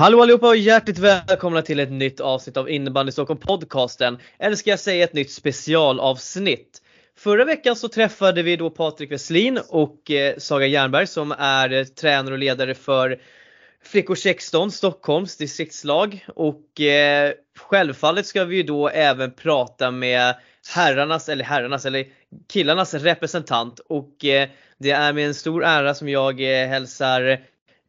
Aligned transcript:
Hallå 0.00 0.22
allihopa 0.22 0.48
och 0.48 0.56
hjärtligt 0.56 0.98
välkomna 0.98 1.62
till 1.62 1.80
ett 1.80 1.92
nytt 1.92 2.20
avsnitt 2.20 2.56
av 2.56 2.70
Innebandy 2.70 3.12
Stockholm 3.12 3.40
podcasten. 3.40 4.18
Eller 4.38 4.56
ska 4.56 4.70
jag 4.70 4.78
säga 4.78 5.04
ett 5.04 5.12
nytt 5.12 5.30
specialavsnitt. 5.30 6.82
Förra 7.18 7.44
veckan 7.44 7.76
så 7.76 7.88
träffade 7.88 8.42
vi 8.42 8.56
då 8.56 8.70
Patrik 8.70 9.12
Westlin 9.12 9.60
och 9.68 10.10
eh, 10.10 10.36
Saga 10.38 10.66
Jernberg 10.66 11.06
som 11.06 11.32
är 11.38 11.72
eh, 11.72 11.84
tränare 11.84 12.34
och 12.34 12.38
ledare 12.38 12.74
för 12.74 13.20
Flickor 13.84 14.14
16 14.14 14.70
Stockholms 14.70 15.36
distriktslag 15.36 16.26
och 16.34 16.80
eh, 16.80 17.32
självfallet 17.58 18.26
ska 18.26 18.44
vi 18.44 18.56
ju 18.56 18.62
då 18.62 18.88
även 18.88 19.32
prata 19.32 19.90
med 19.90 20.34
herrarnas 20.74 21.28
eller 21.28 21.44
herrarnas 21.44 21.86
eller 21.86 22.06
killarnas 22.52 22.94
representant 22.94 23.78
och 23.78 24.24
eh, 24.24 24.48
det 24.78 24.90
är 24.90 25.12
med 25.12 25.26
en 25.26 25.34
stor 25.34 25.64
ära 25.64 25.94
som 25.94 26.08
jag 26.08 26.40
eh, 26.40 26.68
hälsar 26.68 27.40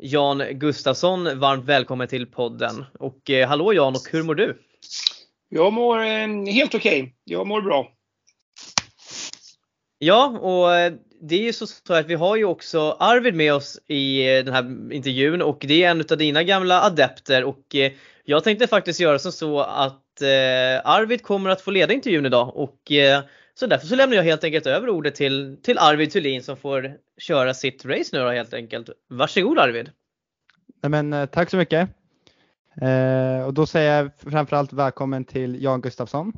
Jan 0.04 0.44
Gustafsson 0.52 1.40
varmt 1.40 1.66
välkommen 1.66 2.08
till 2.08 2.26
podden. 2.26 2.86
Och 3.00 3.30
eh, 3.30 3.48
hallå 3.48 3.74
Jan 3.74 3.96
och 3.96 4.12
hur 4.12 4.24
mår 4.24 4.36
du? 4.36 4.58
Jag 5.50 5.74
mår 5.74 6.00
eh, 6.00 6.28
helt 6.54 6.76
okej. 6.76 7.02
Okay. 7.02 7.14
Jag 7.24 7.48
mår 7.48 7.62
bra. 7.62 7.92
Ja, 9.98 10.28
och 10.28 10.76
eh, 10.76 10.94
det 11.22 11.36
är 11.36 11.44
ju 11.44 11.54
så, 11.54 11.68
så 11.68 11.94
att 11.94 12.06
vi 12.06 12.16
har 12.16 12.36
ju 12.36 12.46
också 12.46 12.98
Arvid 13.00 13.36
med 13.36 13.54
oss 13.54 13.80
i 13.88 14.36
eh, 14.38 14.44
den 14.44 14.54
här 14.54 14.94
intervjun 14.94 15.42
och 15.42 15.58
det 15.68 15.84
är 15.84 15.92
en 15.92 16.04
av 16.12 16.18
dina 16.18 16.44
gamla 16.44 16.82
adepter 16.82 17.44
och 17.44 17.76
eh, 17.76 17.92
jag 18.24 18.44
tänkte 18.44 18.68
faktiskt 18.68 19.00
göra 19.00 19.20
som 19.20 19.32
så 19.32 19.60
att 19.60 20.22
eh, 20.22 20.90
Arvid 20.90 21.24
kommer 21.24 21.50
att 21.50 21.62
få 21.62 21.72
leda 21.72 21.94
intervjun 21.94 22.26
idag 22.26 22.58
och 22.58 22.92
så 23.54 23.68
därför 23.68 23.88
så 23.88 23.96
lämnar 23.96 24.18
jag 24.18 24.24
helt 24.24 24.44
enkelt 24.44 24.66
över 24.66 24.90
ordet 24.90 25.16
till, 25.16 25.58
till 25.64 25.78
Arvid 25.78 26.12
Thulin 26.12 26.44
som 26.44 26.58
får 26.58 26.94
köra 27.18 27.54
sitt 27.54 27.86
race 27.86 28.10
nu 28.18 28.20
då 28.24 28.30
helt 28.30 28.54
enkelt. 28.54 28.90
Varsågod 29.10 29.60
Arvid! 29.60 29.90
Nej, 30.84 30.90
men, 30.90 31.14
eh, 31.14 31.26
tack 31.26 31.50
så 31.50 31.58
mycket! 31.58 31.90
Eh, 32.82 33.46
och 33.46 33.54
då 33.54 33.66
säger 33.66 33.98
jag 33.98 34.32
framförallt 34.32 34.74
välkommen 34.74 35.26
till 35.26 35.64
Jan 35.64 35.82
Gustafsson. 35.82 36.34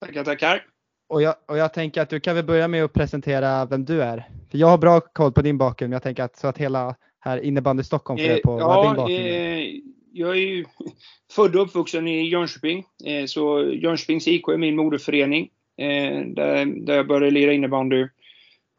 Tackar, 0.00 0.24
tackar! 0.24 0.64
Och 1.08 1.22
jag, 1.22 1.34
och 1.48 1.58
jag 1.58 1.74
tänker 1.74 2.02
att 2.02 2.10
du 2.10 2.20
kan 2.20 2.36
väl 2.36 2.44
börja 2.44 2.68
med 2.68 2.84
att 2.84 2.92
presentera 2.92 3.64
vem 3.64 3.84
du 3.84 4.02
är. 4.02 4.28
För 4.50 4.58
jag 4.58 4.66
har 4.66 4.78
bra 4.78 5.00
koll 5.00 5.32
på 5.32 5.42
din 5.42 5.58
bakgrund, 5.58 5.90
men 5.90 5.94
jag 5.94 6.02
tänker 6.02 6.22
att 6.22 6.36
så 6.36 6.46
att 6.46 6.58
hela 6.58 6.96
här 7.20 7.38
innebandy 7.38 7.82
Stockholm 7.82 8.18
får 8.18 8.30
eh, 8.30 8.36
på 8.36 8.60
ja, 8.60 8.66
vad 8.66 8.86
din 8.86 8.96
bakgrund 8.96 9.26
är. 9.26 9.58
Eh, 9.58 9.80
jag 10.12 10.30
är 10.30 10.40
ju 10.40 10.64
född 11.32 11.56
och 11.56 11.62
uppvuxen 11.62 12.08
i 12.08 12.28
Jönköping, 12.28 12.84
eh, 13.04 13.26
så 13.26 13.62
Jönköpings 13.72 14.28
IK 14.28 14.48
är 14.48 14.56
min 14.56 14.76
moderförening. 14.76 15.48
Eh, 15.78 16.20
där, 16.20 16.66
där 16.66 16.96
jag 16.96 17.06
började 17.06 17.30
lira 17.30 17.52
innebandy 17.52 18.06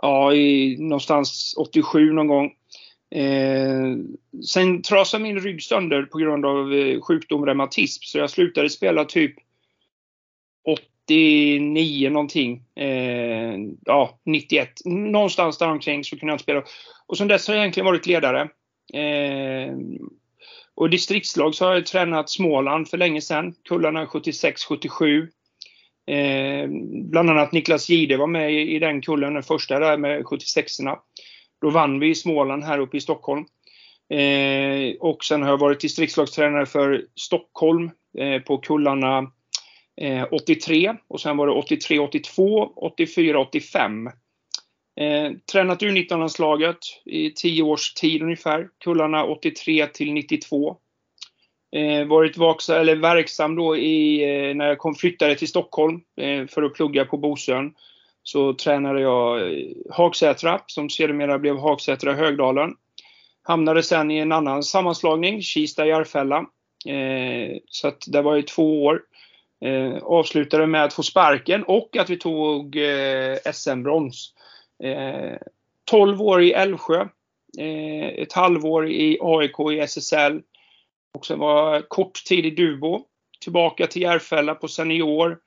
ja, 0.02 0.34
i 0.34 0.78
någonstans 0.80 1.54
87 1.58 2.14
någon 2.14 2.28
gång. 2.28 2.52
Eh, 3.16 3.96
sen 4.46 4.82
trasade 4.82 5.24
min 5.24 5.40
rygg 5.40 5.64
sönder 5.64 6.04
på 6.04 6.18
grund 6.18 6.46
av 6.46 6.74
eh, 6.74 7.02
sjukdom 7.02 7.46
reumatism 7.46 8.02
så 8.04 8.18
jag 8.18 8.30
slutade 8.30 8.70
spela 8.70 9.06
typ 9.06 9.36
89 10.66 12.09
någonting. 12.09 12.64
Eh, 12.76 13.56
ja, 13.86 14.20
91. 14.26 14.70
Någonstans 14.86 15.58
där 15.58 15.70
omkring 15.70 16.04
så 16.04 16.20
kunde 16.20 16.32
jag 16.32 16.36
inte 16.36 16.44
spela. 16.44 16.64
Och 17.08 17.18
sen 17.18 17.28
dess 17.28 17.48
har 17.48 17.56
jag 17.56 17.62
egentligen 17.62 17.86
varit 17.86 18.06
ledare. 18.06 18.42
Eh, 18.94 19.76
och 20.76 20.88
i 20.88 20.90
distriktslag 20.90 21.56
så 21.56 21.66
har 21.66 21.74
jag 21.74 21.86
tränat 21.86 22.30
Småland 22.30 22.90
för 22.90 22.98
länge 22.98 23.22
sedan. 23.22 23.54
Kullarna 23.64 24.06
76-77. 24.06 25.28
Eh, 26.09 26.68
bland 26.92 27.30
annat 27.30 27.52
Niklas 27.52 27.90
Gide 27.90 28.18
var 28.18 28.28
med 28.28 28.53
i, 28.53 28.75
i 28.75 28.80
den 28.80 29.02
kullen, 29.02 29.34
den 29.34 29.44
första 29.44 29.80
där 29.80 29.97
med 29.97 30.24
76orna. 30.24 30.97
Då 31.62 31.70
vann 31.70 32.00
vi 32.00 32.09
i 32.09 32.16
Småland 32.16 32.64
här 32.64 32.80
uppe 32.80 32.97
i 32.97 33.02
Stockholm. 33.02 33.46
Eh, 34.14 34.96
och 35.00 35.24
sen 35.24 35.42
har 35.42 35.50
jag 35.50 35.58
varit 35.58 35.80
distriktslagstränare 35.80 36.66
för 36.66 37.06
Stockholm 37.16 37.92
eh, 38.18 38.42
på 38.42 38.58
kullarna 38.58 39.31
eh, 40.02 40.25
83 40.31 40.96
och 41.08 41.22
sen 41.22 41.38
var 41.38 41.47
det 41.47 41.53
83, 41.53 42.00
82, 42.00 42.74
84, 42.76 43.40
85. 43.40 44.08
Eh, 45.00 45.31
tränat 45.52 45.81
U19-landslaget 45.81 46.78
i 47.06 47.30
10 47.30 47.64
års 47.64 47.94
tid 47.94 48.22
ungefär. 48.22 48.68
Kullarna 48.84 49.26
83 49.26 49.88
till 49.88 50.14
92. 50.14 50.78
Eh, 51.72 52.07
varit 52.07 52.38
vaksa, 52.38 52.80
eller 52.80 52.96
verksam 52.96 53.56
då 53.56 53.78
i, 53.78 54.24
eh, 54.24 54.56
när 54.56 54.68
jag 54.68 54.78
kom, 54.78 54.96
flyttade 54.96 55.35
till 55.35 55.47
Stockholm 55.47 56.02
eh, 56.22 56.47
för 56.47 56.63
att 56.63 56.74
plugga 56.74 57.06
på 57.06 57.18
Bosön. 57.18 57.74
Så 58.24 58.53
tränade 58.53 59.02
jag 59.02 59.41
eh, 59.41 59.68
Hagsätra 59.90 60.62
som 60.68 60.90
sedermera 60.90 61.40
blev 61.40 61.58
Hagsätra 61.58 62.13
Högdalen. 62.13 62.75
Hamnade 63.44 63.84
sen 63.84 64.12
i 64.12 64.18
en 64.18 64.31
annan 64.31 64.63
sammanslagning, 64.63 65.41
Kista 65.41 65.85
Järfälla. 65.85 66.38
Eh, 66.85 67.58
så 67.66 67.88
att 67.88 68.03
det 68.08 68.22
var 68.22 68.38
i 68.38 68.44
två 68.44 68.85
år. 68.85 69.02
Eh, 69.66 70.03
avslutade 70.03 70.68
med 70.68 70.84
att 70.84 70.94
få 70.94 71.03
sparken 71.03 71.63
och 71.63 71.97
att 71.97 72.09
vi 72.09 72.18
tog 72.18 72.75
eh, 72.75 73.35
SM-brons. 73.53 74.34
Eh, 74.84 75.38
12 75.91 76.22
år 76.22 76.44
i 76.44 76.52
Älvsjö. 76.52 77.08
Eh, 77.59 78.08
ett 78.08 78.34
halvår 78.34 78.90
i 78.90 79.18
AIK 79.22 79.59
i 79.74 79.79
SSL. 79.79 80.41
Och 81.19 81.25
sen 81.25 81.40
var 81.40 81.81
kort 81.81 82.24
tid 82.25 82.46
i 82.46 82.50
Dubo. 82.50 83.06
Tillbaka 83.41 83.88
till 83.88 84.02
Järfälla 84.02 84.56
på 84.56 84.68
senior. 84.68 85.40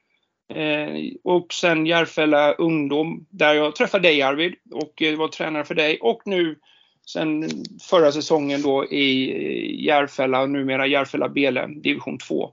Eh, 0.55 0.89
och 1.25 1.53
sen 1.53 1.87
Järfälla 1.87 2.53
ungdom 2.53 3.27
där 3.31 3.55
jag 3.55 3.77
träffade 3.77 4.09
dig 4.09 4.23
Arvid 4.23 4.55
och 4.71 5.03
eh, 5.03 5.19
var 5.19 5.29
tränare 5.29 5.65
för 5.65 5.75
dig. 5.75 5.99
Och 6.01 6.23
nu 6.25 6.59
sen 7.07 7.49
förra 7.91 8.13
säsongen 8.13 8.63
då 8.63 8.85
i 8.85 9.85
Järfälla, 9.87 10.47
numera 10.47 10.87
Järfälla 10.87 11.29
Bele, 11.29 11.67
division 11.67 12.19
2 12.19 12.53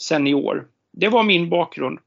senior 0.00 0.68
det 0.92 1.08
var 1.08 1.22
min 1.22 1.50
bakgrund. 1.50 1.98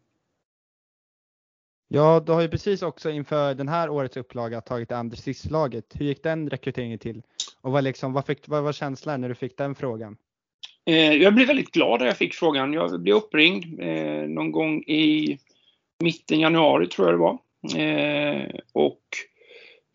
Ja, 1.88 2.24
du 2.26 2.32
har 2.32 2.42
ju 2.42 2.50
precis 2.50 2.82
också 2.82 3.10
inför 3.10 3.56
den 3.56 3.68
här 3.68 3.90
årets 3.90 4.18
upplaga 4.18 4.62
tagit 4.62 4.92
Anders 4.92 5.20
Sisslaget. 5.20 5.86
Hur 5.94 6.06
gick 6.06 6.24
den 6.24 6.50
rekryteringen 6.50 7.00
till? 7.00 7.24
Och 7.62 7.72
vad, 7.72 7.84
liksom, 7.84 8.14
vad, 8.14 8.26
fick, 8.26 8.48
vad 8.48 8.64
var 8.64 8.74
känslan 8.74 9.22
när 9.22 9.30
du 9.30 9.36
fick 9.36 9.58
den 9.58 9.76
frågan? 9.76 10.18
Eh, 10.86 11.14
jag 11.14 11.36
blev 11.36 11.48
väldigt 11.48 11.72
glad 11.72 12.00
när 12.00 12.08
jag 12.08 12.18
fick 12.18 12.34
frågan. 12.34 12.74
Jag 12.74 13.02
blev 13.02 13.16
uppringd 13.16 13.80
eh, 13.80 14.28
någon 14.28 14.52
gång 14.52 14.84
i 14.84 15.38
mitten 16.04 16.40
januari 16.40 16.88
tror 16.88 17.08
jag 17.08 17.14
det 17.14 17.20
var. 17.20 17.38
Eh, 17.82 18.46
och 18.74 19.02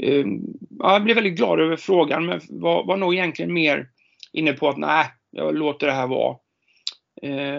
ehm, 0.02 0.40
jag 0.78 1.04
blev 1.04 1.14
väldigt 1.14 1.36
glad 1.36 1.60
över 1.60 1.76
frågan 1.76 2.26
men 2.26 2.40
var, 2.48 2.84
var 2.84 2.96
nog 2.96 3.14
egentligen 3.14 3.52
mer 3.52 3.88
inne 4.32 4.52
på 4.52 4.68
att 4.68 4.76
nej, 4.76 5.06
jag 5.30 5.54
låter 5.54 5.86
det 5.86 5.92
här 5.92 6.06
vara. 6.06 6.36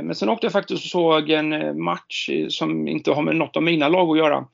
Men 0.03 0.15
sen 0.15 0.29
åkte 0.29 0.45
jag 0.45 0.51
faktiskt 0.51 0.83
och 0.83 0.89
såg 0.89 1.29
en 1.29 1.81
match 1.83 2.29
som 2.49 2.87
inte 2.87 3.11
har 3.11 3.21
med 3.21 3.35
något 3.35 3.57
av 3.57 3.63
mina 3.63 3.89
lag 3.89 4.09
att 4.09 4.17
göra. 4.17 4.45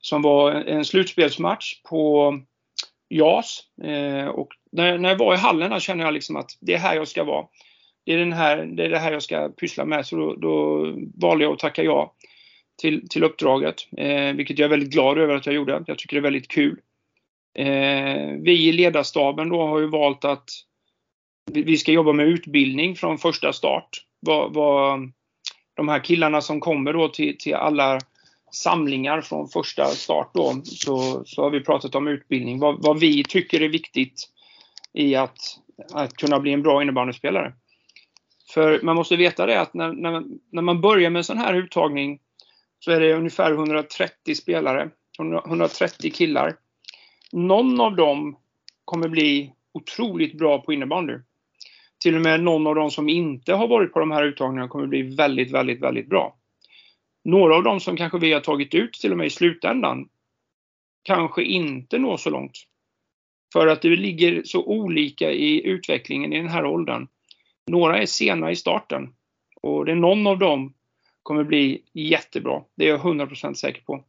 Som 0.00 0.22
var 0.22 0.52
en 0.52 0.84
slutspelsmatch 0.84 1.82
på 1.82 2.34
JAS. 3.08 3.60
Och 4.32 4.48
när 4.72 5.08
jag 5.08 5.18
var 5.18 5.34
i 5.34 5.36
hallen 5.36 5.80
kände 5.80 6.04
jag 6.04 6.14
liksom 6.14 6.36
att 6.36 6.50
det 6.60 6.74
är 6.74 6.78
här 6.78 6.96
jag 6.96 7.08
ska 7.08 7.24
vara. 7.24 7.46
Det 8.06 8.12
är, 8.12 8.18
den 8.18 8.32
här, 8.32 8.56
det 8.56 8.84
är 8.84 8.88
det 8.88 8.98
här 8.98 9.12
jag 9.12 9.22
ska 9.22 9.48
pyssla 9.48 9.84
med. 9.84 10.06
Så 10.06 10.16
då, 10.16 10.34
då 10.34 10.86
valde 11.14 11.44
jag 11.44 11.52
att 11.52 11.58
tacka 11.58 11.82
ja 11.82 12.14
till, 12.80 13.08
till 13.08 13.24
uppdraget. 13.24 13.76
Eh, 13.96 14.32
vilket 14.32 14.58
jag 14.58 14.66
är 14.66 14.70
väldigt 14.70 14.92
glad 14.92 15.18
över 15.18 15.34
att 15.34 15.46
jag 15.46 15.54
gjorde. 15.54 15.84
Jag 15.86 15.98
tycker 15.98 16.16
det 16.16 16.20
är 16.20 16.30
väldigt 16.30 16.48
kul. 16.48 16.80
Eh, 17.54 18.32
vi 18.40 18.68
i 18.68 18.72
ledarstaben 18.72 19.48
då 19.48 19.66
har 19.66 19.78
ju 19.78 19.86
valt 19.86 20.24
att 20.24 20.44
vi 21.52 21.76
ska 21.76 21.92
jobba 21.92 22.12
med 22.12 22.26
utbildning 22.26 22.96
från 22.96 23.18
första 23.18 23.52
start 23.52 23.88
vad, 24.20 24.54
vad 24.54 25.12
de 25.74 25.88
här 25.88 26.04
killarna 26.04 26.40
som 26.40 26.60
kommer 26.60 26.92
då 26.92 27.08
till, 27.08 27.38
till 27.38 27.54
alla 27.54 28.00
samlingar 28.52 29.20
från 29.20 29.48
första 29.48 29.86
start 29.86 30.30
då, 30.34 30.60
så, 30.64 31.24
så 31.24 31.42
har 31.42 31.50
vi 31.50 31.60
pratat 31.60 31.94
om 31.94 32.08
utbildning. 32.08 32.58
Vad, 32.58 32.82
vad 32.82 33.00
vi 33.00 33.24
tycker 33.24 33.62
är 33.62 33.68
viktigt 33.68 34.28
i 34.92 35.14
att, 35.14 35.38
att 35.92 36.16
kunna 36.16 36.40
bli 36.40 36.52
en 36.52 36.62
bra 36.62 36.82
innebandyspelare. 36.82 37.52
För 38.56 38.80
man 38.82 38.96
måste 38.96 39.16
veta 39.16 39.46
det 39.46 39.60
att 39.60 39.74
när, 39.74 39.92
när, 39.92 40.22
när 40.52 40.62
man 40.62 40.80
börjar 40.80 41.10
med 41.10 41.20
en 41.20 41.24
sån 41.24 41.38
här 41.38 41.54
uttagning 41.54 42.18
så 42.78 42.90
är 42.90 43.00
det 43.00 43.14
ungefär 43.14 43.52
130 43.52 44.34
spelare, 44.34 44.90
130 45.46 46.10
killar. 46.10 46.56
Någon 47.32 47.80
av 47.80 47.96
dem 47.96 48.36
kommer 48.84 49.08
bli 49.08 49.52
otroligt 49.72 50.38
bra 50.38 50.62
på 50.62 50.72
innebandy 50.72 51.14
till 51.98 52.16
och 52.16 52.20
med 52.20 52.40
någon 52.40 52.66
av 52.66 52.74
de 52.74 52.90
som 52.90 53.08
inte 53.08 53.54
har 53.54 53.68
varit 53.68 53.92
på 53.92 54.00
de 54.00 54.10
här 54.10 54.24
uttagningarna 54.24 54.68
kommer 54.68 54.86
bli 54.86 55.02
väldigt, 55.02 55.50
väldigt, 55.50 55.82
väldigt 55.82 56.08
bra. 56.08 56.36
Några 57.24 57.56
av 57.56 57.62
dem 57.62 57.80
som 57.80 57.96
kanske 57.96 58.18
vi 58.18 58.32
har 58.32 58.40
tagit 58.40 58.74
ut 58.74 58.92
till 58.92 59.12
och 59.12 59.18
med 59.18 59.26
i 59.26 59.30
slutändan 59.30 60.08
kanske 61.02 61.42
inte 61.42 61.98
når 61.98 62.16
så 62.16 62.30
långt. 62.30 62.58
För 63.52 63.66
att 63.66 63.82
det 63.82 63.96
ligger 63.96 64.42
så 64.44 64.64
olika 64.64 65.30
i 65.30 65.66
utvecklingen 65.66 66.32
i 66.32 66.36
den 66.36 66.48
här 66.48 66.66
åldern. 66.66 67.08
Några 67.66 68.02
är 68.02 68.06
sena 68.06 68.50
i 68.50 68.56
starten 68.56 69.14
och 69.62 69.84
det 69.84 69.92
är 69.92 69.96
någon 69.96 70.26
av 70.26 70.38
dem 70.38 70.74
kommer 71.22 71.44
bli 71.44 71.82
jättebra. 71.92 72.62
Det 72.74 72.84
är 72.84 72.88
jag 72.88 73.00
100% 73.00 73.54
säker 73.54 73.82
på. 73.82 74.04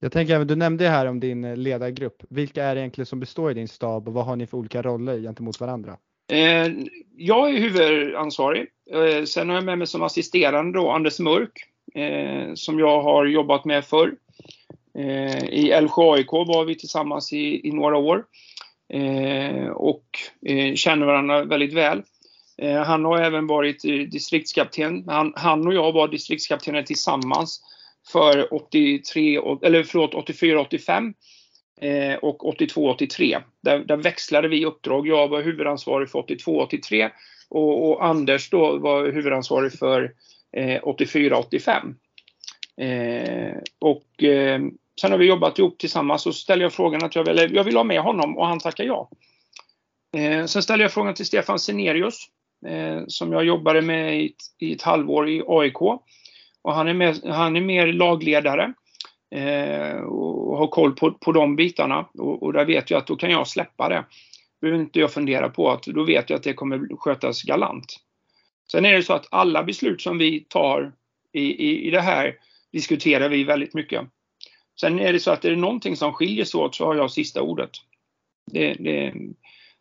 Jag 0.00 0.12
tänker 0.12 0.34
även, 0.34 0.46
du 0.46 0.56
nämnde 0.56 0.88
här 0.88 1.06
om 1.06 1.20
din 1.20 1.44
eh, 1.44 1.56
ledargrupp. 1.56 2.22
Vilka 2.28 2.64
är 2.64 2.74
det 2.74 2.80
egentligen 2.80 3.06
som 3.06 3.20
består 3.20 3.50
i 3.50 3.54
din 3.54 3.68
stab 3.68 4.08
och 4.08 4.14
vad 4.14 4.24
har 4.24 4.36
ni 4.36 4.46
för 4.46 4.58
olika 4.58 4.82
roller 4.82 5.20
gentemot 5.20 5.60
varandra? 5.60 5.96
Eh, 6.32 6.72
jag 7.16 7.50
är 7.50 7.60
huvudansvarig. 7.60 8.66
Eh, 8.90 9.24
sen 9.24 9.48
har 9.48 9.56
jag 9.56 9.64
med 9.64 9.78
mig 9.78 9.86
som 9.86 10.02
assisterande 10.02 10.78
då 10.78 10.90
Anders 10.90 11.20
Mörk, 11.20 11.70
som 12.54 12.78
jag 12.78 13.02
har 13.02 13.26
jobbat 13.26 13.64
med 13.64 13.84
förr. 13.84 14.16
I 15.50 15.70
Älvsjö 15.70 16.02
AIK 16.02 16.32
var 16.32 16.64
vi 16.64 16.74
tillsammans 16.74 17.32
i, 17.32 17.68
i 17.68 17.72
några 17.72 17.96
år 17.96 18.24
Eh, 18.92 19.68
och 19.68 20.06
eh, 20.46 20.74
känner 20.74 21.06
varandra 21.06 21.44
väldigt 21.44 21.72
väl. 21.72 22.02
Eh, 22.58 22.82
han 22.82 23.04
har 23.04 23.18
även 23.18 23.46
varit 23.46 23.84
eh, 23.84 23.90
distriktskapten. 23.92 25.04
Han, 25.08 25.32
han 25.36 25.66
och 25.66 25.74
jag 25.74 25.92
var 25.92 26.08
distriktskaptener 26.08 26.82
tillsammans 26.82 27.60
för 28.12 28.54
83, 28.54 29.36
eller 29.62 29.82
förlåt, 29.82 30.14
84-85 30.14 31.14
eh, 31.80 32.14
och 32.14 32.58
82-83. 32.58 33.42
Där, 33.62 33.78
där, 33.78 33.96
växlade 33.96 34.48
vi 34.48 34.64
uppdrag. 34.64 35.06
Jag 35.06 35.28
var 35.28 35.42
huvudansvarig 35.42 36.10
för 36.10 36.22
82-83 36.22 37.10
och, 37.48 37.90
och, 37.90 38.04
Anders 38.04 38.50
då 38.50 38.78
var 38.78 39.12
huvudansvarig 39.12 39.72
för 39.72 40.12
eh, 40.56 40.82
84-85. 40.82 41.94
Eh, 42.76 43.56
och 43.78 44.22
eh, 44.22 44.60
sen 45.00 45.10
har 45.10 45.18
vi 45.18 45.26
jobbat 45.26 45.58
ihop 45.58 45.78
tillsammans 45.78 46.26
och 46.26 46.34
så 46.34 46.40
ställer 46.40 46.62
jag 46.62 46.72
frågan 46.72 47.04
att 47.04 47.16
jag 47.16 47.24
vill, 47.24 47.54
jag 47.54 47.64
vill 47.64 47.76
ha 47.76 47.84
med 47.84 48.00
honom 48.00 48.38
och 48.38 48.46
han 48.46 48.58
tackar 48.58 48.84
ja. 48.84 49.10
Eh, 50.16 50.44
sen 50.44 50.62
ställer 50.62 50.84
jag 50.84 50.92
frågan 50.92 51.14
till 51.14 51.26
Stefan 51.26 51.58
Senerius 51.58 52.18
eh, 52.66 53.02
som 53.06 53.32
jag 53.32 53.44
jobbade 53.44 53.82
med 53.82 54.20
i 54.20 54.26
ett, 54.26 54.42
i 54.58 54.72
ett 54.72 54.82
halvår 54.82 55.28
i 55.28 55.42
AIK. 55.46 55.80
Och 56.62 56.74
han 56.74 56.88
är, 56.88 56.94
med, 56.94 57.20
han 57.24 57.56
är 57.56 57.60
mer 57.60 57.86
lagledare 57.86 58.72
eh, 59.34 59.96
och 59.96 60.58
har 60.58 60.66
koll 60.66 60.92
på, 60.92 61.12
på 61.12 61.32
de 61.32 61.56
bitarna. 61.56 62.08
Och, 62.18 62.42
och, 62.42 62.52
där 62.52 62.64
vet 62.64 62.90
jag 62.90 62.98
att 62.98 63.06
då 63.06 63.16
kan 63.16 63.30
jag 63.30 63.48
släppa 63.48 63.88
det. 63.88 64.04
behöver 64.60 64.80
inte 64.80 65.00
jag 65.00 65.12
fundera 65.12 65.48
på 65.48 65.70
att 65.70 65.82
då 65.82 66.04
vet 66.04 66.30
jag 66.30 66.36
att 66.36 66.42
det 66.42 66.54
kommer 66.54 66.96
skötas 66.96 67.42
galant. 67.42 67.96
Sen 68.72 68.84
är 68.84 68.92
det 68.92 69.02
så 69.02 69.12
att 69.12 69.28
alla 69.30 69.64
beslut 69.64 70.02
som 70.02 70.18
vi 70.18 70.40
tar 70.40 70.92
i, 71.32 71.42
i, 71.42 71.88
i 71.88 71.90
det 71.90 72.00
här 72.00 72.34
diskuterar 72.72 73.28
vi 73.28 73.44
väldigt 73.44 73.74
mycket. 73.74 74.08
Sen 74.80 74.98
är 74.98 75.12
det 75.12 75.20
så 75.20 75.30
att 75.30 75.44
är 75.44 75.50
det 75.50 75.56
någonting 75.56 75.96
som 75.96 76.12
skiljer 76.12 76.44
sig 76.44 76.60
åt 76.60 76.74
så 76.74 76.86
har 76.86 76.94
jag 76.94 77.10
sista 77.10 77.42
ordet. 77.42 77.70
Det, 78.52 78.74
det, 78.74 79.14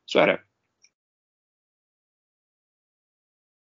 så 0.05 0.19
är 0.19 0.27
det. 0.27 0.39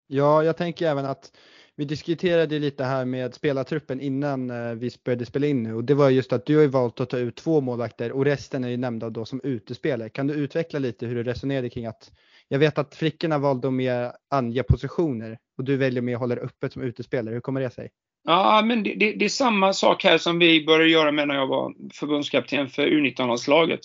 Ja, 0.07 0.44
jag 0.44 0.57
tänker 0.57 0.88
även 0.88 1.06
att 1.06 1.31
vi 1.75 1.86
diskuterade 1.86 2.60
lite 2.60 2.83
här 2.83 3.06
med 3.06 3.33
spelartruppen 3.33 4.01
innan 4.01 4.50
eh, 4.50 4.74
vi 4.74 4.92
började 5.04 5.25
spela 5.25 5.48
in 5.48 5.63
nu 5.63 5.74
och 5.74 5.83
det 5.83 5.94
var 5.94 6.10
just 6.10 6.33
att 6.33 6.45
du 6.45 6.57
har 6.57 6.68
valt 6.68 7.00
att 7.00 7.10
ta 7.10 7.18
ut 7.18 7.36
två 7.36 7.62
målvakter 7.62 8.12
och 8.12 8.25
resten 8.25 8.63
är 8.63 8.69
ju 8.69 8.77
nämnda 8.77 9.09
då 9.09 9.25
som 9.25 9.42
utespelare. 9.44 10.09
Kan 10.09 10.27
du 10.27 10.33
utveckla 10.33 10.80
lite 10.80 11.06
hur 11.06 11.16
du 11.16 11.24
resonerade 11.24 11.69
kring 11.69 11.86
att 11.86 12.12
jag 12.48 12.59
vet 12.59 12.77
att 12.77 12.95
flickorna 12.95 13.38
valde 13.38 13.68
att 13.68 13.74
mer 13.74 14.12
ange 14.30 14.63
positioner 14.63 15.38
och 15.57 15.63
du 15.63 15.77
väljer 15.77 16.01
mer 16.01 16.13
att 16.13 16.19
hålla 16.19 16.36
det 16.36 16.42
öppet 16.42 16.74
som 16.74 16.81
utespelare. 16.81 17.33
Hur 17.33 17.42
kommer 17.42 17.62
det 17.62 17.69
sig? 17.69 17.89
Ja, 18.24 18.62
men 18.66 18.84
det, 18.84 18.94
det, 18.94 19.12
det, 19.12 19.25
är 19.25 19.30
samma 19.30 19.74
sak 19.74 20.04
här 20.04 20.18
som 20.18 20.40
vi 20.40 20.66
började 20.66 20.90
göra 20.90 21.12
med 21.12 21.28
när 21.28 21.36
jag 21.36 21.48
var 21.48 21.74
förbundskapten 21.94 22.70
för 22.70 22.88
U19-landslaget. 22.88 23.80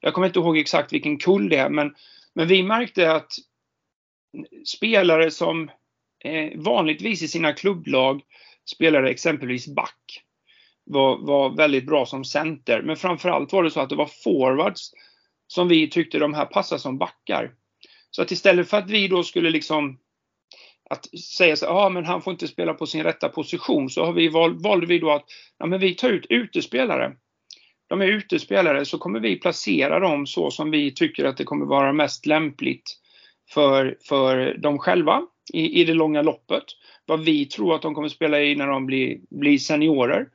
Jag 0.00 0.14
kommer 0.14 0.26
inte 0.26 0.38
ihåg 0.38 0.58
exakt 0.58 0.92
vilken 0.92 1.18
kull 1.18 1.48
det 1.48 1.56
är, 1.56 1.70
men, 1.70 1.94
men 2.34 2.48
vi 2.48 2.62
märkte 2.62 3.12
att 3.12 3.32
spelare 4.66 5.30
som 5.30 5.70
eh, 6.24 6.58
vanligtvis 6.58 7.22
i 7.22 7.28
sina 7.28 7.52
klubblag 7.52 8.22
spelade 8.74 9.10
exempelvis 9.10 9.68
back. 9.68 10.24
Var, 10.84 11.18
var 11.18 11.56
väldigt 11.56 11.86
bra 11.86 12.06
som 12.06 12.24
center. 12.24 12.82
Men 12.82 12.96
framförallt 12.96 13.52
var 13.52 13.64
det 13.64 13.70
så 13.70 13.80
att 13.80 13.88
det 13.88 13.96
var 13.96 14.10
forwards 14.24 14.90
som 15.46 15.68
vi 15.68 15.90
tyckte 15.90 16.18
de 16.18 16.34
här 16.34 16.46
passade 16.46 16.80
som 16.80 16.98
backar. 16.98 17.54
Så 18.10 18.22
att 18.22 18.30
istället 18.30 18.68
för 18.70 18.76
att 18.76 18.90
vi 18.90 19.08
då 19.08 19.22
skulle 19.22 19.50
liksom 19.50 19.98
att 20.90 21.18
säga 21.18 21.56
så 21.56 21.64
ja 21.64 21.70
ah, 21.70 21.88
men 21.88 22.04
han 22.04 22.22
får 22.22 22.32
inte 22.32 22.48
spela 22.48 22.74
på 22.74 22.86
sin 22.86 23.02
rätta 23.02 23.28
position, 23.28 23.90
så 23.90 24.04
har 24.04 24.12
vi 24.12 24.28
val, 24.28 24.62
valde 24.62 24.86
vi 24.86 24.98
då 24.98 25.10
att 25.10 25.24
ja, 25.58 25.66
men 25.66 25.80
vi 25.80 25.94
tar 25.94 26.08
ut 26.08 26.26
utespelare. 26.28 27.12
De 27.88 28.00
är 28.00 28.06
utespelare, 28.06 28.84
så 28.84 28.98
kommer 28.98 29.20
vi 29.20 29.36
placera 29.36 30.00
dem 30.00 30.26
så 30.26 30.50
som 30.50 30.70
vi 30.70 30.94
tycker 30.94 31.24
att 31.24 31.36
det 31.36 31.44
kommer 31.44 31.66
vara 31.66 31.92
mest 31.92 32.26
lämpligt 32.26 32.96
för, 33.50 33.96
för 34.08 34.54
dem 34.58 34.78
själva 34.78 35.22
i, 35.52 35.80
i 35.80 35.84
det 35.84 35.94
långa 35.94 36.22
loppet. 36.22 36.64
Vad 37.06 37.24
vi 37.24 37.46
tror 37.46 37.74
att 37.74 37.82
de 37.82 37.94
kommer 37.94 38.08
spela 38.08 38.40
i 38.40 38.54
när 38.54 38.66
de 38.66 38.86
blir, 38.86 39.18
blir 39.30 39.58
seniorer. 39.58 40.26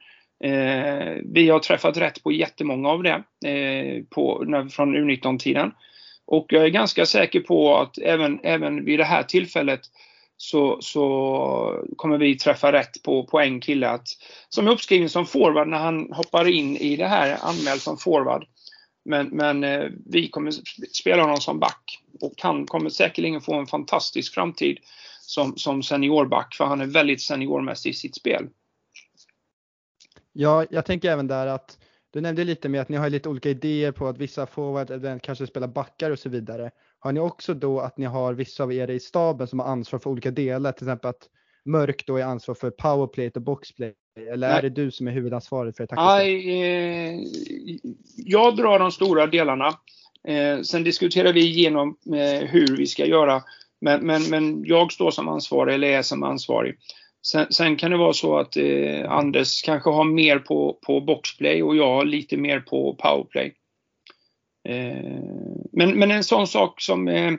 Eh, 0.44 1.16
vi 1.34 1.50
har 1.50 1.60
träffat 1.60 1.98
rätt 1.98 2.24
på 2.24 2.32
jättemånga 2.32 2.90
av 2.90 3.04
det 3.04 3.24
eh, 3.50 4.04
på, 4.10 4.44
när, 4.48 4.70
från 4.70 4.96
U19-tiden. 4.96 5.72
Och 6.28 6.46
jag 6.50 6.66
är 6.66 6.70
ganska 6.70 7.06
säker 7.06 7.40
på 7.40 7.78
att 7.78 7.98
även, 7.98 8.40
även 8.44 8.86
vid 8.86 9.00
det 9.00 9.06
här 9.06 9.24
tillfället 9.24 9.82
så, 10.38 10.78
så 10.82 11.86
kommer 11.98 12.18
vi 12.18 12.38
träffa 12.38 12.72
rätt 12.72 13.04
på, 13.04 13.28
på 13.28 13.40
en 13.40 13.62
kille 13.62 13.90
att, 13.90 14.08
som 14.50 14.68
är 14.68 14.72
uppskriven 14.72 15.10
som 15.10 15.26
forward 15.26 15.68
när 15.68 15.78
han 15.78 16.14
hoppar 16.14 16.48
in 16.48 16.78
i 16.78 16.96
det 16.96 17.08
här 17.08 17.38
anmäld 17.42 17.82
som 17.82 17.98
forward. 17.98 18.46
Men, 19.06 19.28
men 19.28 19.64
eh, 19.64 19.90
vi 20.06 20.30
kommer 20.30 20.52
spela 20.94 21.22
honom 21.22 21.38
som 21.38 21.60
back 21.60 22.00
och 22.22 22.34
han 22.38 22.66
kommer 22.66 22.90
säkerligen 22.90 23.42
få 23.42 23.54
en 23.54 23.68
fantastisk 23.68 24.34
framtid 24.34 24.78
som, 25.22 25.58
som 25.58 25.84
seniorback 25.84 26.56
för 26.56 26.66
han 26.66 26.82
är 26.82 26.86
väldigt 26.86 27.22
seniormässig 27.22 27.90
i 27.90 27.94
sitt 27.94 28.16
spel. 28.16 28.48
Ja, 30.34 30.66
jag 30.70 30.86
tänker 30.86 31.12
även 31.12 31.28
där 31.28 31.48
att 31.48 31.78
du 32.12 32.22
nämnde 32.22 32.44
lite 32.44 32.70
med 32.70 32.82
att 32.82 32.90
ni 32.90 32.98
har 32.98 33.10
lite 33.10 33.30
olika 33.30 33.50
idéer 33.50 33.92
på 33.92 34.08
att 34.08 34.18
vissa 34.18 34.46
forwards 34.46 35.24
kanske 35.24 35.48
spelar 35.48 35.68
backar 35.68 36.12
och 36.12 36.20
så 36.20 36.30
vidare. 36.30 36.72
Har 37.06 37.12
ni 37.12 37.20
också 37.20 37.54
då 37.54 37.80
att 37.80 37.98
ni 37.98 38.06
har 38.06 38.34
vissa 38.34 38.64
av 38.64 38.74
er 38.74 38.90
i 38.90 39.00
staben 39.00 39.48
som 39.48 39.60
har 39.60 39.68
ansvar 39.68 40.00
för 40.00 40.10
olika 40.10 40.32
delar, 40.32 40.72
till 40.72 40.88
exempel 40.88 41.10
att 41.10 41.30
Mörk 41.66 42.04
då 42.08 42.18
är 42.18 42.24
ansvar 42.24 42.56
för 42.56 42.70
powerplay 42.70 43.32
och 43.36 43.42
boxplay? 43.42 43.94
Eller 44.32 44.48
Nej. 44.48 44.58
är 44.58 44.62
det 44.62 44.70
du 44.70 44.92
som 44.92 45.08
är 45.08 45.12
huvudansvarig 45.12 45.76
för 45.76 45.84
det 45.84 45.88
taktiska? 45.88 46.24
Eh, 46.24 47.20
jag 48.18 48.56
drar 48.56 48.80
de 48.80 48.92
stora 48.92 49.28
delarna. 49.28 49.68
Eh, 50.28 50.62
sen 50.62 50.84
diskuterar 50.84 51.34
vi 51.34 51.46
igenom 51.46 51.98
eh, 52.06 52.48
hur 52.48 52.78
vi 52.78 52.88
ska 52.88 53.06
göra. 53.06 53.44
Men, 53.82 54.06
men, 54.06 54.24
men 54.30 54.66
jag 54.66 54.92
står 54.92 55.12
som 55.12 55.28
ansvarig, 55.28 55.74
eller 55.74 55.88
är 55.88 56.02
som 56.02 56.24
ansvarig. 56.24 56.76
Sen, 57.28 57.46
sen 57.50 57.76
kan 57.76 57.92
det 57.92 57.98
vara 57.98 58.14
så 58.14 58.38
att 58.38 58.58
eh, 58.58 59.12
Anders 59.12 59.62
kanske 59.62 59.90
har 59.90 60.04
mer 60.04 60.40
på, 60.40 60.80
på 60.86 61.02
boxplay 61.02 61.64
och 61.64 61.76
jag 61.76 62.08
lite 62.08 62.38
mer 62.38 62.60
på 62.60 62.96
powerplay. 62.96 63.54
Eh, 64.66 65.20
men, 65.72 66.00
men 66.00 66.12
en 66.12 66.24
sån 66.24 66.48
sak 66.48 66.82
som 66.82 67.08
eh, 67.08 67.34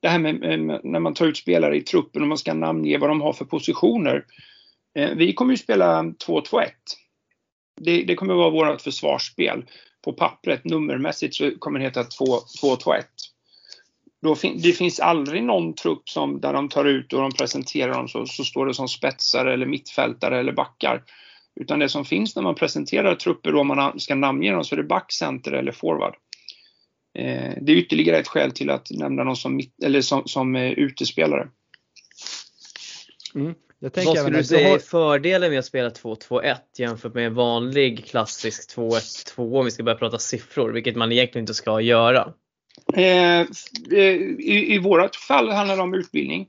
det 0.00 0.08
här 0.08 0.18
med, 0.18 0.60
med, 0.60 0.80
när 0.84 1.00
man 1.00 1.14
tar 1.14 1.26
ut 1.26 1.36
spelare 1.36 1.76
i 1.76 1.80
truppen 1.80 2.22
och 2.22 2.28
man 2.28 2.38
ska 2.38 2.54
namnge 2.54 2.98
vad 2.98 3.10
de 3.10 3.20
har 3.20 3.32
för 3.32 3.44
positioner. 3.44 4.24
Eh, 4.98 5.10
vi 5.10 5.32
kommer 5.32 5.52
ju 5.52 5.58
spela 5.58 6.02
2-2-1. 6.02 6.66
Det, 7.80 8.02
det 8.02 8.14
kommer 8.14 8.34
vara 8.34 8.50
vårt 8.50 8.80
försvarsspel. 8.80 9.64
På 10.04 10.12
pappret 10.12 10.64
nummermässigt 10.64 11.34
så 11.34 11.50
kommer 11.58 11.78
det 11.78 11.84
heta 11.84 12.02
2-2-1. 12.02 13.02
Då 14.22 14.34
fin 14.34 14.60
det 14.62 14.72
finns 14.72 15.00
aldrig 15.00 15.42
någon 15.42 15.74
trupp 15.74 16.08
som 16.08 16.40
där 16.40 16.52
de 16.52 16.68
tar 16.68 16.84
ut 16.84 17.12
och 17.12 17.20
de 17.20 17.32
presenterar 17.32 17.92
dem 17.92 18.08
så, 18.08 18.26
så 18.26 18.44
står 18.44 18.66
det 18.66 18.74
som 18.74 18.88
spetsare, 18.88 19.54
eller 19.54 19.66
mittfältare 19.66 20.38
eller 20.38 20.52
backar. 20.52 21.02
Utan 21.60 21.78
det 21.78 21.88
som 21.88 22.04
finns 22.04 22.36
när 22.36 22.42
man 22.42 22.54
presenterar 22.54 23.14
trupper 23.14 23.54
och 23.54 23.66
man 23.66 24.00
ska 24.00 24.14
namnge 24.14 24.52
dem 24.52 24.64
så 24.64 24.74
är 24.74 24.76
det 24.76 24.84
back, 24.84 25.12
center 25.12 25.52
eller 25.52 25.72
forward. 25.72 26.14
Eh, 27.18 27.54
det 27.60 27.72
är 27.72 27.76
ytterligare 27.76 28.18
ett 28.18 28.28
skäl 28.28 28.52
till 28.52 28.70
att 28.70 28.90
nämna 28.90 29.24
dem 29.24 29.36
som, 29.36 29.60
eller 29.82 30.00
som, 30.00 30.22
som 30.26 30.56
eh, 30.56 30.70
utespelare. 30.70 31.48
Mm. 33.34 33.54
Vad 33.80 34.18
skulle 34.18 34.38
du 34.38 34.44
säga 34.44 34.68
är 34.68 34.78
fördelen 34.78 35.50
med 35.50 35.58
att 35.58 35.64
spela 35.64 35.88
2-2-1 35.88 36.56
jämfört 36.78 37.14
med 37.14 37.26
en 37.26 37.34
vanlig 37.34 38.06
klassisk 38.06 38.76
2-1-2 38.76 39.58
om 39.58 39.64
vi 39.64 39.70
ska 39.70 39.82
börja 39.82 39.98
prata 39.98 40.18
siffror, 40.18 40.72
vilket 40.72 40.96
man 40.96 41.12
egentligen 41.12 41.42
inte 41.42 41.54
ska 41.54 41.80
göra? 41.80 42.32
Eh, 42.94 43.46
i, 43.90 44.74
I 44.74 44.78
vårt 44.78 45.16
fall 45.16 45.50
handlar 45.50 45.76
det 45.76 45.82
om 45.82 45.94
utbildning. 45.94 46.48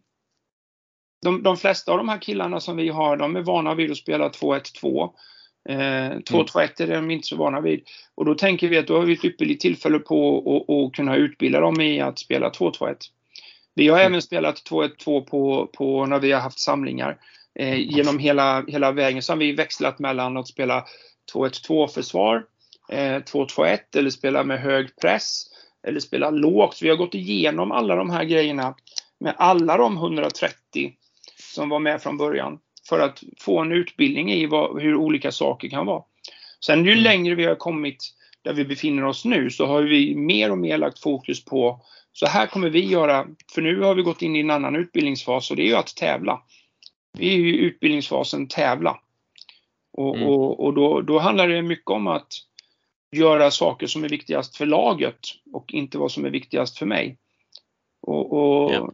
De, 1.22 1.44
de, 1.44 1.58
flesta 1.58 1.91
av 1.91 1.98
de 1.98 2.10
här 2.10 2.22
killarna 2.22 2.60
som 2.60 2.77
vi 2.77 2.89
har, 2.89 3.18
de 3.18 3.36
är 3.36 3.41
vana 3.41 3.75
vid 3.75 3.91
att 3.91 3.98
spela 3.98 4.30
2-1-2. 4.30 5.10
Eh, 5.70 6.18
2-2-1 6.18 6.82
är 6.82 6.88
de 6.88 7.12
inte 7.12 7.27
så 7.27 7.36
vana 7.36 7.62
vid. 7.62 7.84
Och 8.15 8.25
då 8.25 8.36
tänker 8.36 8.70
vi 8.70 8.77
att 8.77 8.88
då 8.88 9.00
har 9.00 9.06
vi 9.06 9.13
ett 9.13 9.25
ypperligt 9.25 9.62
tillfälle 9.62 10.00
på 10.00 10.86
att 10.88 10.96
kunna 10.96 11.15
utbilda 11.15 11.60
dem 11.60 11.82
i 11.82 12.01
att 12.01 12.20
spela 12.20 12.50
2-2-1. 12.50 12.96
Vi 13.74 13.88
har 13.88 14.00
mm. 14.00 14.12
även 14.12 14.22
spelat 14.22 14.56
2-1-2 14.70 15.22
på, 15.22 15.70
på 15.74 16.06
när 16.06 16.20
vi 16.20 16.32
har 16.32 16.41
haft 16.41 16.60
samlingar. 16.60 17.18
Eh, 17.60 17.80
genom 17.80 18.20
hela, 18.20 18.65
hela 18.68 18.91
vägen 18.91 19.22
så 19.22 19.32
har 19.32 19.38
vi 19.38 19.51
växlat 19.51 20.00
mellan 20.00 20.38
att 20.38 20.48
spela 20.48 20.86
2-1-2 21.34 21.88
försvar, 21.88 22.46
eh, 22.89 23.18
2-2-1 23.18 23.80
eller 23.96 24.10
spela 24.10 24.44
med 24.44 24.62
hög 24.62 24.96
press 25.01 25.44
eller 25.88 26.00
spela 26.00 26.30
lågt. 26.30 26.82
vi 26.82 26.89
har 26.89 26.96
gått 26.96 27.15
igenom 27.15 27.72
alla 27.72 27.96
de 27.96 28.10
här 28.10 28.24
grejerna 28.24 28.75
med 29.20 29.36
alla 29.38 29.77
de 29.77 29.98
130 29.98 30.94
som 31.53 31.70
var 31.70 31.80
med 31.80 32.01
från 32.01 32.18
början 32.18 32.60
för 32.91 33.00
att 33.00 33.24
få 33.39 33.60
en 33.60 33.71
utbildning 33.71 34.31
i 34.31 34.45
vad, 34.45 34.81
hur 34.81 34.95
olika 34.95 35.31
saker 35.31 35.69
kan 35.69 35.86
vara. 35.86 36.03
Sen 36.65 36.86
ju 36.86 36.91
mm. 36.91 37.03
längre 37.03 37.36
vi 37.36 37.45
har 37.45 37.55
kommit 37.55 38.13
där 38.41 38.53
vi 38.53 38.65
befinner 38.65 39.05
oss 39.05 39.25
nu 39.25 39.50
så 39.50 39.65
har 39.65 39.81
vi 39.81 40.15
mer 40.15 40.51
och 40.51 40.57
mer 40.57 40.77
lagt 40.77 41.00
fokus 41.00 41.45
på 41.45 41.81
så 42.13 42.25
här 42.25 42.48
kommer 42.48 42.69
vi 42.69 42.86
göra, 42.86 43.27
för 43.53 43.62
nu 43.62 43.81
har 43.81 43.95
vi 43.95 44.01
gått 44.01 44.21
in 44.21 44.36
i 44.36 44.39
en 44.39 44.51
annan 44.51 44.75
utbildningsfas 44.75 45.51
och 45.51 45.57
det 45.57 45.63
är 45.63 45.67
ju 45.67 45.75
att 45.75 45.95
tävla. 45.95 46.41
Vi 47.17 47.33
är 47.33 47.38
ju 47.38 47.55
i 47.55 47.57
utbildningsfasen 47.57 48.48
tävla. 48.48 49.00
Och, 49.93 50.15
mm. 50.15 50.27
och, 50.27 50.65
och 50.65 50.74
då, 50.74 51.01
då 51.01 51.19
handlar 51.19 51.48
det 51.48 51.62
mycket 51.62 51.89
om 51.91 52.07
att 52.07 52.33
göra 53.15 53.51
saker 53.51 53.88
som 53.88 54.03
är 54.03 54.10
viktigast 54.10 54.57
för 54.57 54.65
laget 54.65 55.19
och 55.53 55.74
inte 55.74 55.98
vad 55.98 56.12
som 56.12 56.25
är 56.25 56.29
viktigast 56.29 56.77
för 56.77 56.86
mig. 56.86 57.17
Och, 58.01 58.33
och 58.33 58.71
ja. 58.71 58.91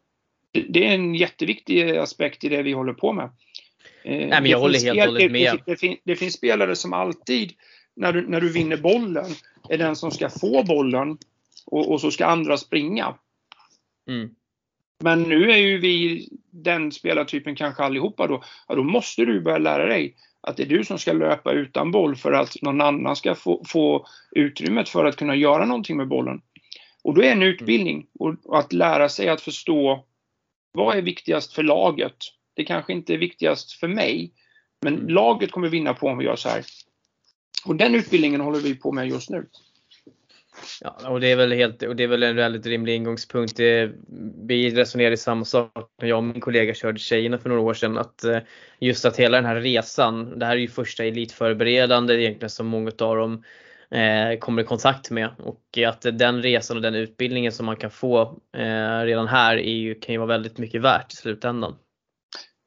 Det 0.52 0.88
är 0.88 0.96
en 0.96 1.16
jätteviktig 1.16 1.98
aspekt 1.98 2.44
i 2.44 2.50
det 2.50 2.64
vi 2.64 2.72
håller 2.72 2.94
på 2.94 3.14
med. 3.14 3.30
Eh, 4.08 4.28
Nej, 4.28 4.42
men 4.42 4.46
jag 4.46 4.60
håller 4.60 4.80
helt 4.80 5.00
och 5.00 5.06
hållet 5.06 5.32
med. 5.32 5.54
Det, 5.54 5.72
det, 5.72 5.78
finns, 5.78 6.00
det, 6.04 6.16
finns 6.16 6.34
spelare 6.34 6.76
som 6.76 6.94
alltid, 6.94 7.54
när 7.96 8.14
du, 8.14 8.28
när 8.28 8.42
du 8.42 8.52
vinner 8.52 8.78
bollen, 8.78 9.26
är 9.70 9.78
den 9.78 9.96
som 9.96 10.12
ska 10.12 10.30
få 10.30 10.64
bollen 10.64 11.18
och, 11.66 11.92
och 11.92 12.02
så 12.02 12.12
ska 12.12 12.26
andra 12.26 12.58
springa. 12.58 13.16
Mm. 14.10 14.30
Men 15.04 15.24
nu 15.24 15.52
är 15.52 15.58
ju 15.58 15.78
vi 15.78 16.28
den 16.52 16.92
spelartypen 16.92 17.56
kanske 17.56 17.84
allihopa 17.84 18.28
då. 18.28 18.44
Ja, 18.68 18.76
då 18.76 18.84
måste 18.84 19.26
du 19.26 19.42
börja 19.42 19.58
lära 19.58 19.86
dig 19.86 20.16
att 20.42 20.58
det 20.58 20.64
är 20.64 20.68
du 20.68 20.84
som 20.84 21.00
ska 21.00 21.14
löpa 21.14 21.52
utan 21.52 21.92
boll 21.92 22.16
för 22.16 22.32
att 22.32 22.62
någon 22.62 22.82
annan 22.82 23.16
ska 23.16 23.36
få, 23.36 23.64
få 23.68 24.08
utrymmet 24.32 24.90
för 24.90 25.06
att 25.06 25.16
kunna 25.16 25.36
göra 25.36 25.66
någonting 25.66 25.98
med 25.98 26.08
bollen. 26.08 26.42
Och 27.04 27.14
då 27.14 27.24
är 27.24 27.32
en 27.32 27.44
utbildning 27.44 28.08
och 28.20 28.60
att 28.60 28.74
lära 28.74 29.10
sig 29.10 29.30
att 29.30 29.42
förstå 29.42 30.06
vad 30.72 30.98
är 30.98 31.02
viktigast 31.02 31.54
för 31.54 31.64
laget? 31.64 32.18
Det 32.58 32.64
kanske 32.64 32.94
inte 32.94 33.14
är 33.14 33.18
viktigast 33.18 33.72
för 33.72 33.88
mig, 33.88 34.32
men 34.82 34.96
mm. 34.96 35.10
laget 35.10 35.52
kommer 35.52 35.68
vinna 35.68 35.94
på 35.94 36.08
om 36.08 36.18
vi 36.18 36.26
gör 36.26 36.36
så 36.36 36.50
här. 36.50 36.66
Och 37.66 37.76
den 37.76 37.96
utbildningen 37.96 38.42
håller 38.42 38.60
vi 38.60 38.76
på 38.76 38.92
med 38.92 39.08
just 39.08 39.30
nu. 39.30 39.46
Ja, 40.82 41.10
och 41.10 41.20
det 41.20 41.32
är 41.32 41.36
väl 41.36 41.52
helt, 41.52 41.84
och 41.84 41.96
det 41.96 42.04
är 42.04 42.08
väl 42.08 42.24
en 42.24 42.36
väldigt 42.36 42.66
rimlig 42.66 42.96
ingångspunkt. 42.96 43.58
Det, 43.58 43.92
vi 44.48 44.70
resonerade 44.76 45.18
samma 45.18 45.46
sak 45.46 45.72
när 46.02 46.10
jag 46.10 46.18
och 46.18 46.24
min 46.24 46.42
kollega 46.42 46.74
körde 46.74 47.00
tjejerna 47.00 47.38
för 47.38 47.50
några 47.50 47.62
år 47.62 47.74
sedan. 47.74 47.98
Att 47.98 48.24
eh, 48.24 48.40
just 48.80 49.06
att 49.06 49.18
hela 49.18 49.38
den 49.38 49.46
här 49.46 49.56
resan, 49.56 50.40
det 50.40 50.46
här 50.46 50.56
är 50.56 50.60
ju 50.60 50.68
första 50.68 51.04
elitförberedande 51.04 52.14
egentligen 52.14 52.50
som 52.50 52.68
många 52.68 52.92
av 53.00 53.16
dem 53.16 53.44
eh, 53.92 54.40
kommer 54.40 54.62
i 54.62 54.66
kontakt 54.66 55.12
med. 55.12 55.30
Och 55.38 55.78
att 55.88 56.02
den 56.02 56.42
resan 56.42 56.78
och 56.78 56.84
den 56.84 56.96
utbildningen 56.96 57.52
som 57.52 57.66
man 57.66 57.76
kan 57.76 57.92
få 57.92 58.22
eh, 58.58 59.02
redan 59.04 59.28
här 59.28 59.58
är 59.58 59.76
ju, 59.76 59.96
kan 59.96 60.14
ju 60.14 60.20
vara 60.20 60.28
väldigt 60.28 60.58
mycket 60.58 60.82
värt 60.82 61.14
i 61.14 61.16
slutändan. 61.16 61.76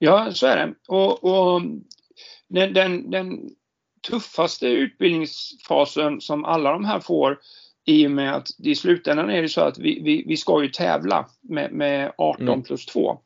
Ja, 0.02 0.32
så 0.32 0.46
är 0.46 0.56
det. 0.56 0.74
Och, 0.88 1.24
och 1.24 1.62
den, 2.48 2.72
den, 2.72 3.10
den 3.10 3.50
tuffaste 4.08 4.66
utbildningsfasen 4.66 6.20
som 6.20 6.44
alla 6.44 6.72
de 6.72 6.84
här 6.84 7.00
får 7.00 7.38
i 7.84 8.06
och 8.06 8.10
med 8.10 8.34
att 8.34 8.48
i 8.58 8.74
slutändan 8.74 9.30
är 9.30 9.42
det 9.42 9.48
så 9.48 9.60
att 9.60 9.78
vi, 9.78 10.00
vi, 10.02 10.24
vi 10.26 10.36
ska 10.36 10.62
ju 10.62 10.68
tävla 10.68 11.26
med, 11.40 11.72
med 11.72 12.12
18 12.18 12.48
mm. 12.48 12.62
plus 12.62 12.86
2. 12.86 13.18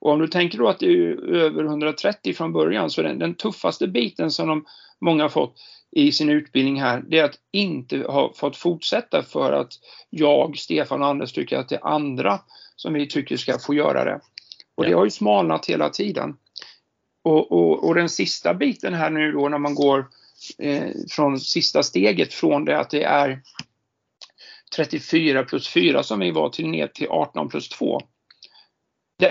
Och 0.00 0.12
om 0.12 0.18
du 0.18 0.28
tänker 0.28 0.58
då 0.58 0.68
att 0.68 0.78
det 0.78 0.86
är 0.86 1.34
över 1.34 1.64
130 1.64 2.34
från 2.34 2.52
början 2.52 2.90
så 2.90 3.02
den, 3.02 3.18
den 3.18 3.34
tuffaste 3.34 3.86
biten 3.86 4.30
som 4.30 4.48
de, 4.48 4.64
många 5.00 5.24
har 5.24 5.28
fått 5.28 5.54
i 5.90 6.12
sin 6.12 6.30
utbildning 6.30 6.80
här, 6.80 7.04
det 7.08 7.18
är 7.18 7.24
att 7.24 7.38
inte 7.52 7.98
ha 7.98 8.32
fått 8.34 8.56
fortsätta 8.56 9.22
för 9.22 9.52
att 9.52 9.72
jag, 10.10 10.58
Stefan 10.58 11.02
och 11.02 11.08
Anders 11.08 11.32
tycker 11.32 11.58
att 11.58 11.68
det 11.68 11.74
är 11.74 11.86
andra 11.86 12.40
som 12.76 12.92
vi 12.92 13.06
tycker 13.06 13.36
ska 13.36 13.58
få 13.58 13.74
göra 13.74 14.04
det. 14.04 14.20
Och 14.78 14.84
det 14.84 14.92
har 14.92 15.04
ju 15.04 15.10
smalnat 15.10 15.66
hela 15.66 15.90
tiden. 15.90 16.36
Och, 17.24 17.52
och, 17.52 17.84
och 17.84 17.94
den 17.94 18.08
sista 18.08 18.54
biten 18.54 18.94
här 18.94 19.10
nu 19.10 19.32
då 19.32 19.48
när 19.48 19.58
man 19.58 19.74
går 19.74 20.08
eh, 20.58 20.90
från 21.10 21.40
sista 21.40 21.82
steget 21.82 22.34
från 22.34 22.64
det 22.64 22.78
att 22.78 22.90
det 22.90 23.02
är 23.02 23.40
34 24.76 25.44
plus 25.44 25.68
4 25.68 26.02
som 26.02 26.18
vi 26.18 26.30
var 26.30 26.48
till 26.48 26.68
ner 26.68 26.86
till 26.86 27.08
18 27.08 27.48
plus 27.48 27.68
2. 27.68 28.00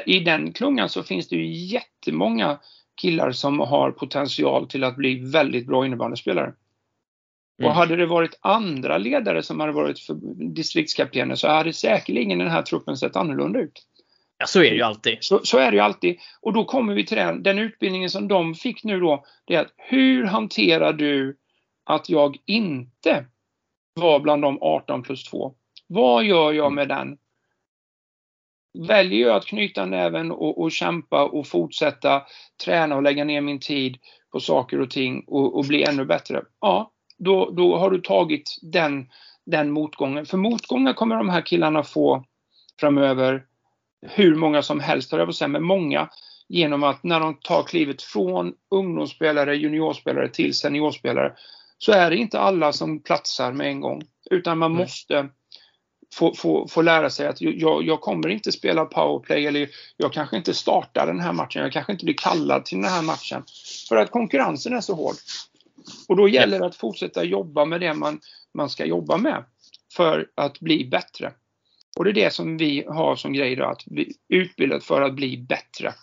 I 0.05 0.19
den 0.19 0.53
klungan 0.53 0.89
så 0.89 1.03
finns 1.03 1.27
det 1.27 1.35
ju 1.35 1.47
jättemånga 1.47 2.59
killar 3.01 3.31
som 3.31 3.59
har 3.59 3.91
potential 3.91 4.67
till 4.67 4.83
att 4.83 4.95
bli 4.95 5.19
väldigt 5.19 5.67
bra 5.67 5.85
innebandyspelare. 5.85 6.53
Mm. 7.59 7.69
Och 7.69 7.75
hade 7.75 7.95
det 7.95 8.05
varit 8.05 8.39
andra 8.41 8.97
ledare 8.97 9.43
som 9.43 9.59
hade 9.59 9.71
varit 9.71 9.97
distriktskaptener 10.55 11.35
så 11.35 11.47
hade 11.47 11.73
säkerligen 11.73 12.39
den 12.39 12.49
här 12.49 12.61
truppen 12.61 12.97
sett 12.97 13.15
annorlunda 13.15 13.59
ut. 13.59 13.83
Ja, 14.37 14.45
så 14.45 14.59
är 14.59 14.69
det 14.69 14.75
ju 14.75 14.81
alltid. 14.81 15.17
Så, 15.21 15.39
så, 15.43 15.57
är 15.57 15.71
det 15.71 15.77
ju 15.77 15.83
alltid. 15.83 16.17
Och 16.41 16.53
då 16.53 16.65
kommer 16.65 16.93
vi 16.93 17.05
till 17.05 17.17
den, 17.17 17.43
den 17.43 17.59
utbildningen 17.59 18.09
som 18.09 18.27
de 18.27 18.55
fick 18.55 18.83
nu 18.83 18.99
då. 18.99 19.25
Det 19.45 19.55
är 19.55 19.61
att 19.61 19.73
hur 19.77 20.23
hanterar 20.23 20.93
du 20.93 21.37
att 21.83 22.09
jag 22.09 22.37
inte 22.45 23.25
var 23.93 24.19
bland 24.19 24.41
de 24.41 24.57
18 24.61 25.03
plus 25.03 25.23
2? 25.23 25.53
Vad 25.87 26.23
gör 26.23 26.53
jag 26.53 26.73
med 26.73 26.87
den? 26.87 27.17
Väljer 28.87 29.27
jag 29.27 29.35
att 29.35 29.45
knyta 29.45 29.85
näven 29.85 30.31
och, 30.31 30.61
och 30.61 30.71
kämpa 30.71 31.23
och 31.23 31.47
fortsätta 31.47 32.21
träna 32.65 32.95
och 32.95 33.03
lägga 33.03 33.23
ner 33.23 33.41
min 33.41 33.59
tid 33.59 33.97
på 34.31 34.39
saker 34.39 34.81
och 34.81 34.89
ting 34.89 35.23
och, 35.27 35.57
och 35.57 35.65
bli 35.65 35.83
ännu 35.83 36.05
bättre? 36.05 36.43
Ja, 36.61 36.91
då, 37.17 37.49
då 37.49 37.77
har 37.77 37.89
du 37.91 38.01
tagit 38.01 38.57
den, 38.61 39.09
den 39.45 39.71
motgången. 39.71 40.25
För 40.25 40.37
motgångar 40.37 40.93
kommer 40.93 41.15
de 41.15 41.29
här 41.29 41.41
killarna 41.41 41.83
få 41.83 42.23
framöver 42.79 43.45
hur 44.09 44.35
många 44.35 44.61
som 44.61 44.79
helst, 44.79 45.11
har 45.11 45.19
jag 45.19 45.27
på 45.27 45.33
säga, 45.33 45.47
men 45.47 45.63
många 45.63 46.09
genom 46.49 46.83
att 46.83 47.03
när 47.03 47.19
de 47.19 47.35
tar 47.35 47.63
klivet 47.63 48.01
från 48.01 48.53
ungdomsspelare, 48.71 49.55
juniorspelare 49.55 50.29
till 50.29 50.53
seniorspelare 50.53 51.33
så 51.77 51.91
är 51.91 52.09
det 52.09 52.17
inte 52.17 52.39
alla 52.39 52.73
som 52.73 53.03
platsar 53.03 53.51
med 53.51 53.67
en 53.67 53.81
gång. 53.81 54.01
Utan 54.31 54.57
man 54.57 54.71
måste 54.71 55.29
få, 56.13 56.33
få, 56.33 56.67
få 56.67 56.81
lära 56.81 57.09
sig 57.09 57.27
att 57.27 57.41
jag, 57.41 57.83
jag 57.83 58.01
kommer 58.01 58.29
inte 58.29 58.51
spela 58.51 58.85
powerplay 58.85 59.45
eller 59.45 59.69
jag 59.97 60.13
kanske 60.13 60.37
inte 60.37 60.53
startar 60.53 61.07
den 61.07 61.19
här 61.19 61.33
matchen. 61.33 61.61
Jag 61.61 61.71
kanske 61.71 61.91
inte 61.91 62.05
blir 62.05 62.15
kallad 62.17 62.65
till 62.65 62.77
den 62.77 62.91
här 62.91 63.01
matchen. 63.01 63.43
För 63.89 63.95
att 63.95 64.11
konkurrensen 64.11 64.73
är 64.73 64.81
så 64.81 64.95
hård. 64.95 65.15
Och 66.07 66.15
då 66.15 66.29
gäller 66.29 66.59
det 66.59 66.65
att 66.65 66.75
fortsätta 66.75 67.23
jobba 67.23 67.65
med 67.65 67.81
det 67.81 67.93
man, 67.93 68.19
man 68.53 68.69
ska 68.69 68.85
jobba 68.85 69.17
med 69.17 69.43
för 69.93 70.27
att 70.35 70.59
bli 70.59 70.85
bättre. 70.85 71.33
Och 71.97 72.03
det 72.03 72.09
är 72.09 72.13
det 72.13 72.33
som 72.33 72.57
vi 72.57 72.85
har 72.87 73.15
som 73.15 73.33
grej 73.33 73.55
då, 73.55 73.65
att 73.65 73.83
vi 73.85 74.13
utbildat 74.27 74.83
för 74.83 75.01
att 75.01 75.13
bli 75.13 75.37
bättre. 75.37 75.93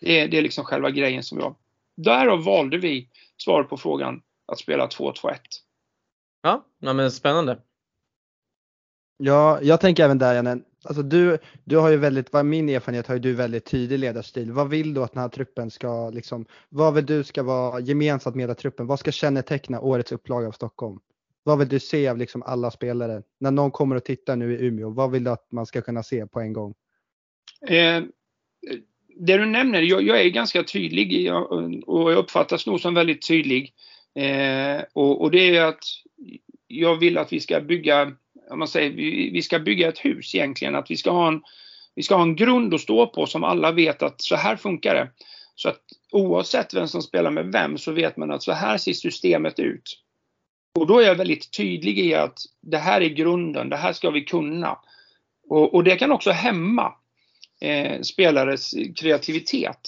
Det 0.00 0.20
är, 0.20 0.28
det 0.28 0.38
är 0.38 0.42
liksom 0.42 0.64
själva 0.64 0.90
grejen 0.90 1.22
som 1.22 1.38
vi 1.38 1.44
har. 1.44 1.54
Därav 1.96 2.44
valde 2.44 2.78
vi 2.78 3.08
svar 3.36 3.62
på 3.62 3.76
frågan 3.76 4.22
att 4.46 4.58
spela 4.58 4.86
2-2-1. 4.86 5.36
Ja, 6.42 6.64
men 6.78 7.10
spännande. 7.10 7.58
Ja, 9.16 9.58
jag 9.62 9.80
tänker 9.80 10.04
även 10.04 10.18
där 10.18 10.34
Janne, 10.34 10.58
alltså 10.84 11.02
du, 11.02 11.38
du 11.64 11.76
har 11.76 11.88
ju 11.88 11.96
väldigt, 11.96 12.32
vad 12.32 12.46
min 12.46 12.68
erfarenhet 12.68 13.06
har 13.06 13.14
ju 13.14 13.20
du 13.20 13.32
väldigt 13.32 13.64
tydlig 13.64 13.98
ledarstil. 13.98 14.52
Vad 14.52 14.68
vill 14.68 14.94
du 14.94 15.02
att 15.02 15.12
den 15.12 15.22
här 15.22 15.28
truppen 15.28 15.70
ska 15.70 16.10
liksom, 16.10 16.46
vad 16.68 16.94
vill 16.94 17.06
du 17.06 17.24
ska 17.24 17.42
vara 17.42 17.80
gemensamt 17.80 18.36
med 18.36 18.58
truppen? 18.58 18.86
Vad 18.86 18.98
ska 18.98 19.12
känneteckna 19.12 19.80
årets 19.80 20.12
upplaga 20.12 20.48
av 20.48 20.52
Stockholm? 20.52 21.00
Vad 21.46 21.58
vill 21.58 21.68
du 21.68 21.80
se 21.80 22.08
av 22.08 22.18
liksom 22.18 22.42
alla 22.42 22.70
spelare? 22.70 23.22
När 23.40 23.50
någon 23.50 23.70
kommer 23.70 23.96
och 23.96 24.04
tittar 24.04 24.36
nu 24.36 24.52
i 24.52 24.66
Umeå, 24.66 24.90
vad 24.90 25.10
vill 25.10 25.24
du 25.24 25.30
att 25.30 25.52
man 25.52 25.66
ska 25.66 25.82
kunna 25.82 26.02
se 26.02 26.26
på 26.26 26.40
en 26.40 26.52
gång? 26.52 26.74
Eh, 27.68 28.02
det 29.16 29.36
du 29.36 29.46
nämner, 29.46 29.82
jag, 29.82 30.02
jag 30.02 30.20
är 30.20 30.28
ganska 30.28 30.62
tydlig 30.62 31.32
och 31.86 32.12
jag 32.12 32.18
uppfattas 32.18 32.66
nog 32.66 32.80
som 32.80 32.94
väldigt 32.94 33.26
tydlig. 33.28 33.74
Eh, 34.14 34.82
och, 34.92 35.22
och, 35.22 35.30
det 35.30 35.56
är 35.56 35.64
att 35.64 35.84
jag 36.66 36.96
vill 36.96 37.18
att 37.18 37.32
vi 37.32 37.40
ska 37.40 37.60
bygga, 37.60 38.12
om 38.50 38.58
man 38.58 38.68
säger, 38.68 38.90
vi, 38.90 39.30
vi 39.30 39.42
ska 39.42 39.58
bygga 39.58 39.88
ett 39.88 39.98
hus 39.98 40.34
egentligen. 40.34 40.74
Att 40.74 40.90
vi 40.90 40.96
ska, 40.96 41.10
ha 41.10 41.28
en, 41.28 41.42
vi 41.94 42.02
ska 42.02 42.14
ha 42.14 42.22
en 42.22 42.36
grund 42.36 42.74
att 42.74 42.80
stå 42.80 43.06
på 43.06 43.26
som 43.26 43.44
alla 43.44 43.72
vet 43.72 44.02
att 44.02 44.20
så 44.20 44.36
här 44.36 44.56
funkar 44.56 44.94
det. 44.94 45.10
Så 45.54 45.68
att 45.68 45.80
oavsett 46.12 46.74
vem 46.74 46.88
som 46.88 47.02
spelar 47.02 47.30
med 47.30 47.52
vem 47.52 47.78
så 47.78 47.92
vet 47.92 48.16
man 48.16 48.30
att 48.30 48.42
så 48.42 48.52
här 48.52 48.78
ser 48.78 48.92
systemet 48.92 49.58
ut. 49.58 50.03
Och 50.74 50.86
då 50.86 50.98
är 50.98 51.06
jag 51.06 51.14
väldigt 51.14 51.50
tydlig 51.56 51.98
i 51.98 52.14
att 52.14 52.38
det 52.60 52.78
här 52.78 53.00
är 53.00 53.08
grunden, 53.08 53.68
det 53.68 53.76
här 53.76 53.92
ska 53.92 54.10
vi 54.10 54.20
kunna. 54.20 54.78
Och, 55.48 55.74
och 55.74 55.84
det 55.84 55.96
kan 55.96 56.12
också 56.12 56.30
hämma 56.30 56.92
eh, 57.60 58.00
spelares 58.00 58.74
kreativitet. 58.96 59.80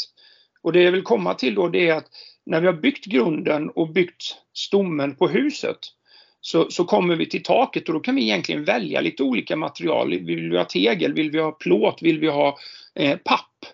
Och 0.62 0.72
det 0.72 0.82
jag 0.82 0.92
vill 0.92 1.02
komma 1.02 1.34
till 1.34 1.54
då 1.54 1.68
det 1.68 1.88
är 1.88 1.94
att 1.94 2.06
när 2.46 2.60
vi 2.60 2.66
har 2.66 2.74
byggt 2.74 3.04
grunden 3.04 3.70
och 3.70 3.88
byggt 3.88 4.36
stommen 4.52 5.16
på 5.16 5.28
huset 5.28 5.78
så, 6.40 6.70
så 6.70 6.84
kommer 6.84 7.16
vi 7.16 7.28
till 7.28 7.42
taket 7.42 7.88
och 7.88 7.94
då 7.94 8.00
kan 8.00 8.14
vi 8.14 8.22
egentligen 8.22 8.64
välja 8.64 9.00
lite 9.00 9.22
olika 9.22 9.56
material. 9.56 10.10
Vill 10.10 10.50
vi 10.50 10.56
ha 10.56 10.64
tegel? 10.64 11.12
Vill 11.12 11.30
vi 11.30 11.40
ha 11.40 11.52
plåt? 11.52 12.02
Vill 12.02 12.20
vi 12.20 12.28
ha 12.28 12.58
eh, 12.94 13.16
papp? 13.16 13.66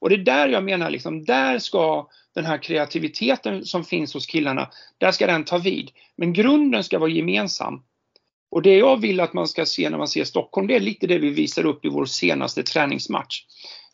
Och 0.00 0.08
det 0.08 0.14
är 0.14 0.18
där 0.18 0.48
jag 0.48 0.64
menar, 0.64 0.90
liksom, 0.90 1.24
där 1.24 1.58
ska 1.58 2.08
den 2.34 2.44
här 2.44 2.62
kreativiteten 2.62 3.64
som 3.64 3.84
finns 3.84 4.14
hos 4.14 4.26
killarna, 4.26 4.70
där 4.98 5.12
ska 5.12 5.26
den 5.26 5.44
ta 5.44 5.58
vid. 5.58 5.90
Men 6.16 6.32
grunden 6.32 6.84
ska 6.84 6.98
vara 6.98 7.10
gemensam. 7.10 7.82
Och 8.50 8.62
det 8.62 8.74
jag 8.74 9.00
vill 9.00 9.20
att 9.20 9.32
man 9.32 9.48
ska 9.48 9.66
se 9.66 9.90
när 9.90 9.98
man 9.98 10.08
ser 10.08 10.24
Stockholm, 10.24 10.66
det 10.66 10.76
är 10.76 10.80
lite 10.80 11.06
det 11.06 11.18
vi 11.18 11.30
visar 11.30 11.66
upp 11.66 11.84
i 11.84 11.88
vår 11.88 12.04
senaste 12.04 12.62
träningsmatch. 12.62 13.44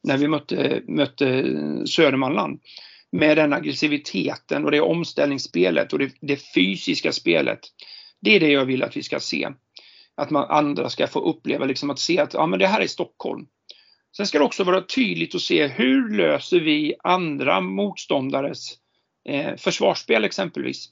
När 0.02 0.18
vi 0.18 0.28
mötte, 0.28 0.82
mötte 0.88 1.44
Södermanland. 1.86 2.60
Med 3.12 3.36
den 3.36 3.52
aggressiviteten 3.52 4.64
och 4.64 4.70
det 4.70 4.80
omställningsspelet 4.80 5.92
och 5.92 5.98
det, 5.98 6.12
det 6.20 6.36
fysiska 6.54 7.12
spelet. 7.12 7.60
Det 8.20 8.36
är 8.36 8.40
det 8.40 8.50
jag 8.50 8.64
vill 8.64 8.82
att 8.82 8.96
vi 8.96 9.02
ska 9.02 9.20
se. 9.20 9.48
att 10.14 10.30
man, 10.30 10.50
andra 10.50 10.90
ska 10.90 11.06
få 11.06 11.20
uppleva 11.20 11.64
liksom 11.64 11.90
att 11.90 11.98
se 11.98 12.18
att 12.18 12.34
ja, 12.34 12.46
men 12.46 12.58
det 12.58 12.66
här 12.66 12.80
är 12.80 12.86
Stockholm. 12.86 13.46
Sen 14.16 14.26
ska 14.26 14.38
det 14.38 14.44
också 14.44 14.64
vara 14.64 14.82
tydligt 14.82 15.34
att 15.34 15.40
se 15.40 15.66
hur 15.66 16.16
löser 16.16 16.60
vi 16.60 16.94
andra 17.02 17.60
motståndares 17.60 18.78
eh, 19.28 19.56
försvarsspel 19.56 20.24
exempelvis. 20.24 20.88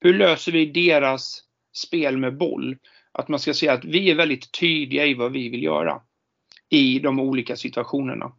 Hur 0.00 0.14
löser 0.14 0.52
vi 0.52 0.66
deras 0.66 1.42
spel 1.76 2.16
med 2.16 2.36
boll? 2.36 2.76
Att 3.12 3.28
man 3.28 3.40
ska 3.40 3.54
se 3.54 3.68
att 3.68 3.84
vi 3.84 4.10
är 4.10 4.14
väldigt 4.14 4.52
tydliga 4.52 5.06
i 5.06 5.14
vad 5.14 5.32
vi 5.32 5.48
vill 5.48 5.62
göra 5.62 6.02
i 6.68 6.98
de 6.98 7.20
olika 7.20 7.56
situationerna. 7.56 8.32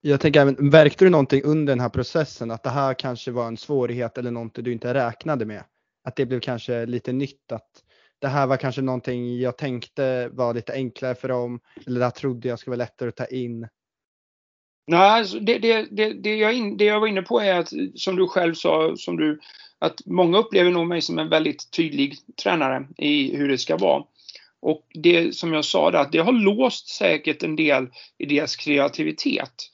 Jag 0.00 0.20
tänker 0.20 0.40
även, 0.40 0.54
märkte 0.58 1.04
du 1.04 1.10
någonting 1.10 1.42
under 1.42 1.72
den 1.72 1.80
här 1.80 1.88
processen 1.88 2.50
att 2.50 2.62
det 2.62 2.70
här 2.70 2.94
kanske 2.94 3.30
var 3.30 3.46
en 3.46 3.56
svårighet 3.56 4.18
eller 4.18 4.30
någonting 4.30 4.64
du 4.64 4.72
inte 4.72 4.94
räknade 4.94 5.44
med? 5.44 5.64
Att 6.04 6.16
det 6.16 6.26
blev 6.26 6.40
kanske 6.40 6.86
lite 6.86 7.12
nytt 7.12 7.52
att 7.52 7.82
det 8.18 8.28
här 8.28 8.46
var 8.46 8.56
kanske 8.56 8.82
någonting 8.82 9.38
jag 9.38 9.58
tänkte 9.58 10.28
var 10.32 10.54
lite 10.54 10.72
enklare 10.72 11.14
för 11.14 11.28
dem 11.28 11.60
eller 11.86 11.98
det 11.98 12.06
här 12.06 12.10
trodde 12.10 12.48
jag 12.48 12.58
skulle 12.58 12.76
vara 12.76 12.84
lättare 12.84 13.08
att 13.08 13.16
ta 13.16 13.26
in? 13.26 13.68
Nej, 14.86 15.00
alltså 15.00 15.38
det, 15.38 15.58
det, 15.58 15.86
det, 15.90 16.12
det, 16.12 16.36
jag 16.36 16.54
in, 16.54 16.76
det 16.76 16.84
jag 16.84 17.00
var 17.00 17.06
inne 17.06 17.22
på 17.22 17.40
är 17.40 17.54
att, 17.54 17.72
som 17.94 18.16
du 18.16 18.28
själv 18.28 18.54
sa, 18.54 18.96
som 18.96 19.16
du, 19.16 19.40
att 19.78 20.06
många 20.06 20.38
upplever 20.38 20.70
nog 20.70 20.86
mig 20.86 21.02
som 21.02 21.18
en 21.18 21.28
väldigt 21.28 21.70
tydlig 21.70 22.16
tränare 22.42 22.88
i 22.98 23.36
hur 23.36 23.48
det 23.48 23.58
ska 23.58 23.76
vara. 23.76 24.04
Och 24.60 24.86
det 24.94 25.34
som 25.34 25.52
jag 25.52 25.64
sa 25.64 25.90
där, 25.90 25.98
att 25.98 26.12
det 26.12 26.18
har 26.18 26.32
låst 26.32 26.88
säkert 26.88 27.42
en 27.42 27.56
del 27.56 27.88
i 28.18 28.26
deras 28.26 28.56
kreativitet. 28.56 29.70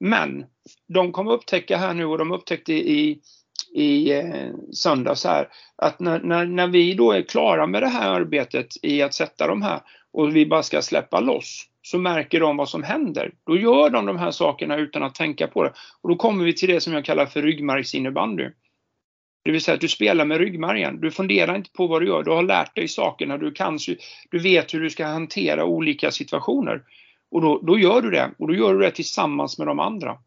Men 0.00 0.44
de 0.88 1.12
kommer 1.12 1.32
upptäcka 1.32 1.76
här 1.76 1.94
nu 1.94 2.04
och 2.04 2.18
de 2.18 2.32
upptäckte 2.32 2.72
i, 2.72 3.20
i 3.74 4.12
eh, 4.12 4.50
söndags 4.72 5.24
här 5.24 5.48
att 5.76 6.00
när, 6.00 6.20
när, 6.20 6.46
när 6.46 6.66
vi 6.66 6.94
då 6.94 7.12
är 7.12 7.22
klara 7.22 7.66
med 7.66 7.82
det 7.82 7.88
här 7.88 8.10
arbetet 8.10 8.66
i 8.82 9.02
att 9.02 9.14
sätta 9.14 9.46
de 9.46 9.62
här 9.62 9.80
och 10.12 10.36
vi 10.36 10.46
bara 10.46 10.62
ska 10.62 10.82
släppa 10.82 11.20
loss 11.20 11.68
så 11.82 11.98
märker 11.98 12.40
de 12.40 12.56
vad 12.56 12.68
som 12.68 12.82
händer. 12.82 13.32
Då 13.46 13.56
gör 13.56 13.90
de 13.90 14.06
de 14.06 14.18
här 14.18 14.30
sakerna 14.30 14.76
utan 14.76 15.02
att 15.02 15.14
tänka 15.14 15.46
på 15.46 15.62
det. 15.62 15.72
Och 16.00 16.08
då 16.08 16.16
kommer 16.16 16.44
vi 16.44 16.52
till 16.52 16.68
det 16.68 16.80
som 16.80 16.92
jag 16.92 17.04
kallar 17.04 17.26
för 17.26 17.42
ryggmärgsinnebandy. 17.42 18.50
Det 19.44 19.50
vill 19.50 19.60
säga 19.60 19.74
att 19.74 19.80
du 19.80 19.88
spelar 19.88 20.24
med 20.24 20.38
ryggmärgen. 20.38 21.00
Du 21.00 21.10
funderar 21.10 21.56
inte 21.56 21.70
på 21.70 21.86
vad 21.86 22.02
du 22.02 22.06
gör. 22.06 22.22
Du 22.22 22.30
har 22.30 22.42
lärt 22.42 22.74
dig 22.74 22.88
sakerna. 22.88 23.38
Du, 23.38 23.52
kan, 23.52 23.78
du 24.30 24.38
vet 24.38 24.74
hur 24.74 24.80
du 24.80 24.90
ska 24.90 25.06
hantera 25.06 25.64
olika 25.64 26.10
situationer. 26.10 26.82
Och 27.30 27.42
då, 27.42 27.58
då 27.58 27.78
gör 27.78 28.02
du 28.02 28.10
det. 28.10 28.30
Och 28.38 28.48
då 28.48 28.54
gör 28.54 28.74
du 28.74 28.80
det 28.80 28.90
tillsammans 28.90 29.58
med 29.58 29.66
de 29.66 29.80
andra. 29.80 30.18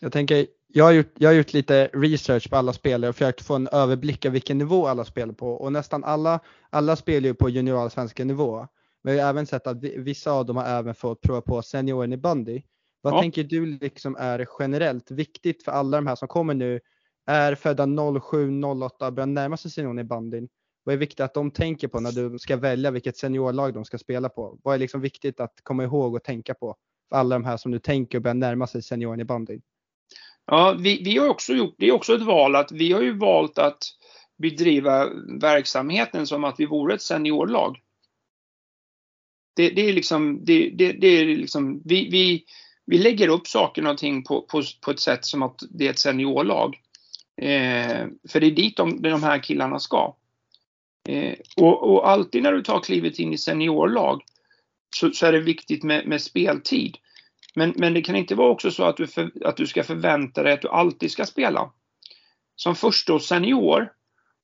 Jag 0.00 0.12
tänker, 0.12 0.46
jag 0.72 0.84
har, 0.84 0.92
gjort, 0.92 1.12
jag 1.18 1.28
har 1.28 1.34
gjort 1.34 1.52
lite 1.52 1.90
research 1.92 2.50
på 2.50 2.56
alla 2.56 2.72
spelare 2.72 3.08
och 3.08 3.16
försökt 3.16 3.40
få 3.40 3.54
en 3.54 3.68
överblick 3.72 4.26
av 4.26 4.32
vilken 4.32 4.58
nivå 4.58 4.86
alla 4.86 5.04
spelar 5.04 5.34
på. 5.34 5.52
Och 5.52 5.72
nästan 5.72 6.04
alla, 6.04 6.40
alla 6.70 6.96
spelar 6.96 7.28
ju 7.28 7.34
på 7.34 7.48
juniorallsvenska 7.48 8.24
nivå. 8.24 8.66
Men 9.02 9.16
jag 9.16 9.24
har 9.24 9.30
även 9.30 9.46
sett 9.46 9.66
att 9.66 9.84
vissa 9.84 10.32
av 10.32 10.46
dem 10.46 10.56
har 10.56 10.64
även 10.64 10.94
fått 10.94 11.20
prova 11.20 11.40
på 11.40 11.62
senioren 11.62 12.12
i 12.12 12.16
bandy. 12.16 12.62
Vad 13.00 13.14
ja. 13.14 13.20
tänker 13.20 13.44
du 13.44 13.66
liksom 13.66 14.16
är 14.18 14.46
generellt 14.58 15.10
viktigt 15.10 15.64
för 15.64 15.72
alla 15.72 15.96
de 15.96 16.06
här 16.06 16.16
som 16.16 16.28
kommer 16.28 16.54
nu, 16.54 16.80
är 17.26 17.54
födda 17.54 17.86
07, 18.20 18.62
08, 18.62 19.10
börjar 19.10 19.26
närma 19.26 19.56
sig 19.56 19.70
senioren 19.70 19.98
i 19.98 20.04
bandyn? 20.04 20.48
Vad 20.84 20.92
är 20.92 20.96
viktigt 20.98 21.20
att 21.20 21.34
de 21.34 21.50
tänker 21.50 21.88
på 21.88 22.00
när 22.00 22.12
du 22.12 22.38
ska 22.38 22.56
välja 22.56 22.90
vilket 22.90 23.16
seniorlag 23.16 23.74
de 23.74 23.84
ska 23.84 23.98
spela 23.98 24.28
på? 24.28 24.58
Vad 24.62 24.74
är 24.74 24.78
liksom 24.78 25.00
viktigt 25.00 25.40
att 25.40 25.52
komma 25.62 25.84
ihåg 25.84 26.14
och 26.14 26.24
tänka 26.24 26.54
på 26.54 26.76
för 27.08 27.16
alla 27.16 27.34
de 27.34 27.44
här 27.44 27.56
som 27.56 27.70
nu 27.70 27.78
tänker 27.78 28.18
och 28.18 28.22
börjar 28.22 28.34
närma 28.34 28.66
sig 28.66 28.82
senioren 28.82 29.20
i 29.20 29.24
bandyn? 29.24 29.62
Ja, 30.50 30.76
vi, 30.78 31.02
vi 31.04 31.18
har 31.18 31.28
också 31.28 31.52
gjort, 31.52 31.74
det 31.78 31.88
är 31.88 31.92
också 31.92 32.14
ett 32.14 32.22
val 32.22 32.56
att 32.56 32.72
vi 32.72 32.92
har 32.92 33.02
ju 33.02 33.18
valt 33.18 33.58
att 33.58 33.78
bedriva 34.38 35.08
verksamheten 35.40 36.26
som 36.26 36.44
att 36.44 36.60
vi 36.60 36.66
vore 36.66 36.94
ett 36.94 37.02
seniorlag. 37.02 37.78
Det, 39.56 39.70
det 39.70 39.88
är 39.88 39.92
liksom, 39.92 40.44
det, 40.44 40.70
det, 40.70 40.92
det, 40.92 41.06
är 41.06 41.24
liksom 41.26 41.82
vi, 41.84 42.08
vi, 42.10 42.44
vi 42.86 42.98
lägger 42.98 43.28
upp 43.28 43.46
saker 43.46 43.86
och 43.86 43.98
ting 43.98 44.24
på, 44.24 44.42
på, 44.42 44.62
på 44.80 44.90
ett 44.90 45.00
sätt 45.00 45.24
som 45.24 45.42
att 45.42 45.62
det 45.70 45.86
är 45.86 45.90
ett 45.90 45.98
seniorlag. 45.98 46.76
Eh, 47.42 48.06
för 48.28 48.40
det 48.40 48.46
är 48.46 48.50
dit 48.50 48.76
de, 48.76 49.02
de 49.02 49.22
här 49.22 49.42
killarna 49.42 49.78
ska. 49.78 50.16
Eh, 51.08 51.34
och, 51.56 51.90
och, 51.90 52.10
alltid 52.10 52.42
när 52.42 52.52
du 52.52 52.62
tar 52.62 52.80
klivet 52.80 53.18
in 53.18 53.32
i 53.32 53.38
seniorlag 53.38 54.22
så, 54.96 55.10
så 55.10 55.26
är 55.26 55.32
det 55.32 55.40
viktigt 55.40 55.82
med, 55.82 56.06
med 56.06 56.22
speltid. 56.22 56.96
Men, 57.58 57.72
men, 57.76 57.94
det 57.94 58.02
kan 58.02 58.16
inte 58.16 58.34
vara 58.34 58.50
också 58.50 58.70
så 58.70 58.84
att 58.84 58.96
du, 58.96 59.06
för, 59.06 59.32
att 59.44 59.56
du 59.56 59.66
ska 59.66 59.84
förvänta 59.84 60.42
dig 60.42 60.52
att 60.52 60.62
du 60.62 60.68
alltid 60.68 61.10
ska 61.10 61.26
spela. 61.26 61.72
Som 62.56 62.74
första 62.74 63.18
senior, 63.18 63.92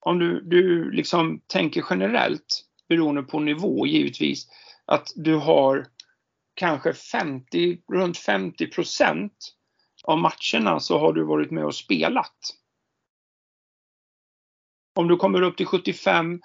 om 0.00 0.18
du, 0.18 0.40
du 0.40 0.90
liksom 0.90 1.40
tänker 1.46 1.85
generellt, 1.90 2.64
beroende 2.88 3.22
på 3.22 3.40
nivå 3.40 3.87
givetvis, 3.87 4.46
att 4.85 5.12
du 5.16 5.35
har 5.35 5.87
kanske 6.55 6.92
50, 6.92 7.79
runt 7.92 8.18
50 8.18 8.66
procent 8.66 9.33
av 10.05 10.18
matcherna 10.18 10.81
så 10.81 10.98
har 10.98 11.12
du 11.12 11.24
varit 11.24 11.50
med 11.50 11.64
och 11.64 11.74
spelat. 11.74 12.37
Om 14.94 15.09
du 15.09 15.16
kommer 15.16 15.42
upp 15.42 15.57
till 15.57 15.66
75 15.66 16.40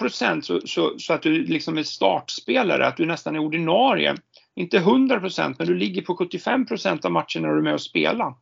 procent 0.00 0.44
så, 0.44 0.60
så, 0.60 0.98
så, 0.98 1.12
att 1.12 1.22
du 1.22 1.44
liksom 1.44 1.78
är 1.78 1.82
startspelare, 1.82 2.86
att 2.86 2.96
du 2.96 3.06
nästan 3.06 3.36
är 3.36 3.38
ordinarie. 3.38 4.14
Inte 4.56 4.76
100 4.76 5.20
procent, 5.20 5.58
men 5.58 5.68
du 5.68 5.74
ligger 5.74 6.02
på 6.02 6.16
75 6.16 6.66
procent 6.66 7.04
av 7.04 7.12
matcherna 7.12 7.40
när 7.40 7.48
du 7.48 7.58
är 7.58 7.62
med 7.62 7.74
och 7.74 7.82
spelar. 7.82 8.34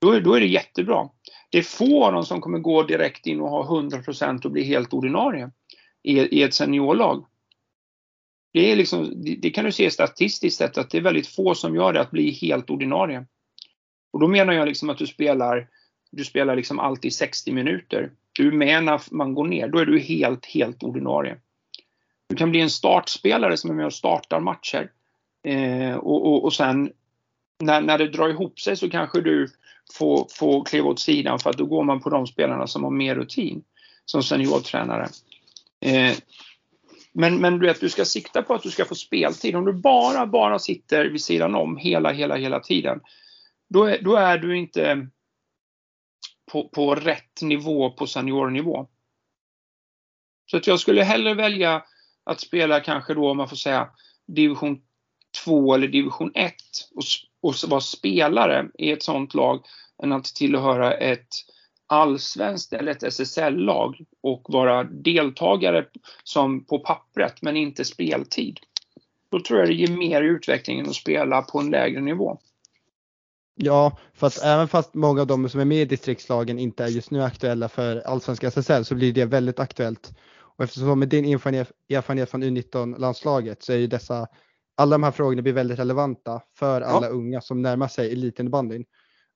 Då 0.00 0.12
är, 0.12 0.20
då 0.20 0.34
är 0.34 0.40
det 0.40 0.46
jättebra. 0.46 1.08
Det 1.50 1.58
är 1.58 1.62
få 1.62 2.04
av 2.04 2.12
dem 2.12 2.24
som 2.24 2.40
kommer 2.40 2.58
gå 2.58 2.82
direkt 2.82 3.26
in 3.26 3.40
och 3.40 3.50
ha 3.50 3.64
100 3.64 4.02
procent 4.02 4.44
och 4.44 4.50
bli 4.50 4.64
helt 4.64 4.92
ordinarie 4.92 5.50
i, 6.02 6.20
i 6.20 6.42
ett 6.42 6.54
seniorlag. 6.54 7.26
Det, 8.52 8.72
är 8.72 8.76
liksom, 8.76 9.22
det 9.38 9.50
kan 9.50 9.64
du 9.64 9.72
se 9.72 9.90
statistiskt 9.90 10.58
sett 10.58 10.78
att 10.78 10.90
det 10.90 10.98
är 10.98 11.02
väldigt 11.02 11.26
få 11.26 11.54
som 11.54 11.74
gör 11.74 11.92
det, 11.92 12.00
att 12.00 12.10
bli 12.10 12.30
helt 12.30 12.70
ordinarie. 12.70 13.26
Och 14.12 14.20
då 14.20 14.28
menar 14.28 14.52
jag 14.52 14.68
liksom 14.68 14.90
att 14.90 14.98
du 14.98 15.06
spelar, 15.06 15.68
du 16.10 16.24
spelar 16.24 16.56
liksom 16.56 16.78
alltid 16.78 17.14
60 17.14 17.52
minuter. 17.52 18.10
Du 18.36 18.48
är 18.48 18.52
med 18.52 18.84
när 18.84 19.00
man 19.10 19.34
går 19.34 19.46
ner, 19.46 19.68
då 19.68 19.78
är 19.78 19.86
du 19.86 19.98
helt, 19.98 20.46
helt 20.46 20.82
ordinarie. 20.82 21.36
Du 22.28 22.36
kan 22.36 22.50
bli 22.50 22.60
en 22.60 22.70
startspelare 22.70 23.56
som 23.56 23.70
är 23.70 23.74
med 23.74 23.86
och 23.86 23.94
startar 23.94 24.40
matcher. 24.40 24.90
Eh, 25.44 25.96
och, 25.96 26.26
och, 26.26 26.44
och 26.44 26.52
sen 26.52 26.90
när, 27.58 27.80
när 27.80 27.98
det 27.98 28.08
drar 28.08 28.28
ihop 28.28 28.60
sig 28.60 28.76
så 28.76 28.90
kanske 28.90 29.20
du 29.20 29.48
får, 29.92 30.26
får 30.30 30.64
kliva 30.64 30.88
åt 30.88 31.00
sidan 31.00 31.38
för 31.38 31.50
att 31.50 31.58
då 31.58 31.66
går 31.66 31.84
man 31.84 32.00
på 32.00 32.10
de 32.10 32.26
spelarna 32.26 32.66
som 32.66 32.84
har 32.84 32.90
mer 32.90 33.14
rutin 33.14 33.64
som 34.04 34.22
seniortränare. 34.22 35.08
Eh, 35.80 36.12
men, 37.12 37.36
men 37.40 37.58
du 37.58 37.66
vet, 37.66 37.80
du 37.80 37.88
ska 37.88 38.04
sikta 38.04 38.42
på 38.42 38.54
att 38.54 38.62
du 38.62 38.70
ska 38.70 38.84
få 38.84 38.94
speltid. 38.94 39.56
Om 39.56 39.64
du 39.64 39.72
bara, 39.72 40.26
bara 40.26 40.58
sitter 40.58 41.04
vid 41.04 41.22
sidan 41.22 41.54
om 41.54 41.76
hela, 41.76 42.12
hela, 42.12 42.36
hela 42.36 42.60
tiden, 42.60 43.00
då 43.68 43.84
är, 43.84 44.02
då 44.02 44.16
är 44.16 44.38
du 44.38 44.56
inte 44.56 45.08
på, 46.52 46.68
på 46.68 46.94
rätt 46.94 47.42
nivå 47.42 47.90
på 47.90 48.06
seniornivå. 48.06 48.86
Så 50.50 50.56
att 50.56 50.66
jag 50.66 50.80
skulle 50.80 51.02
hellre 51.02 51.34
välja 51.34 51.84
att 52.24 52.40
spela 52.40 52.80
kanske 52.80 53.14
då, 53.14 53.30
om 53.30 53.36
man 53.36 53.48
får 53.48 53.56
säga, 53.56 53.88
division 54.26 54.80
2 55.44 55.74
eller 55.74 55.88
division 55.88 56.32
1 56.34 56.54
och, 56.94 57.04
och 57.40 57.54
vara 57.68 57.80
spelare 57.80 58.68
i 58.78 58.90
ett 58.90 59.02
sånt 59.02 59.34
lag 59.34 59.64
än 60.02 60.12
att 60.12 60.24
tillhöra 60.24 60.94
ett 60.94 61.28
allsvenskt 61.86 62.72
eller 62.72 62.92
ett 62.92 63.02
SSL-lag 63.02 64.04
och 64.22 64.46
vara 64.48 64.84
deltagare 64.84 65.86
som 66.24 66.64
på 66.64 66.78
pappret 66.78 67.42
men 67.42 67.56
inte 67.56 67.84
speltid. 67.84 68.60
Då 69.30 69.40
tror 69.40 69.58
jag 69.58 69.68
det 69.68 69.74
ger 69.74 69.96
mer 69.96 70.22
i 70.22 70.26
utvecklingen 70.26 70.88
att 70.88 70.94
spela 70.94 71.42
på 71.42 71.58
en 71.60 71.70
lägre 71.70 72.00
nivå. 72.00 72.38
Ja, 73.58 73.98
för 74.14 74.26
att 74.26 74.42
även 74.42 74.68
fast 74.68 74.94
många 74.94 75.20
av 75.20 75.26
de 75.26 75.48
som 75.48 75.60
är 75.60 75.64
med 75.64 75.82
i 75.82 75.84
distriktslagen 75.84 76.58
inte 76.58 76.84
är 76.84 76.88
just 76.88 77.10
nu 77.10 77.22
aktuella 77.22 77.68
för 77.68 78.00
allsvenska 78.00 78.46
SSL 78.46 78.84
så 78.84 78.94
blir 78.94 79.12
det 79.12 79.24
väldigt 79.24 79.58
aktuellt. 79.58 80.12
Och 80.38 80.64
eftersom 80.64 80.98
med 80.98 81.08
din 81.08 81.24
erfarenhet, 81.24 82.30
från 82.30 82.44
U19-landslaget 82.44 83.62
så 83.62 83.72
är 83.72 83.76
ju 83.76 83.86
dessa, 83.86 84.26
alla 84.76 84.94
de 84.94 85.02
här 85.02 85.10
frågorna 85.10 85.42
blir 85.42 85.52
väldigt 85.52 85.78
relevanta 85.78 86.40
för 86.54 86.80
alla 86.80 87.06
ja. 87.06 87.12
unga 87.12 87.40
som 87.40 87.62
närmar 87.62 87.88
sig 87.88 88.12
elitbandyn. 88.12 88.84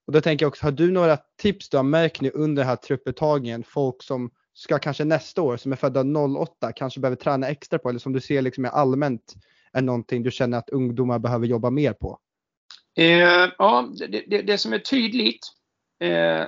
Och 0.07 0.13
då 0.13 0.21
tänker 0.21 0.45
jag 0.45 0.49
också, 0.49 0.67
har 0.67 0.73
du 0.73 0.91
några 0.91 1.19
tips 1.39 1.69
du 1.69 1.77
har 1.77 1.85
märkt 1.85 2.21
nu 2.21 2.31
under 2.35 2.63
den 2.63 2.69
här 2.69 2.77
trupputtagningen? 2.77 3.65
Folk 3.65 4.03
som 4.03 4.31
ska 4.55 4.79
kanske 4.79 5.05
nästa 5.05 5.43
år, 5.43 5.57
som 5.57 5.73
är 5.73 5.77
födda 5.77 6.01
08, 6.01 6.73
kanske 6.73 7.01
behöver 7.01 7.17
träna 7.17 7.49
extra 7.49 7.79
på 7.79 7.89
eller 7.89 7.99
som 7.99 8.13
du 8.13 8.21
ser 8.21 8.43
liksom 8.43 8.65
är 8.65 8.69
allmänt 8.69 9.35
är 9.73 9.83
någonting 9.83 10.23
du 10.23 10.31
känner 10.31 10.59
att 10.59 10.71
ungdomar 10.71 11.19
behöver 11.19 11.47
jobba 11.47 11.71
mer 11.71 11.93
på? 11.93 12.19
Eh, 12.97 13.49
ja, 13.59 13.89
det, 13.99 14.25
det, 14.27 14.43
det, 14.43 14.59
som 14.59 14.73
är 14.73 14.79
tydligt 14.79 15.47
eh, 16.01 16.47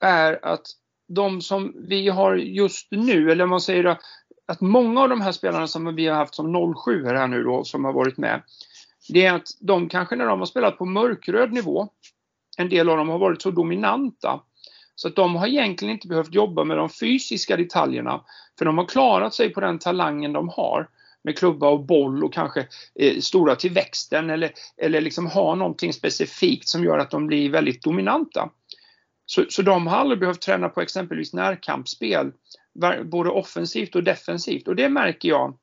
är 0.00 0.44
att 0.44 0.66
de 1.08 1.40
som 1.40 1.74
vi 1.88 2.08
har 2.08 2.36
just 2.36 2.88
nu, 2.90 3.30
eller 3.30 3.46
man 3.46 3.60
säger 3.60 3.82
då, 3.82 3.98
att 4.46 4.60
många 4.60 5.02
av 5.02 5.08
de 5.08 5.20
här 5.20 5.32
spelarna 5.32 5.66
som 5.66 5.94
vi 5.94 6.06
har 6.06 6.16
haft 6.16 6.34
som 6.34 6.74
07 6.84 7.04
här 7.04 7.26
nu 7.26 7.42
då, 7.42 7.64
som 7.64 7.84
har 7.84 7.92
varit 7.92 8.16
med, 8.16 8.42
det 9.08 9.26
är 9.26 9.34
att 9.34 9.48
de 9.60 9.88
kanske 9.88 10.16
när 10.16 10.26
de 10.26 10.38
har 10.38 10.46
spelat 10.46 10.78
på 10.78 10.84
mörkröd 10.84 11.52
nivå, 11.52 11.88
en 12.56 12.68
del 12.68 12.88
av 12.88 12.96
dem 12.96 13.08
har 13.08 13.18
varit 13.18 13.42
så 13.42 13.50
dominanta 13.50 14.40
Så 14.94 15.08
att 15.08 15.16
de 15.16 15.36
har 15.36 15.46
egentligen 15.46 15.94
inte 15.94 16.08
behövt 16.08 16.34
jobba 16.34 16.64
med 16.64 16.76
de 16.76 16.88
fysiska 16.90 17.56
detaljerna. 17.56 18.24
För 18.58 18.64
de 18.64 18.78
har 18.78 18.86
klarat 18.86 19.34
sig 19.34 19.52
på 19.52 19.60
den 19.60 19.78
talangen 19.78 20.32
de 20.32 20.48
har. 20.48 20.88
Med 21.26 21.38
klubba 21.38 21.68
och 21.68 21.84
boll 21.84 22.24
och 22.24 22.32
kanske 22.32 22.66
eh, 22.94 23.18
stora 23.18 23.56
till 23.56 23.72
växten 23.72 24.30
eller, 24.30 24.52
eller 24.76 25.00
liksom 25.00 25.26
ha 25.26 25.54
någonting 25.54 25.92
specifikt 25.92 26.68
som 26.68 26.84
gör 26.84 26.98
att 26.98 27.10
de 27.10 27.26
blir 27.26 27.50
väldigt 27.50 27.82
dominanta. 27.82 28.50
Så, 29.26 29.44
så 29.48 29.62
de 29.62 29.86
har 29.86 29.96
aldrig 29.96 30.20
behövt 30.20 30.40
träna 30.40 30.68
på 30.68 30.80
exempelvis 30.80 31.32
närkampsspel, 31.32 32.32
både 33.04 33.30
offensivt 33.30 33.96
och 33.96 34.04
defensivt. 34.04 34.68
Och 34.68 34.76
det 34.76 34.88
märker 34.88 35.28
jag 35.28 35.58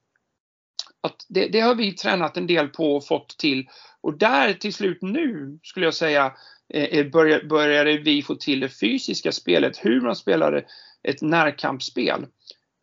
att 1.02 1.26
det, 1.30 1.48
det, 1.48 1.60
har 1.60 1.76
vi 1.76 1.92
tränat 1.92 2.38
en 2.38 2.48
del 2.48 2.68
på 2.68 2.96
och 2.96 3.08
fått 3.08 3.38
till. 3.38 3.70
Och 4.02 4.18
där 4.18 4.54
till 4.54 4.74
slut 4.74 4.98
nu 5.02 5.60
skulle 5.64 5.86
jag 5.86 5.94
säga 5.94 6.34
eh, 6.74 6.84
eh 6.84 7.08
började, 7.08 7.46
började 7.46 7.98
vi 7.98 8.22
få 8.22 8.36
till 8.36 8.60
det 8.60 8.70
fysiska 8.70 9.32
spelet, 9.32 9.78
hur 9.86 10.02
man 10.02 10.16
spelade 10.16 10.66
ett 11.04 11.22
närkampsspel. 11.22 12.26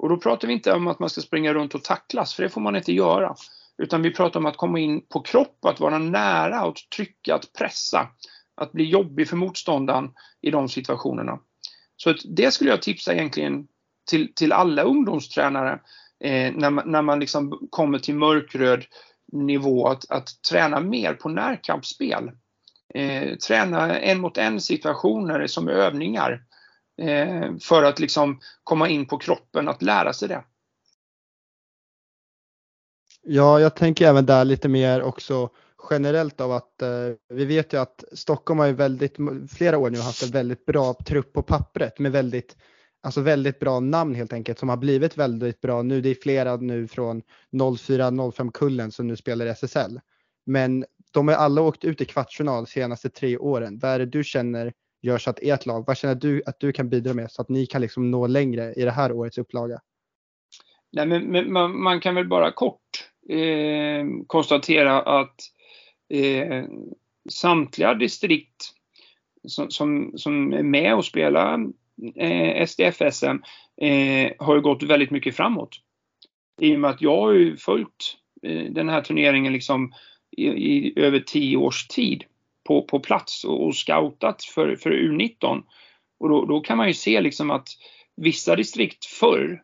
Och 0.00 0.08
då 0.08 0.16
pratar 0.16 0.48
vi 0.48 0.54
inte 0.54 0.72
om 0.72 0.86
att 0.86 0.98
man 0.98 1.10
ska 1.10 1.20
springa 1.20 1.54
runt 1.54 1.74
och 1.74 1.84
tacklas, 1.84 2.34
för 2.34 2.42
det 2.42 2.48
får 2.48 2.60
man 2.60 2.76
inte 2.76 2.92
göra. 2.92 3.34
Utan 3.78 4.02
vi 4.02 4.10
pratar 4.10 4.40
om 4.40 4.46
att 4.46 4.56
komma 4.56 4.78
in 4.78 5.06
på 5.08 5.20
kropp, 5.20 5.64
att 5.64 5.80
vara 5.80 5.98
nära, 5.98 6.60
att 6.60 6.76
trycka, 6.96 7.34
att 7.34 7.52
pressa. 7.52 8.08
Att 8.56 8.72
bli 8.72 8.84
jobbig 8.84 9.28
för 9.28 9.36
motståndaren 9.36 10.10
i 10.42 10.50
de 10.50 10.68
situationerna. 10.68 11.38
Så 11.96 12.14
det 12.24 12.50
skulle 12.50 12.70
jag 12.70 12.82
tipsa 12.82 13.14
egentligen 13.14 13.66
till, 14.10 14.34
till 14.34 14.52
alla 14.52 14.82
ungdomstränare 14.82 15.80
eh, 16.24 16.52
när 16.54 16.70
man, 16.70 16.90
när 16.90 17.02
man 17.02 17.20
liksom 17.20 17.68
kommer 17.70 17.98
till 17.98 18.14
mörkröd 18.14 18.84
nivå 19.32 19.88
att, 19.88 20.10
att 20.10 20.28
träna 20.50 20.80
mer 20.80 21.14
på 21.14 21.28
närkampsspel. 21.28 22.30
Eh, 22.94 23.36
träna 23.36 23.98
en 23.98 24.20
mot 24.20 24.38
en 24.38 24.60
situationer 24.60 25.46
som 25.46 25.68
övningar 25.68 26.42
Eh, 27.00 27.56
för 27.60 27.82
att 27.82 27.98
liksom 27.98 28.40
komma 28.64 28.88
in 28.88 29.06
på 29.06 29.18
kroppen, 29.18 29.68
att 29.68 29.82
lära 29.82 30.12
sig 30.12 30.28
det. 30.28 30.44
Ja, 33.22 33.60
jag 33.60 33.76
tänker 33.76 34.06
även 34.06 34.26
där 34.26 34.44
lite 34.44 34.68
mer 34.68 35.02
också 35.02 35.50
generellt 35.90 36.40
av 36.40 36.52
att 36.52 36.82
eh, 36.82 36.88
vi 37.28 37.44
vet 37.44 37.72
ju 37.72 37.80
att 37.80 38.04
Stockholm 38.12 38.58
har 38.60 38.66
ju 38.66 38.72
väldigt, 38.72 39.16
flera 39.50 39.78
år 39.78 39.90
nu 39.90 39.98
haft 39.98 40.22
en 40.22 40.30
väldigt 40.30 40.66
bra 40.66 40.94
trupp 41.06 41.32
på 41.32 41.42
pappret 41.42 41.98
med 41.98 42.12
väldigt, 42.12 42.56
alltså 43.02 43.20
väldigt 43.20 43.58
bra 43.58 43.80
namn 43.80 44.14
helt 44.14 44.32
enkelt 44.32 44.58
som 44.58 44.68
har 44.68 44.76
blivit 44.76 45.16
väldigt 45.16 45.60
bra 45.60 45.82
nu. 45.82 46.00
Det 46.00 46.08
är 46.08 46.14
flera 46.14 46.56
nu 46.56 46.88
från 46.88 47.22
04-05 47.52 48.50
kullen 48.50 48.92
som 48.92 49.06
nu 49.06 49.16
spelar 49.16 49.46
i 49.46 49.48
SSL. 49.48 50.00
Men 50.46 50.84
de 51.10 51.28
har 51.28 51.34
alla 51.34 51.62
åkt 51.62 51.84
ut 51.84 52.00
i 52.00 52.04
kvartsfinal 52.04 52.64
de 52.64 52.70
senaste 52.70 53.10
tre 53.10 53.38
åren. 53.38 53.78
Vad 53.78 53.90
är 53.90 53.98
det 53.98 54.06
du 54.06 54.24
känner 54.24 54.72
gör 55.02 55.18
så 55.18 55.30
att 55.30 55.38
ert 55.42 55.66
lag, 55.66 55.84
vad 55.86 55.96
känner 55.96 56.14
du 56.14 56.42
att 56.46 56.60
du 56.60 56.72
kan 56.72 56.88
bidra 56.88 57.14
med 57.14 57.30
så 57.30 57.42
att 57.42 57.48
ni 57.48 57.66
kan 57.66 57.80
liksom 57.80 58.10
nå 58.10 58.26
längre 58.26 58.74
i 58.74 58.84
det 58.84 58.90
här 58.90 59.12
årets 59.12 59.38
upplaga? 59.38 59.80
Nej, 60.92 61.06
men, 61.06 61.24
men 61.24 61.52
man, 61.52 61.82
man, 61.82 62.00
kan 62.00 62.14
väl 62.14 62.28
bara 62.28 62.52
kort 62.52 63.10
eh, 63.28 64.06
konstatera 64.26 65.02
att 65.02 65.36
eh, 66.08 66.64
samtliga 67.30 67.94
distrikt 67.94 68.74
som, 69.48 69.70
som, 69.70 70.12
som, 70.16 70.52
är 70.52 70.62
med 70.62 70.94
och 70.94 71.04
spelar 71.04 71.58
eh, 72.16 72.66
SDF-SM 72.66 73.38
eh, 73.80 74.32
har 74.38 74.54
ju 74.54 74.60
gått 74.60 74.82
väldigt 74.82 75.10
mycket 75.10 75.36
framåt. 75.36 75.76
I 76.60 76.76
och 76.76 76.80
med 76.80 76.90
att 76.90 77.02
jag 77.02 77.16
har 77.16 77.32
ju 77.32 77.56
följt 77.56 78.16
eh, 78.42 78.64
den 78.72 78.88
här 78.88 79.02
turneringen 79.02 79.52
liksom 79.52 79.92
i, 80.36 80.46
i, 80.46 80.92
över 80.96 81.20
tio 81.20 81.56
års 81.56 81.86
tid 81.86 82.24
på, 82.70 82.82
på 82.82 83.00
plats 83.00 83.44
och, 83.44 83.66
och 83.66 83.76
scoutat 83.76 84.42
för, 84.44 84.76
för 84.76 84.90
U19. 84.90 85.62
Och 86.20 86.28
då, 86.28 86.44
då, 86.44 86.60
kan 86.60 86.76
man 86.76 86.88
ju 86.88 86.94
se 86.94 87.20
liksom 87.20 87.50
att 87.50 87.68
vissa 88.16 88.56
distrikt 88.56 89.04
förr 89.04 89.62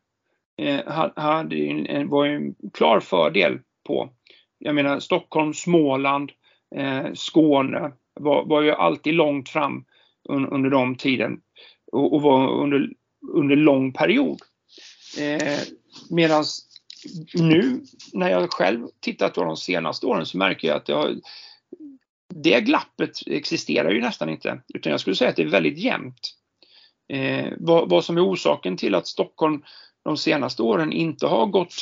eh, 0.63 1.11
hade 1.17 1.57
en, 1.57 2.09
var 2.09 2.27
en 2.27 2.55
klar 2.73 3.01
fördel 3.01 3.59
på. 3.87 4.11
Jag 4.59 4.75
menar 4.75 5.01
Stockholm, 5.01 5.55
Småland, 5.55 6.33
eh, 6.77 7.07
Skåne 7.15 7.93
var, 8.21 8.45
var 8.45 8.63
ju 8.63 8.71
alltid 8.71 9.15
långt 9.15 9.49
fram 9.49 9.85
un, 10.29 10.47
under 10.47 10.71
de 10.71 10.97
tiden 10.97 11.41
och, 11.93 12.15
och, 12.15 12.23
var 12.23 12.63
under, 12.63 12.91
under 13.33 13.57
lång 13.57 13.93
period. 13.93 14.39
Eh, 15.19 15.59
Medan 16.11 16.45
nu 17.35 17.81
när 18.13 18.31
jag 18.31 18.53
själv 18.53 18.87
tittat 19.01 19.35
på 19.35 19.45
de 19.45 19.57
senaste 19.57 20.07
åren 20.07 20.27
så 20.27 20.39
märker 20.39 20.69
jag 20.69 20.77
att 20.77 20.87
det 20.87 20.95
har 20.95 21.15
det 22.43 22.61
glappet 22.61 23.11
existerar 23.27 23.91
ju 23.91 24.01
nästan 24.01 24.29
inte. 24.29 24.63
Utan 24.75 24.91
jag 24.91 25.01
skulle 25.01 25.17
säga 25.17 25.31
att 25.31 25.37
det 25.37 25.43
är 25.43 25.47
väldigt 25.47 25.79
jämnt. 25.79 26.35
Eh, 27.09 27.53
vad, 27.59 27.91
vad, 27.91 28.05
som 28.05 28.17
är 28.17 28.31
orsaken 28.31 28.77
till 28.77 28.95
att 28.95 29.07
Stockholm 29.07 29.63
de 30.05 30.17
senaste 30.17 30.63
åren 30.63 30.93
inte 30.93 31.27
har 31.27 31.47
gått 31.47 31.75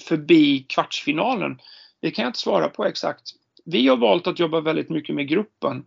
förbi 0.00 0.66
kvartsfinalen, 0.68 1.58
det 2.00 2.10
kan 2.10 2.22
jag 2.22 2.30
inte 2.30 2.38
svara 2.38 2.68
på 2.68 2.84
exakt. 2.84 3.22
Vi 3.64 3.88
har 3.88 3.96
valt 3.96 4.26
att 4.26 4.38
jobba 4.38 4.60
väldigt 4.60 4.90
mycket 4.90 5.14
med 5.14 5.28
gruppen. 5.28 5.84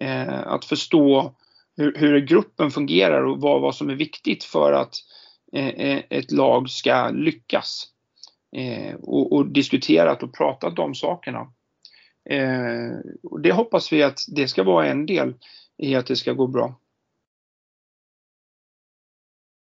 Eh, 0.00 0.46
att 0.46 0.64
förstå 0.64 1.34
hur, 1.76 1.94
hur, 1.96 2.20
gruppen 2.20 2.70
fungerar 2.70 3.22
och 3.22 3.40
vad, 3.40 3.60
vad 3.60 3.74
som 3.74 3.90
är 3.90 3.94
viktigt 3.94 4.44
för 4.44 4.72
att 4.72 4.94
eh, 5.52 5.68
eh 5.68 6.02
ett 6.10 6.32
lag 6.32 6.70
ska 6.70 7.10
lyckas. 7.10 7.88
Eh, 8.56 8.94
och, 8.94 9.32
och, 9.32 9.46
diskuterat 9.46 10.22
och 10.22 10.34
pratat 10.34 10.78
om 10.78 10.94
sakerna. 10.94 11.52
Eh, 12.30 12.98
och 13.22 13.40
det 13.40 13.52
hoppas 13.52 13.92
vi 13.92 14.02
att 14.02 14.20
det 14.28 14.48
ska 14.48 14.62
vara 14.62 14.86
en 14.86 15.06
del 15.06 15.34
i 15.78 15.94
att 15.94 16.06
det 16.06 16.16
ska 16.16 16.32
gå 16.32 16.46
bra. 16.46 16.80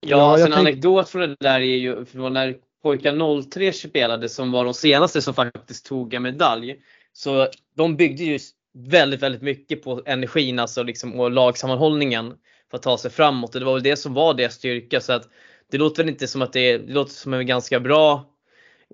Ja, 0.02 0.18
ja 0.18 0.32
alltså 0.32 0.46
en 0.46 0.52
tänk... 0.52 0.68
anekdot 0.68 1.10
från 1.10 1.22
det 1.22 1.36
där 1.40 1.60
är 1.60 1.76
ju 1.76 2.06
från 2.06 2.34
när 2.34 2.58
pojkar 2.84 3.42
03 3.50 3.74
spelade 3.74 4.30
som 4.30 4.52
var 4.52 4.66
de 4.66 4.74
senaste 4.74 5.22
som 5.22 5.34
faktiskt 5.34 5.86
tog 5.86 6.14
en 6.14 6.24
medalj. 6.24 6.76
Så 7.14 7.48
de 7.76 7.96
byggde 7.96 8.24
ju 8.24 8.40
väldigt, 8.74 9.22
väldigt 9.22 9.42
mycket 9.42 9.84
på 9.84 10.02
energin 10.06 10.60
alltså 10.60 10.84
liksom, 10.84 11.20
och 11.20 11.32
lagsammanhållningen 11.32 12.34
för 12.72 12.78
att 12.78 12.84
ta 12.84 12.98
sig 12.98 13.12
framåt. 13.12 13.56
Och 13.56 13.60
det 13.60 13.66
var 13.66 13.74
väl 13.74 13.84
det 13.84 13.96
som 13.96 14.14
var 14.14 14.34
deras 14.34 14.54
styrka. 14.54 15.02
Så 15.02 15.14
att 15.14 15.30
det 15.72 15.78
låter 15.78 16.04
väl 16.04 16.10
inte 16.10 16.28
som 16.28 16.42
att 16.42 16.54
det, 16.54 16.78
det 16.78 16.94
låter 16.94 17.14
som 17.14 17.34
en 17.34 17.48
ganska 17.48 17.80
bra 17.80 18.26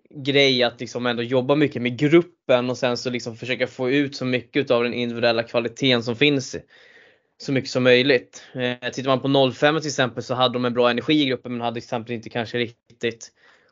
grej 0.10 0.64
att 0.64 0.80
liksom 0.80 1.06
ändå 1.06 1.24
jobba 1.24 1.56
mycket 1.56 1.82
med 1.82 1.98
gruppen 2.00 2.70
och 2.70 2.78
sen 2.78 2.98
så 2.98 3.10
liksom 3.10 3.36
försöka 3.36 3.68
få 3.68 3.90
ut 3.90 4.16
så 4.16 4.26
mycket 4.26 4.72
av 4.72 4.84
den 4.84 4.94
individuella 4.94 5.44
kvaliteten 5.44 6.04
som 6.04 6.16
finns 6.16 6.56
så 7.38 7.52
mycket 7.52 7.70
som 7.70 7.84
möjligt. 7.84 8.44
Eh, 8.54 8.92
tittar 8.92 9.10
man 9.10 9.22
på 9.22 9.52
05 9.52 9.80
till 9.80 9.88
exempel 9.88 10.24
så 10.24 10.34
hade 10.34 10.54
de 10.54 10.66
en 10.66 10.74
bra 10.74 10.90
energi 10.90 11.22
i 11.22 11.26
gruppen 11.26 11.52
men 11.52 11.62
hade 11.62 11.74
till 11.74 11.84
exempel 11.84 12.16
inte 12.16 12.30
kanske 12.30 12.58
riktigt 12.58 13.32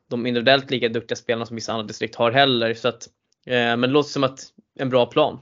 de 0.10 0.26
individuellt 0.26 0.72
lika 0.72 0.90
duktiga 0.90 1.16
spelarna 1.16 1.46
som 1.46 1.56
vissa 1.56 1.74
andra 1.74 1.88
distrikt 1.88 2.16
har 2.16 2.32
heller. 2.32 2.74
Så 2.74 2.88
att, 2.88 3.08
eh, 3.46 3.54
men 3.54 3.82
det 3.82 3.88
låter 3.88 4.10
som 4.10 4.24
att 4.24 4.40
en 4.80 4.90
bra 4.90 5.06
plan. 5.06 5.40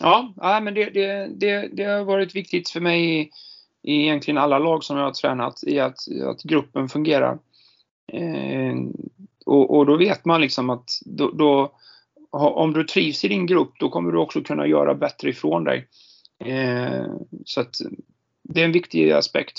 Ja, 0.00 0.34
ja 0.36 0.60
men 0.60 0.74
det, 0.74 0.90
det, 0.90 1.30
det, 1.36 1.68
det 1.72 1.84
har 1.84 2.04
varit 2.04 2.36
viktigt 2.36 2.70
för 2.70 2.80
mig 2.80 3.20
i, 3.20 3.30
i 3.82 4.02
egentligen 4.02 4.38
alla 4.38 4.58
lag 4.58 4.84
som 4.84 4.96
jag 4.96 5.04
har 5.04 5.12
tränat 5.12 5.64
i 5.66 5.80
att, 5.80 5.98
att 6.24 6.42
gruppen 6.42 6.88
fungerar. 6.88 7.38
Eh, 8.12 8.74
och, 9.44 9.76
och, 9.76 9.86
då 9.86 9.96
vet 9.96 10.24
man 10.24 10.40
liksom 10.40 10.70
att 10.70 10.90
då, 11.04 11.30
då, 11.30 11.76
om 12.30 12.72
du 12.72 12.84
trivs 12.84 13.24
i 13.24 13.28
din 13.28 13.46
grupp 13.46 13.72
då 13.78 13.88
kommer 13.88 14.12
du 14.12 14.18
också 14.18 14.42
kunna 14.42 14.66
göra 14.66 14.94
bättre 14.94 15.28
ifrån 15.28 15.64
dig. 15.64 15.88
Eh, 16.44 17.06
så 17.44 17.60
att 17.60 17.74
det 18.42 18.60
är 18.60 18.64
en 18.64 18.72
viktig 18.72 19.12
aspekt. 19.12 19.58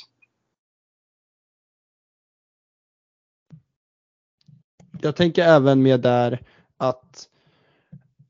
Jag 5.01 5.15
tänker 5.15 5.43
även 5.43 5.81
med 5.81 5.99
där 5.99 6.41
att 6.77 7.29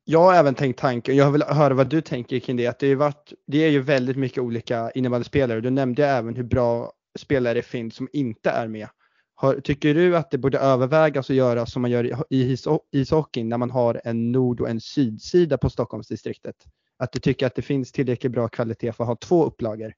jag 0.06 0.20
har 0.20 0.34
även 0.34 0.56
tänkt 0.56 0.80
tanken, 0.80 1.16
jag 1.16 1.32
vill 1.32 1.44
höra 1.44 1.74
vad 1.74 1.90
du 1.90 2.02
tänker 2.02 2.40
kring 2.40 2.58
det, 2.58 2.68
att 2.68 2.80
det 2.80 2.88
är, 2.88 2.96
varit, 2.96 3.34
det 3.48 3.64
är 3.64 3.70
ju 3.70 3.82
väldigt 3.82 4.18
mycket 4.18 4.44
olika 4.44 4.92
innebandyspelare. 4.92 5.62
Du 5.62 5.70
nämnde 5.70 6.08
även 6.08 6.36
hur 6.36 6.44
bra 6.44 6.92
spelare 7.20 7.54
det 7.54 7.62
finns 7.62 7.96
som 7.96 8.10
inte 8.14 8.50
är 8.50 8.68
med. 8.68 8.88
Har, 9.36 9.60
tycker 9.60 9.94
du 9.94 10.18
att 10.18 10.32
det 10.32 10.38
borde 10.38 10.60
övervägas 10.60 11.30
att 11.30 11.36
göra 11.36 11.66
som 11.66 11.82
man 11.82 11.92
gör 11.92 12.24
i 12.30 12.58
ishockeyn 12.92 13.50
när 13.50 13.58
man 13.58 13.72
har 13.72 14.02
en 14.04 14.32
nord 14.32 14.62
och 14.62 14.70
en 14.70 14.82
sydsida 14.82 15.58
på 15.58 15.70
Stockholmsdistriktet? 15.70 16.56
Att 16.98 17.12
du 17.12 17.20
tycker 17.20 17.48
att 17.48 17.56
det 17.56 17.62
finns 17.62 17.92
tillräckligt 17.92 18.32
bra 18.32 18.48
kvalitet 18.48 18.92
för 18.92 19.04
att 19.04 19.08
ha 19.08 19.16
två 19.16 19.46
upplagor? 19.46 19.94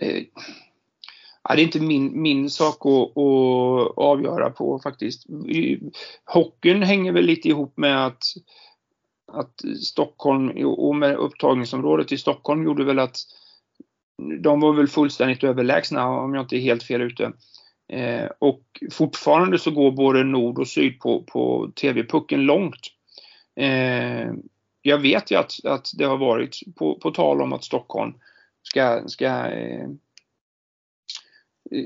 Eh, 0.00 0.22
det 1.48 1.62
är 1.62 1.64
inte 1.64 1.80
min, 1.80 2.22
min 2.22 2.50
sak 2.50 2.86
att, 2.86 3.18
att 3.18 3.98
avgöra 3.98 4.50
på 4.50 4.78
faktiskt. 4.78 5.26
Hockeyn 6.24 6.82
hänger 6.82 7.12
väl 7.12 7.24
lite 7.24 7.48
ihop 7.48 7.76
med 7.76 8.06
att, 8.06 8.22
att 9.32 9.60
Stockholm 9.82 10.66
och 10.66 10.96
med 10.96 11.16
upptagningsområdet 11.16 12.12
i 12.12 12.18
Stockholm 12.18 12.64
gjorde 12.64 12.84
väl 12.84 12.98
att 12.98 13.16
de 14.40 14.60
var 14.60 14.72
väl 14.72 14.88
fullständigt 14.88 15.44
överlägsna 15.44 16.08
om 16.08 16.34
jag 16.34 16.44
inte 16.44 16.56
är 16.56 16.60
helt 16.60 16.82
fel 16.82 17.02
ute. 17.02 17.32
Eh, 17.88 18.28
och 18.38 18.62
fortfarande 18.92 19.58
så 19.58 19.70
går 19.70 19.92
både 19.92 20.24
nord 20.24 20.58
och 20.58 20.68
syd 20.68 21.00
på, 21.00 21.22
på 21.22 21.72
TV-pucken 21.80 22.40
långt. 22.40 22.80
Eh, 23.56 24.32
jag 24.82 24.98
vet 24.98 25.30
ju 25.30 25.36
att, 25.36 25.64
att 25.64 25.90
det 25.98 26.04
har 26.04 26.16
varit 26.16 26.58
på, 26.76 26.98
på 26.98 27.10
tal 27.10 27.42
om 27.42 27.52
att 27.52 27.64
Stockholm 27.64 28.14
ska, 28.62 29.02
ska 29.06 29.26
eh, 29.46 29.88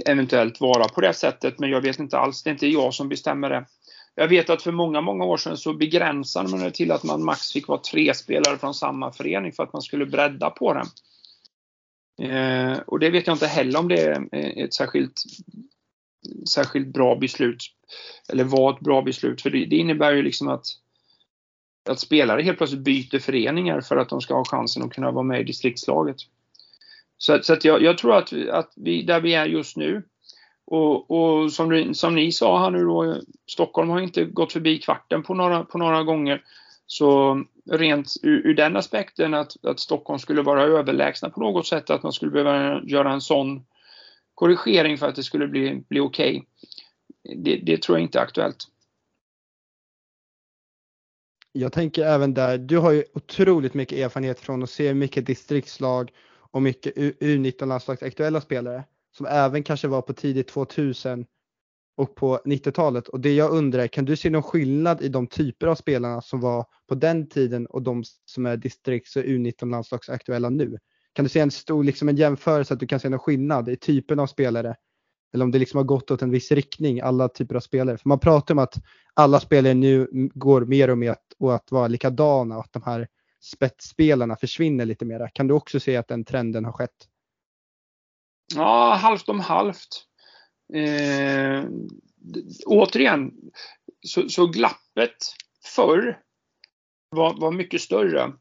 eventuellt 0.06 0.60
vara 0.60 0.88
på 0.88 1.00
det 1.00 1.14
sättet, 1.14 1.58
men 1.58 1.70
jag 1.70 1.80
vet 1.80 1.98
inte 1.98 2.18
alls. 2.18 2.42
Det 2.42 2.50
är 2.50 2.52
inte 2.52 2.68
jag 2.68 2.94
som 2.94 3.08
bestämmer 3.08 3.50
det. 3.50 3.66
Jag 4.14 4.28
vet 4.28 4.50
att 4.50 4.62
för 4.62 4.72
många, 4.72 5.00
många 5.00 5.24
år 5.24 5.36
sedan 5.36 5.56
så 5.56 5.72
begränsade 5.72 6.48
man 6.48 6.60
det 6.60 6.70
till 6.70 6.92
att 6.92 7.04
man 7.04 7.24
max 7.24 7.52
fick 7.52 7.68
vara 7.68 7.80
tre 7.80 8.14
spelare 8.14 8.58
från 8.58 8.74
samma 8.74 9.12
förening 9.12 9.52
för 9.52 9.62
att 9.62 9.72
man 9.72 9.82
skulle 9.82 10.06
bredda 10.06 10.50
på 10.50 10.74
den. 10.74 10.86
Eh, 12.18 12.78
och 12.86 12.98
det 12.98 13.10
vet 13.10 13.26
jag 13.26 13.34
inte 13.34 13.46
heller 13.46 13.78
om 13.78 13.88
det 13.88 14.00
är 14.00 14.28
eh, 14.32 14.64
ett 14.64 14.74
särskilt, 14.74 15.22
särskilt 16.48 16.88
bra 16.88 17.16
beslut. 17.16 17.62
Eller 18.28 18.44
var 18.44 18.72
ett 18.72 18.80
bra 18.80 19.02
beslut. 19.02 19.42
För 19.42 19.50
det, 19.50 19.64
det 19.64 19.76
innebär 19.76 20.12
ju 20.12 20.22
liksom 20.22 20.48
att, 20.48 20.66
att 21.88 22.00
spelare 22.00 22.42
helt 22.42 22.58
plötsligt 22.58 22.80
byter 22.80 23.18
föreningar 23.18 23.80
för 23.80 23.96
att 23.96 24.08
de 24.08 24.20
ska 24.20 24.34
ha 24.34 24.44
chansen 24.44 24.82
att 24.82 24.92
kunna 24.92 25.10
vara 25.10 25.24
med 25.24 25.40
i 25.40 25.44
distriktslaget. 25.44 26.16
Så, 27.18 27.42
så 27.42 27.52
att 27.52 27.64
jag, 27.64 27.82
jag, 27.82 27.98
tror 27.98 28.16
att, 28.16 28.32
att 28.32 28.72
vi, 28.76 29.02
där 29.02 29.20
vi 29.20 29.34
är 29.34 29.46
just 29.46 29.76
nu 29.76 30.02
och, 30.70 31.10
och 31.10 31.52
som, 31.52 31.94
som, 31.94 32.14
ni 32.14 32.32
sa 32.32 32.58
här 32.58 32.70
nu 32.70 32.84
då, 32.84 33.16
Stockholm 33.46 33.90
har 33.90 34.00
inte 34.00 34.24
gått 34.24 34.52
förbi 34.52 34.78
kvarten 34.78 35.22
på 35.22 35.34
några, 35.34 35.64
på 35.64 35.78
några 35.78 36.02
gånger. 36.02 36.42
Så 36.90 37.44
rent 37.70 38.12
ur, 38.22 38.46
ur 38.46 38.54
den 38.54 38.76
aspekten 38.76 39.34
att, 39.34 39.64
att 39.64 39.80
Stockholm 39.80 40.18
skulle 40.18 40.42
vara 40.42 40.62
överlägsna 40.62 41.30
på 41.30 41.40
något 41.40 41.66
sätt, 41.66 41.90
att 41.90 42.02
man 42.02 42.12
skulle 42.12 42.30
behöva 42.30 42.82
göra 42.84 43.12
en 43.12 43.20
sån 43.20 43.64
korrigering 44.34 44.98
för 44.98 45.08
att 45.08 45.14
det 45.14 45.22
skulle 45.22 45.48
bli, 45.48 45.84
bli 45.88 46.00
okej. 46.00 46.46
Okay. 47.24 47.36
Det, 47.36 47.56
det 47.56 47.82
tror 47.82 47.98
jag 47.98 48.02
inte 48.02 48.18
är 48.18 48.22
aktuellt. 48.22 48.56
Jag 51.52 51.72
tänker 51.72 52.04
även 52.04 52.34
där, 52.34 52.58
du 52.58 52.78
har 52.78 52.92
ju 52.92 53.04
otroligt 53.14 53.74
mycket 53.74 53.98
erfarenhet 53.98 54.40
från 54.40 54.62
att 54.62 54.70
se 54.70 54.94
mycket 54.94 55.26
distriktslag 55.26 56.10
och 56.50 56.62
mycket 56.62 56.96
U19-landslags 56.96 58.02
aktuella 58.02 58.40
spelare 58.40 58.84
som 59.16 59.26
även 59.26 59.62
kanske 59.62 59.88
var 59.88 60.02
på 60.02 60.12
tidigt 60.12 60.48
2000 60.48 61.26
och 61.98 62.14
på 62.14 62.40
90-talet. 62.44 63.08
Och 63.08 63.20
det 63.20 63.34
jag 63.34 63.50
undrar, 63.50 63.86
kan 63.86 64.04
du 64.04 64.16
se 64.16 64.30
någon 64.30 64.42
skillnad 64.42 65.02
i 65.02 65.08
de 65.08 65.26
typer 65.26 65.66
av 65.66 65.74
spelarna 65.74 66.20
som 66.20 66.40
var 66.40 66.66
på 66.88 66.94
den 66.94 67.28
tiden 67.28 67.66
och 67.66 67.82
de 67.82 68.04
som 68.24 68.46
är 68.46 68.56
distrikts 68.56 69.16
och 69.16 69.22
U19 69.22 69.70
landslagsaktuella 69.70 70.50
nu? 70.50 70.78
Kan 71.12 71.24
du 71.24 71.28
se 71.28 71.40
en 71.40 71.50
stor 71.50 71.84
liksom 71.84 72.08
en 72.08 72.16
jämförelse 72.16 72.74
att 72.74 72.80
du 72.80 72.86
kan 72.86 73.00
se 73.00 73.08
någon 73.08 73.18
skillnad 73.18 73.68
i 73.68 73.76
typen 73.76 74.18
av 74.20 74.26
spelare? 74.26 74.76
Eller 75.34 75.44
om 75.44 75.50
det 75.50 75.58
liksom 75.58 75.78
har 75.78 75.84
gått 75.84 76.10
åt 76.10 76.22
en 76.22 76.30
viss 76.30 76.52
riktning, 76.52 77.00
alla 77.00 77.28
typer 77.28 77.54
av 77.54 77.60
spelare. 77.60 77.98
För 77.98 78.08
man 78.08 78.18
pratar 78.18 78.54
om 78.54 78.58
att 78.58 78.74
alla 79.14 79.40
spelare 79.40 79.74
nu 79.74 80.08
går 80.34 80.64
mer 80.64 80.90
och 80.90 80.98
mer 80.98 81.16
åt 81.38 81.52
att 81.52 81.72
vara 81.72 81.88
likadana 81.88 82.56
och 82.56 82.64
att 82.64 82.72
de 82.72 82.82
här 82.82 83.08
spetsspelarna 83.40 84.36
försvinner 84.36 84.84
lite 84.84 85.04
mera. 85.04 85.28
Kan 85.28 85.46
du 85.46 85.54
också 85.54 85.80
se 85.80 85.96
att 85.96 86.08
den 86.08 86.24
trenden 86.24 86.64
har 86.64 86.72
skett? 86.72 87.08
Ja, 88.54 88.94
halvt 88.94 89.28
om 89.28 89.40
halvt. 89.40 90.07
Eh, 90.74 91.64
återigen, 92.66 93.32
så, 94.06 94.28
så, 94.28 94.46
glappet 94.46 95.16
förr 95.64 96.18
var, 97.10 97.40
var 97.40 97.52
mycket 97.52 97.80
större. 97.80 98.32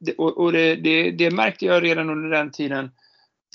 Det, 0.00 0.14
och, 0.14 0.38
och 0.38 0.52
det, 0.52 0.76
det, 0.76 1.10
det, 1.10 1.30
märkte 1.30 1.66
jag 1.66 1.84
redan 1.84 2.10
under 2.10 2.30
den 2.30 2.52
tiden. 2.52 2.90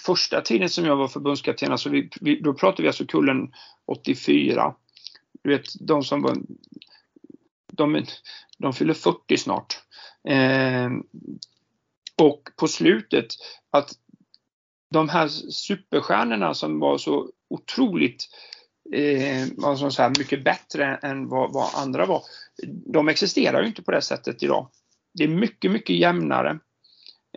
Första 0.05 0.41
tiden 0.41 0.69
som 0.69 0.85
jag 0.85 0.95
var 0.95 1.07
förbundskapten, 1.07 1.71
alltså 1.71 1.89
vi, 1.89 2.09
vi, 2.21 2.41
då 2.41 2.53
pratade 2.53 2.81
vi 2.81 2.87
alltså 2.87 3.05
kullen 3.05 3.53
84. 3.85 4.75
Du 5.43 5.49
vet, 5.49 5.87
de 5.87 6.03
som 6.03 6.21
var 6.21 6.37
de, 7.73 8.05
de 8.57 8.73
fyller 8.73 8.93
40 8.93 9.37
snart. 9.37 9.83
Eh, 10.27 10.89
och 12.21 12.49
på 12.55 12.67
slutet 12.67 13.27
att 13.71 13.91
de 14.91 15.09
här 15.09 15.27
superstjärnorna 15.51 16.53
som 16.53 16.79
var 16.79 16.97
så 16.97 17.29
otroligt 17.49 18.23
eh, 18.93 19.47
alltså 19.63 19.91
så 19.91 20.01
här, 20.01 20.09
mycket 20.09 20.43
bättre 20.43 20.99
än 21.01 21.27
vad, 21.27 21.53
vad, 21.53 21.69
andra 21.75 22.05
var. 22.05 22.21
De 22.67 23.07
existerar 23.09 23.61
ju 23.61 23.67
inte 23.67 23.81
på 23.81 23.91
det 23.91 24.01
sättet 24.01 24.43
idag. 24.43 24.67
Det 25.13 25.23
är 25.23 25.27
mycket, 25.27 25.71
mycket 25.71 25.95
jämnare. 25.95 26.59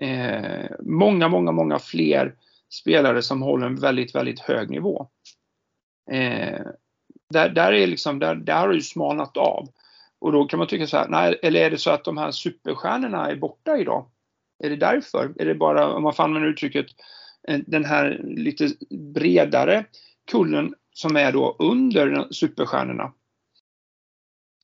Eh, 0.00 0.70
många, 0.80 1.28
många, 1.28 1.52
många 1.52 1.78
fler 1.78 2.34
spelare 2.70 3.22
som 3.22 3.42
håller 3.42 3.66
en 3.66 3.76
väldigt, 3.76 4.14
väldigt 4.14 4.40
hög 4.40 4.70
nivå. 4.70 5.08
Eh, 6.10 6.60
där, 7.30 7.48
där, 7.48 7.72
är 7.72 7.86
liksom, 7.86 8.18
där, 8.18 8.34
där 8.34 8.60
har 8.60 8.68
det 8.68 8.74
ju 8.74 8.80
smalnat 8.80 9.36
av. 9.36 9.68
Och 10.18 10.32
då 10.32 10.44
kan 10.44 10.58
man 10.58 10.68
tycka 10.68 10.86
så 10.86 10.96
här, 10.96 11.08
nej, 11.08 11.38
eller 11.42 11.60
är 11.60 11.70
det 11.70 11.78
så 11.78 11.90
att 11.90 12.04
de 12.04 12.16
här 12.16 12.30
superstjärnorna 12.30 13.30
är 13.30 13.36
borta 13.36 13.78
idag? 13.78 14.06
Är 14.64 14.70
det 14.70 14.76
därför? 14.76 15.32
Är 15.36 15.46
det 15.46 15.54
bara, 15.54 15.94
om 15.94 16.02
man 16.02 16.14
får 16.14 16.24
använda 16.24 16.48
uttrycket, 16.48 16.86
eh, 16.86 16.94
Eh, 17.48 17.60
den 17.66 17.84
här 17.84 18.20
lite 18.24 18.68
bredare 18.90 19.84
kullen 20.30 20.74
som 20.92 21.16
är 21.16 21.32
då 21.32 21.56
under 21.58 22.32
superstjärnorna? 22.32 23.12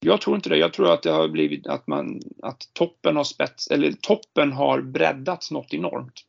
Jag 0.00 0.20
tror 0.20 0.36
inte 0.36 0.48
det. 0.48 0.56
Jag 0.56 0.72
tror 0.72 0.92
att 0.92 1.02
det 1.02 1.10
har 1.10 1.28
blivit 1.28 1.66
att 1.66 1.86
man, 1.86 2.20
att 2.42 2.70
toppen 2.72 3.16
har 3.16 3.24
spets, 3.24 3.70
eller 3.70 3.92
toppen 3.92 4.52
har 4.52 4.80
breddats 4.80 5.50
något 5.50 5.74
enormt. 5.74 6.24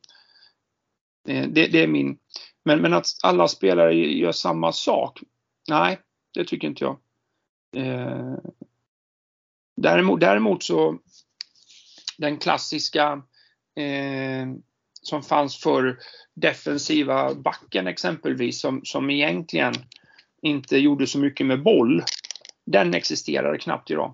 Eh, 1.28 1.48
det, 1.48 1.68
det 1.68 1.84
är 1.84 1.88
min, 1.88 2.18
men, 2.66 2.82
men 2.82 2.94
att 2.94 3.06
alla 3.24 3.48
spelare 3.48 3.94
gör 3.94 4.32
samma 4.32 4.72
sak? 4.72 5.20
Nej, 5.70 6.00
det 6.34 6.46
tycker 6.46 6.68
inte 6.68 6.84
jag. 6.84 6.98
Eh, 7.76 8.38
däremot, 9.76 10.20
däremot 10.20 10.64
så 10.64 11.00
den 12.18 12.38
klassiska 12.38 13.24
eh, 13.76 14.48
som 15.10 15.24
fanns 15.24 15.58
för 15.58 16.00
defensiva 16.34 17.36
backen 17.36 17.88
exempelvis 17.88 18.62
som, 18.62 18.82
som 18.84 19.10
egentligen 19.10 19.74
inte 20.42 20.78
gjorde 20.78 21.08
så 21.08 21.20
mycket 21.20 21.46
med 21.46 21.64
boll. 21.64 22.04
Den 22.66 22.94
existerar 22.94 23.58
knappt 23.58 23.92
idag. 23.92 24.14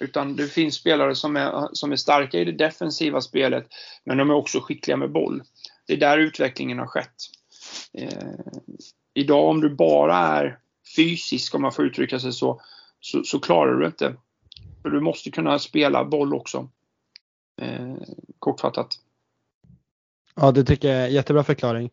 Utan 0.00 0.36
det 0.36 0.46
finns 0.46 0.74
spelare 0.74 1.14
som 1.14 1.36
är, 1.36 1.68
som 1.72 1.92
är 1.92 1.96
starka 1.96 2.38
i 2.38 2.44
det 2.44 2.52
defensiva 2.52 3.20
spelet 3.20 3.66
men 4.04 4.18
de 4.18 4.30
är 4.30 4.34
också 4.34 4.60
skickliga 4.60 4.96
med 4.96 5.12
boll. 5.12 5.42
Det 5.86 5.92
är 5.92 5.96
där 5.96 6.18
utvecklingen 6.18 6.78
har 6.78 6.86
skett. 6.86 7.14
Eh, 7.92 8.34
idag 9.14 9.48
om 9.48 9.60
du 9.60 9.70
bara 9.70 10.16
är 10.16 10.58
fysisk, 10.96 11.54
om 11.54 11.62
man 11.62 11.72
får 11.72 11.86
uttrycka 11.86 12.20
sig 12.20 12.32
så, 12.32 12.60
så, 13.00 13.22
så 13.24 13.40
klarar 13.40 13.74
du 13.74 13.86
inte 13.86 14.16
för 14.86 14.90
du 14.90 15.00
måste 15.00 15.30
kunna 15.30 15.58
spela 15.58 16.04
boll 16.04 16.34
också. 16.34 16.68
Eh, 17.62 17.96
kortfattat. 18.38 18.88
Ja, 20.40 20.52
det 20.52 20.64
tycker 20.64 20.88
jag 20.88 20.96
är 20.98 21.06
en 21.06 21.12
jättebra 21.12 21.44
förklaring. 21.44 21.90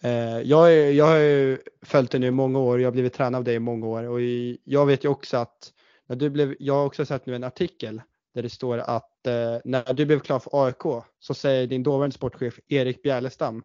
Eh, 0.00 0.40
jag, 0.40 0.72
är, 0.72 0.92
jag 0.92 1.06
har 1.06 1.16
ju 1.16 1.58
följt 1.82 2.10
dig 2.10 2.20
nu 2.20 2.26
i 2.26 2.30
många 2.30 2.58
år, 2.58 2.80
jag 2.80 2.86
har 2.86 2.92
blivit 2.92 3.12
tränad 3.14 3.38
av 3.38 3.44
dig 3.44 3.54
i 3.54 3.58
många 3.58 3.86
år 3.86 4.04
och 4.04 4.20
jag 4.64 4.86
vet 4.86 5.04
ju 5.04 5.08
också 5.08 5.36
att 5.36 5.72
när 6.08 6.16
du 6.16 6.30
blev, 6.30 6.54
jag 6.58 6.74
har 6.74 6.84
också 6.84 7.04
sett 7.06 7.26
nu 7.26 7.34
en 7.34 7.44
artikel 7.44 8.02
där 8.34 8.42
det 8.42 8.50
står 8.50 8.78
att 8.78 9.26
eh, 9.26 9.58
när 9.64 9.94
du 9.94 10.06
blev 10.06 10.20
klar 10.20 10.38
för 10.38 10.66
AIK 10.66 11.04
så 11.18 11.34
säger 11.34 11.66
din 11.66 11.82
dåvarande 11.82 12.14
sportchef 12.14 12.60
Erik 12.68 13.02
Bjärlestam 13.02 13.62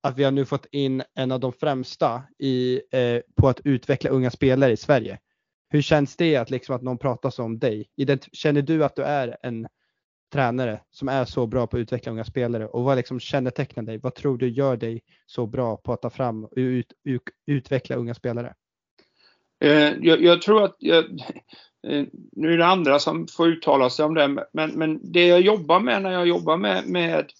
att 0.00 0.18
vi 0.18 0.24
har 0.24 0.30
nu 0.30 0.44
fått 0.44 0.66
in 0.70 1.02
en 1.14 1.32
av 1.32 1.40
de 1.40 1.52
främsta 1.52 2.22
i, 2.38 2.80
eh, 2.92 3.20
på 3.36 3.48
att 3.48 3.60
utveckla 3.64 4.10
unga 4.10 4.30
spelare 4.30 4.72
i 4.72 4.76
Sverige. 4.76 5.18
Hur 5.70 5.82
känns 5.82 6.16
det 6.16 6.36
att, 6.36 6.50
liksom, 6.50 6.76
att 6.76 6.82
någon 6.82 6.98
pratar 6.98 7.30
så 7.30 7.44
om 7.44 7.58
dig? 7.58 7.86
Känner 8.32 8.62
du 8.62 8.84
att 8.84 8.96
du 8.96 9.02
är 9.02 9.36
en 9.42 9.66
tränare 10.30 10.80
som 10.90 11.08
är 11.08 11.24
så 11.24 11.46
bra 11.46 11.66
på 11.66 11.76
att 11.76 11.80
utveckla 11.80 12.12
unga 12.12 12.24
spelare 12.24 12.66
och 12.66 12.84
vad 12.84 12.96
liksom 12.96 13.20
kännetecknar 13.20 13.82
dig? 13.82 13.98
Vad 13.98 14.14
tror 14.14 14.38
du 14.38 14.48
gör 14.48 14.76
dig 14.76 15.02
så 15.26 15.46
bra 15.46 15.76
på 15.76 15.92
att 15.92 16.02
ta 16.02 16.10
fram 16.10 16.44
och 16.44 16.52
ut, 16.56 16.92
ut, 17.04 17.22
utveckla 17.46 17.96
unga 17.96 18.14
spelare? 18.14 18.54
Eh, 19.60 19.92
jag, 20.00 20.22
jag, 20.22 20.42
tror 20.42 20.64
att 20.64 20.76
jag, 20.78 21.04
eh, 21.86 22.04
nu 22.32 22.52
är 22.52 22.58
det 22.58 22.66
andra 22.66 22.98
som 22.98 23.26
får 23.28 23.48
uttala 23.48 23.90
sig 23.90 24.04
om 24.04 24.14
det, 24.14 24.46
men, 24.52 24.70
men 24.70 25.12
det 25.12 25.26
jag 25.26 25.40
jobbar 25.40 25.80
med 25.80 26.02
när 26.02 26.12
jag 26.12 26.26
jobbar 26.26 26.56
med, 26.56 26.86
med 26.86 27.32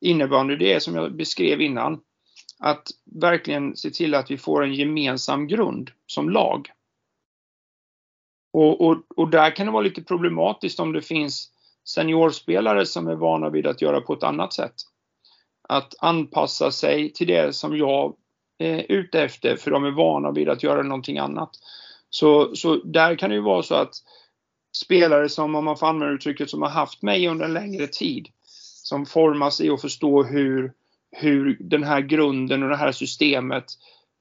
innebandy, 0.00 0.56
det 0.56 0.72
är 0.72 0.80
som 0.80 0.94
jag 0.94 1.16
beskrev 1.16 1.60
innan, 1.60 2.00
att 2.58 2.88
verkligen 3.20 3.76
se 3.76 3.90
till 3.90 4.14
att 4.14 4.30
vi 4.30 4.38
får 4.38 4.64
en 4.64 4.74
gemensam 4.74 5.46
grund 5.46 5.90
som 6.06 6.30
lag. 6.30 6.68
Och, 8.52 8.80
och, 8.80 9.02
och 9.16 9.30
där 9.30 9.56
kan 9.56 9.66
det 9.66 9.72
vara 9.72 9.82
lite 9.82 10.02
problematiskt 10.02 10.80
om 10.80 10.92
det 10.92 11.02
finns 11.02 11.50
seniorspelare 11.84 12.86
som 12.86 13.06
är 13.06 13.14
vana 13.14 13.50
vid 13.50 13.66
att 13.66 13.82
göra 13.82 14.00
på 14.00 14.12
ett 14.12 14.22
annat 14.22 14.52
sätt. 14.52 14.74
Att 15.68 15.94
anpassa 15.98 16.70
sig 16.70 17.12
till 17.12 17.26
det 17.26 17.54
som 17.56 17.76
jag 17.76 18.14
eh, 18.58 18.78
är 18.78 18.92
ute 18.92 19.22
efter 19.22 19.56
för 19.56 19.70
de 19.70 19.84
är 19.84 19.90
vana 19.90 20.30
vid 20.30 20.48
att 20.48 20.62
göra 20.62 20.82
någonting 20.82 21.18
annat. 21.18 21.50
Så, 22.10 22.56
så 22.56 22.76
där 22.76 23.16
kan 23.16 23.30
det 23.30 23.36
ju 23.36 23.42
vara 23.42 23.62
så 23.62 23.74
att 23.74 23.94
spelare 24.76 25.28
som, 25.28 25.54
om 25.54 25.64
man 25.64 25.76
får 25.76 25.86
använda 25.86 26.14
uttrycket, 26.14 26.50
som 26.50 26.62
har 26.62 26.68
haft 26.68 27.02
mig 27.02 27.28
under 27.28 27.44
en 27.44 27.52
längre 27.52 27.86
tid, 27.86 28.28
som 28.82 29.06
formas 29.06 29.60
i 29.60 29.70
att 29.70 29.80
förstå 29.80 30.22
hur, 30.22 30.72
hur 31.10 31.56
den 31.60 31.84
här 31.84 32.00
grunden 32.00 32.62
och 32.62 32.68
det 32.68 32.76
här 32.76 32.92
systemet 32.92 33.64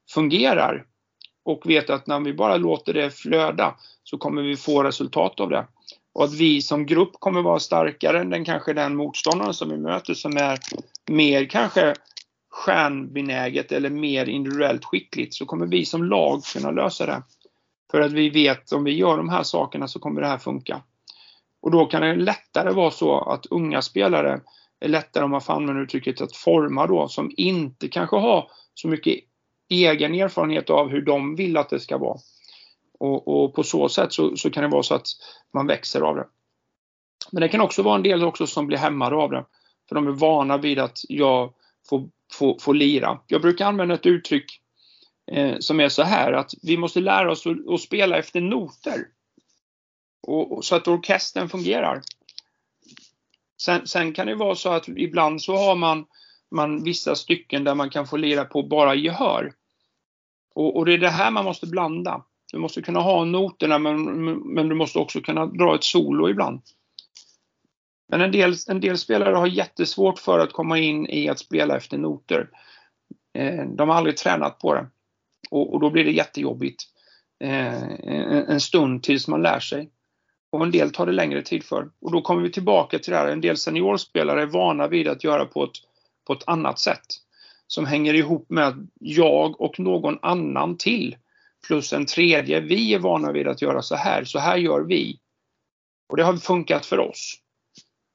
fungerar 0.10 0.86
och 1.46 1.70
vet 1.70 1.90
att 1.90 2.08
när 2.08 2.20
vi 2.20 2.34
bara 2.34 2.58
låter 2.58 2.94
det 2.94 3.12
flöda 3.12 3.76
så 4.04 4.18
kommer 4.18 4.42
vi 4.42 4.56
få 4.56 4.84
resultat 4.84 5.40
av 5.40 5.50
det. 5.50 5.68
Och 6.14 6.24
att 6.24 6.34
vi 6.34 6.62
som 6.62 6.86
grupp 6.86 7.14
kommer 7.20 7.42
vara 7.42 7.60
starkare 7.60 8.20
än 8.20 8.30
den 8.30 8.46
kanske 8.46 8.74
den 8.74 8.96
motståndaren 8.96 9.54
som 9.54 9.70
vi 9.70 9.78
möter 9.78 10.14
som 10.14 10.38
är 10.38 10.60
mer 11.10 11.46
kanske 11.46 11.94
stjärnbenäget 12.50 13.72
eller 13.72 13.90
mer 13.90 14.30
individuellt 14.30 14.86
skickligt 14.86 15.34
så 15.34 15.46
kommer 15.46 15.66
vi 15.66 15.86
som 15.86 16.04
lag 16.04 16.44
kunna 16.44 16.72
lösa 16.72 17.06
det. 17.06 17.24
För 17.92 18.02
att 18.02 18.12
vi 18.12 18.30
vet 18.30 18.72
om 18.72 18.84
vi 18.84 18.92
gör 18.92 19.18
de 19.18 19.30
här 19.30 19.44
sakerna 19.44 19.88
så 19.88 20.00
kommer 20.00 20.22
det 20.22 20.28
här 20.28 20.38
funka. 20.38 20.82
Och 21.62 21.72
då 21.72 21.86
kan 21.86 22.02
det 22.02 22.16
lättare 22.16 22.74
vara 22.74 22.92
så 22.92 23.20
att 23.20 23.46
unga 23.46 23.82
spelare 23.82 24.42
är 24.80 24.88
lättare, 24.88 25.24
om 25.24 25.32
man 25.32 25.42
får 25.42 25.54
använda 25.54 25.82
uttrycket, 25.82 26.22
att 26.22 26.36
forma 26.36 26.88
då 26.88 27.08
som 27.08 27.32
inte 27.38 27.88
kanske 27.88 28.16
har 28.16 28.52
så 28.74 28.88
mycket 28.88 29.20
egen 29.70 30.16
erfarenhet 30.16 30.70
av 30.70 30.90
hur 30.90 31.02
de 31.02 31.36
vill 31.36 31.58
att 31.58 31.70
det 31.70 31.80
ska 31.80 31.98
vara. 31.98 32.18
Och, 33.04 33.28
och 33.28 33.54
på 33.54 33.64
så 33.64 33.90
sätt 33.90 34.14
så, 34.14 34.38
så, 34.38 34.50
kan 34.50 34.64
det 34.64 34.70
vara 34.70 34.84
så 34.84 34.96
att 34.96 35.08
man 35.54 35.68
växer 35.68 36.02
av 36.02 36.16
det. 36.16 36.28
Men 37.32 37.42
det 37.42 37.50
kan 37.50 37.62
också 37.62 37.84
vara 37.84 37.96
en 37.96 38.04
del 38.04 38.24
också 38.24 38.48
som 38.48 38.68
blir 38.68 38.78
hämmade 38.78 39.16
av 39.16 39.32
det. 39.32 39.46
För 39.90 39.96
de 39.96 40.08
är 40.08 40.12
vana 40.12 40.58
vid 40.58 40.80
att 40.80 41.00
jag 41.10 41.54
får, 41.90 42.10
får, 42.34 42.60
får 42.60 42.74
lira. 42.74 43.20
Jag 43.28 43.42
brukar 43.42 43.66
använda 43.66 43.96
ett 43.96 44.06
uttryck 44.06 44.62
eh, 45.32 45.58
som 45.60 45.80
är 45.80 45.90
så 45.90 46.04
här 46.04 46.34
att 46.34 46.52
vi 46.62 46.78
måste 46.78 47.00
lära 47.00 47.32
oss 47.32 47.48
att, 47.48 47.70
att 47.70 47.82
spela 47.82 48.18
efter 48.18 48.42
noter. 48.42 49.08
Och, 50.28 50.52
och, 50.52 50.66
så 50.66 50.76
att 50.76 50.88
orkestern 50.88 51.50
fungerar. 51.50 52.02
Sen, 53.62 53.88
sen, 53.88 54.14
kan 54.14 54.28
det 54.28 54.36
vara 54.36 54.56
så 54.56 54.70
att 54.70 54.88
ibland 54.88 55.42
så 55.42 55.56
har 55.56 55.76
man, 55.76 56.06
man 56.52 56.84
vissa 56.84 57.16
stycken 57.16 57.64
där 57.64 57.76
man 57.76 57.90
kan 57.90 58.08
få 58.08 58.18
lira 58.18 58.46
på 58.46 58.64
bara 58.64 58.96
gehör. 58.96 59.54
Och, 60.56 60.78
och 60.78 60.86
det 60.86 60.94
är 60.94 60.98
det 60.98 61.10
här 61.10 61.32
man 61.32 61.46
måste 61.46 61.68
blanda. 61.68 62.24
Du 62.54 62.60
måste 62.60 62.82
kunna 62.82 63.00
ha 63.00 63.26
noterna 63.26 63.80
men, 63.80 64.24
men 64.36 64.70
du 64.70 64.76
måste 64.76 65.00
också 65.00 65.22
kunna 65.22 65.46
dra 65.46 65.76
ett 65.76 65.84
solo 65.84 66.30
ibland. 66.30 66.62
Men 68.10 68.22
en 68.22 68.32
del, 68.32 68.54
en 68.68 68.80
del 68.80 68.98
spelare 68.98 69.36
har 69.36 69.48
jättesvårt 69.48 70.20
för 70.20 70.40
att 70.40 70.54
komma 70.54 70.80
in 70.80 71.08
i 71.10 71.30
att 71.30 71.40
spela 71.40 71.78
efter 71.78 71.98
noter. 71.98 72.50
Eh, 73.34 73.66
de 73.66 73.90
har 73.90 73.96
aldrig 73.96 74.18
tränat 74.18 74.60
på 74.60 74.74
det. 74.74 74.88
Och, 75.50 75.74
och 75.74 75.80
då 75.80 75.90
blir 75.90 76.06
det 76.06 76.12
jättejobbigt 76.12 76.84
eh, 77.44 77.84
en, 77.84 78.46
en 78.46 78.62
stund 78.62 79.04
tills 79.04 79.28
man 79.28 79.42
lär 79.42 79.60
sig. 79.60 79.90
Och 80.52 80.64
en 80.64 80.72
del 80.72 80.92
tar 80.92 81.06
det 81.06 81.12
längre 81.12 81.42
tid 81.42 81.64
för. 81.64 81.90
Och 82.02 82.12
då 82.12 82.22
kommer 82.22 82.42
vi 82.42 82.52
tillbaka 82.52 83.00
till 83.00 83.12
det 83.12 83.18
här, 83.18 83.28
en 83.28 83.42
del 83.42 83.58
seniorspelare 83.58 84.42
är 84.42 84.46
vana 84.46 84.88
vid 84.88 85.08
att 85.08 85.24
göra 85.24 85.46
på 85.46 85.64
ett, 85.64 85.78
på 86.28 86.34
ett 86.34 86.48
annat 86.48 86.80
sätt. 86.80 87.06
Som 87.68 87.86
hänger 87.86 88.14
ihop 88.14 88.50
med 88.50 88.68
att 88.68 88.76
jag 89.00 89.62
och 89.62 89.80
någon 89.80 90.20
annan 90.22 90.78
till 90.78 91.16
plus 91.68 91.94
en 91.94 92.06
tredje, 92.06 92.60
vi 92.60 92.94
är 92.94 93.00
vana 93.00 93.32
vid 93.32 93.48
att 93.48 93.62
göra 93.62 93.82
så 93.82 93.96
här, 93.96 94.24
så 94.24 94.40
här 94.40 94.58
gör 94.58 94.82
vi. 94.82 95.20
Och 96.10 96.18
det 96.18 96.24
har 96.24 96.38
funkat 96.38 96.86
för 96.86 97.00
oss. 97.00 97.40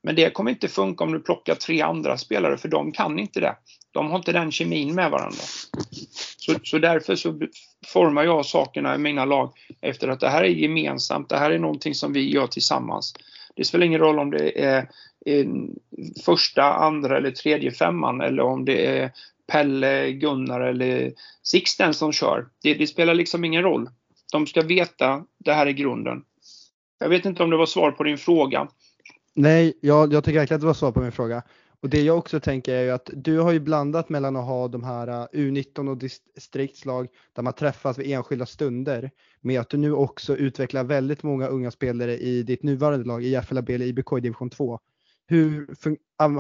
Men 0.02 0.14
det 0.14 0.30
kommer 0.30 0.50
inte 0.50 0.68
funka 0.68 1.04
om 1.04 1.12
du 1.12 1.20
plockar 1.20 1.54
tre 1.54 1.80
andra 1.80 2.18
spelare 2.18 2.56
för 2.56 2.68
de 2.68 2.92
kan 2.92 3.18
inte 3.18 3.40
det. 3.40 3.56
De 3.90 4.10
har 4.10 4.16
inte 4.16 4.32
den 4.32 4.52
kemin 4.52 4.94
med 4.94 5.10
varandra. 5.10 5.42
Så, 6.36 6.54
så 6.62 6.78
därför 6.78 7.16
så 7.16 7.40
formar 7.86 8.24
jag 8.24 8.46
sakerna 8.46 8.94
i 8.94 8.98
mina 8.98 9.24
lag 9.24 9.52
efter 9.80 10.08
att 10.08 10.20
det 10.20 10.28
här 10.28 10.44
är 10.44 10.48
gemensamt, 10.48 11.28
det 11.28 11.36
här 11.36 11.50
är 11.50 11.58
någonting 11.58 11.94
som 11.94 12.12
vi 12.12 12.30
gör 12.30 12.46
tillsammans. 12.46 13.14
Det 13.56 13.64
spelar 13.64 13.86
ingen 13.86 14.00
roll 14.00 14.18
om 14.18 14.30
det 14.30 14.64
är 14.64 14.78
eh, 15.26 15.46
första, 16.24 16.62
andra 16.62 17.16
eller 17.16 17.30
tredje 17.30 17.70
femman 17.70 18.20
eller 18.20 18.42
om 18.42 18.64
det 18.64 18.86
är 18.86 19.12
Pelle, 19.52 20.12
Gunnar 20.12 20.60
eller 20.60 21.12
Sixten 21.42 21.94
som 21.94 22.12
kör. 22.12 22.48
Det, 22.62 22.74
det, 22.74 22.86
spelar 22.86 23.14
liksom 23.14 23.44
ingen 23.44 23.62
roll. 23.62 23.90
De 24.32 24.46
ska 24.46 24.62
veta 24.62 25.24
det 25.38 25.52
här 25.52 25.66
är 25.66 25.70
grunden. 25.70 26.24
Jag 26.98 27.08
vet 27.08 27.24
inte 27.24 27.42
om 27.42 27.50
det 27.50 27.56
var 27.56 27.66
svar 27.66 27.90
på 27.90 28.02
din 28.02 28.18
fråga. 28.18 28.68
Nej, 29.34 29.78
jag, 29.80 30.12
jag 30.12 30.24
tycker 30.24 30.38
verkligen 30.38 30.56
att 30.56 30.60
det 30.60 30.66
var 30.66 30.74
svar 30.74 30.92
på 30.92 31.00
min 31.00 31.12
fråga. 31.12 31.42
Och 31.80 31.88
det 31.88 32.00
jag 32.00 32.18
också 32.18 32.40
tänker 32.40 32.74
är 32.74 32.82
ju 32.82 32.90
att 32.90 33.10
du 33.12 33.38
har 33.38 33.52
ju 33.52 33.60
blandat 33.60 34.08
mellan 34.08 34.36
att 34.36 34.46
ha 34.46 34.68
de 34.68 34.84
här 34.84 35.08
uh, 35.08 35.26
U19 35.32 35.90
och 35.90 35.96
distriktslag 35.96 37.08
där 37.32 37.42
man 37.42 37.52
träffas 37.52 37.98
vid 37.98 38.12
enskilda 38.12 38.46
stunder 38.46 39.10
med 39.40 39.60
att 39.60 39.70
du 39.70 39.76
nu 39.76 39.92
också 39.92 40.36
utvecklar 40.36 40.84
väldigt 40.84 41.22
många 41.22 41.46
unga 41.46 41.70
spelare 41.70 42.16
i 42.16 42.42
ditt 42.42 42.62
nuvarande 42.62 43.06
lag 43.06 43.24
i 43.24 43.40
FLAB 43.42 43.70
eller 43.70 43.86
IBK 43.86 44.12
i 44.12 44.20
division 44.20 44.50
2. 44.50 44.80
Hur 45.30 45.66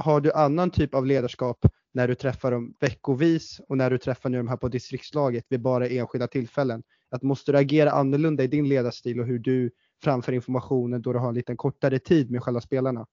har 0.00 0.20
du 0.20 0.32
annan 0.32 0.70
typ 0.70 0.94
av 0.94 1.06
ledarskap 1.06 1.66
när 1.94 2.08
du 2.08 2.14
träffar 2.14 2.50
dem 2.50 2.74
veckovis 2.80 3.60
och 3.68 3.76
när 3.76 3.90
du 3.90 3.98
träffar 3.98 4.30
nu 4.30 4.38
de 4.38 4.48
här 4.48 4.56
på 4.56 4.68
distriktslaget 4.68 5.44
vid 5.48 5.60
bara 5.60 5.88
enskilda 5.88 6.26
tillfällen? 6.26 6.82
Att 7.10 7.22
måste 7.22 7.52
du 7.52 7.58
agera 7.58 7.90
annorlunda 7.90 8.44
i 8.44 8.46
din 8.46 8.68
ledarstil 8.68 9.20
och 9.20 9.26
hur 9.26 9.38
du 9.38 9.70
framför 10.04 10.32
informationen 10.32 11.02
då 11.02 11.12
du 11.12 11.18
har 11.18 11.28
en 11.28 11.34
lite 11.34 11.56
kortare 11.56 11.98
tid 11.98 12.30
med 12.30 12.42
själva 12.42 12.60
spelarna? 12.60 13.06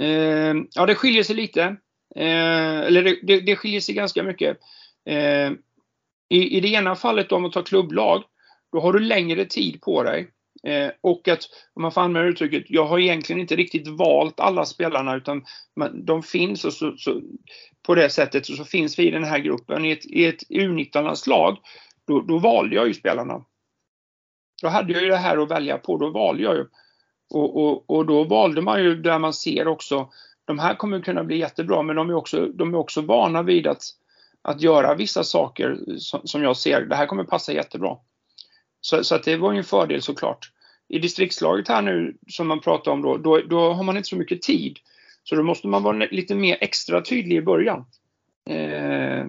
Eh, 0.00 0.54
ja, 0.74 0.86
det 0.86 0.94
skiljer 0.94 1.22
sig 1.22 1.36
lite. 1.36 1.62
Eh, 2.16 2.80
eller 2.80 3.02
det, 3.02 3.18
det, 3.22 3.40
det, 3.40 3.56
skiljer 3.56 3.80
sig 3.80 3.94
ganska 3.94 4.22
mycket. 4.22 4.58
Eh, 5.04 5.50
i, 6.28 6.56
I 6.56 6.60
det 6.60 6.68
ena 6.68 6.96
fallet 6.96 7.32
om 7.32 7.42
man 7.42 7.50
tar 7.50 7.62
klubblag, 7.62 8.22
då 8.72 8.80
har 8.80 8.92
du 8.92 8.98
längre 8.98 9.44
tid 9.44 9.80
på 9.80 10.02
dig. 10.02 10.30
Eh, 10.62 10.90
och 11.00 11.28
att, 11.28 11.40
om 11.74 11.82
man 11.82 11.92
får 11.92 12.00
använda 12.00 12.28
uttrycket, 12.28 12.64
jag 12.66 12.84
har 12.84 12.98
egentligen 12.98 13.40
inte 13.40 13.56
riktigt 13.56 13.88
valt 13.88 14.40
alla 14.40 14.64
spelarna 14.64 15.16
utan 15.16 15.44
man, 15.76 16.04
de 16.04 16.22
finns 16.22 16.64
och 16.64 16.72
så, 16.72 16.96
så, 16.96 17.20
på 17.86 17.94
det 17.94 18.10
sättet 18.10 18.46
så, 18.46 18.52
så 18.52 18.64
finns 18.64 18.98
vi 18.98 19.08
i 19.08 19.10
den 19.10 19.24
här 19.24 19.38
gruppen. 19.38 19.84
I 19.84 19.90
ett, 19.90 20.06
i 20.06 20.26
ett 20.26 20.48
U19-landslag, 20.48 21.58
då, 22.06 22.20
då 22.20 22.38
valde 22.38 22.76
jag 22.76 22.86
ju 22.86 22.94
spelarna. 22.94 23.44
Då 24.62 24.68
hade 24.68 24.92
jag 24.92 25.02
ju 25.02 25.08
det 25.08 25.16
här 25.16 25.42
att 25.42 25.50
välja 25.50 25.78
på, 25.78 25.96
då 25.96 26.10
valde 26.10 26.42
jag 26.42 26.56
ju. 26.56 26.66
Och, 27.30 27.64
och, 27.64 27.90
och 27.90 28.06
då 28.06 28.24
valde 28.24 28.62
man 28.62 28.82
ju 28.82 29.02
där 29.02 29.18
man 29.18 29.32
ser 29.32 29.68
också, 29.68 30.10
de 30.44 30.58
här 30.58 30.74
kommer 30.74 31.00
kunna 31.00 31.24
bli 31.24 31.38
jättebra 31.38 31.82
men 31.82 31.96
de 31.96 32.10
är 32.10 32.14
också, 32.14 32.46
de 32.46 32.74
är 32.74 32.78
också 32.78 33.00
vana 33.00 33.42
vid 33.42 33.66
att, 33.66 33.82
att 34.42 34.62
göra 34.62 34.94
vissa 34.94 35.24
saker 35.24 35.78
som, 35.98 36.20
som 36.24 36.42
jag 36.42 36.56
ser, 36.56 36.80
det 36.80 36.96
här 36.96 37.06
kommer 37.06 37.24
passa 37.24 37.52
jättebra. 37.52 37.96
Så, 38.80 39.04
så 39.04 39.14
att 39.14 39.24
det 39.24 39.36
var 39.36 39.52
ju 39.52 39.58
en 39.58 39.64
fördel 39.64 40.02
såklart. 40.02 40.50
I 40.88 40.98
distriktslaget 40.98 41.68
här 41.68 41.82
nu 41.82 42.16
som 42.28 42.46
man 42.46 42.60
pratar 42.60 42.92
om 42.92 43.02
då, 43.02 43.16
då, 43.16 43.40
då, 43.40 43.72
har 43.72 43.82
man 43.82 43.96
inte 43.96 44.08
så 44.08 44.16
mycket 44.16 44.42
tid. 44.42 44.78
Så 45.24 45.34
då 45.34 45.42
måste 45.42 45.68
man 45.68 45.82
vara 45.82 46.06
lite 46.10 46.34
mer 46.34 46.58
extra 46.60 47.00
tydlig 47.00 47.36
i 47.36 47.42
början. 47.42 47.84
Eh, 48.50 49.26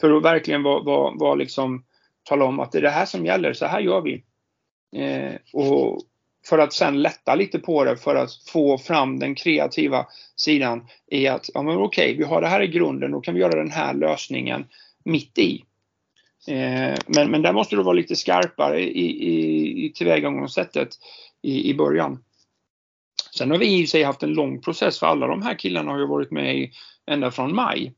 för 0.00 0.16
att 0.16 0.24
verkligen 0.24 0.62
vara, 0.62 0.82
vara, 0.82 1.14
vara 1.14 1.34
liksom, 1.34 1.84
tala 2.22 2.44
om 2.44 2.60
att 2.60 2.72
det 2.72 2.78
är 2.78 2.82
det 2.82 2.90
här 2.90 3.06
som 3.06 3.26
gäller, 3.26 3.52
så 3.52 3.66
här 3.66 3.80
gör 3.80 4.00
vi. 4.00 4.24
Eh, 4.96 5.34
och 5.52 6.00
för 6.46 6.58
att 6.58 6.72
sen 6.72 7.02
lätta 7.02 7.34
lite 7.34 7.58
på 7.58 7.84
det 7.84 7.96
för 7.96 8.14
att 8.14 8.30
få 8.48 8.78
fram 8.78 9.18
den 9.18 9.34
kreativa 9.34 10.06
sidan 10.36 10.86
i 11.10 11.26
att, 11.28 11.50
ja 11.54 11.62
men 11.62 11.76
okej, 11.76 12.16
vi 12.16 12.24
har 12.24 12.40
det 12.40 12.48
här 12.48 12.62
i 12.62 12.68
grunden, 12.68 13.10
då 13.10 13.20
kan 13.20 13.34
vi 13.34 13.40
göra 13.40 13.58
den 13.58 13.70
här 13.70 13.94
lösningen 13.94 14.66
mitt 15.04 15.38
i. 15.38 15.64
Eh, 16.48 16.98
men, 17.06 17.30
men 17.30 17.42
där 17.42 17.52
måste 17.52 17.76
du 17.76 17.82
vara 17.82 17.94
lite 17.94 18.16
skarpare 18.16 18.80
i, 18.80 19.26
i, 19.26 19.86
i 19.86 19.92
tillvägagångssättet 19.92 20.88
i, 21.42 21.70
i 21.70 21.74
början. 21.74 22.24
Sen 23.36 23.50
har 23.50 23.58
vi 23.58 23.78
i 23.78 23.86
sig 23.86 24.02
haft 24.02 24.22
en 24.22 24.34
lång 24.34 24.60
process 24.60 24.98
för 24.98 25.06
alla 25.06 25.26
de 25.26 25.42
här 25.42 25.54
killarna 25.54 25.90
har 25.90 25.98
ju 25.98 26.06
varit 26.06 26.30
med 26.30 26.70
ända 27.06 27.30
från 27.30 27.54
maj. 27.54 27.94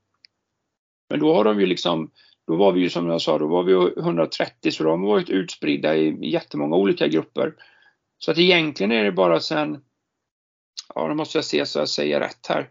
Men 1.10 1.20
då 1.20 1.34
har 1.34 1.44
de 1.44 1.60
ju 1.60 1.66
liksom, 1.66 2.10
då 2.46 2.56
var 2.56 2.72
vi 2.72 2.80
ju 2.80 2.90
som 2.90 3.06
jag 3.06 3.22
sa, 3.22 3.38
då 3.38 3.46
var 3.46 3.62
vi 3.62 4.00
130 4.00 4.72
så 4.72 4.84
de 4.84 5.02
har 5.02 5.08
varit 5.08 5.30
utspridda 5.30 5.96
i 5.96 6.30
jättemånga 6.30 6.76
olika 6.76 7.08
grupper. 7.08 7.54
Så 8.18 8.30
att 8.30 8.38
egentligen 8.38 8.92
är 8.92 9.04
det 9.04 9.12
bara 9.12 9.40
sen, 9.40 9.84
ja 10.94 11.08
då 11.08 11.14
måste 11.14 11.38
jag 11.38 11.44
se 11.44 11.66
så 11.66 11.78
jag 11.78 11.88
säger 11.88 12.20
rätt 12.20 12.46
här, 12.48 12.70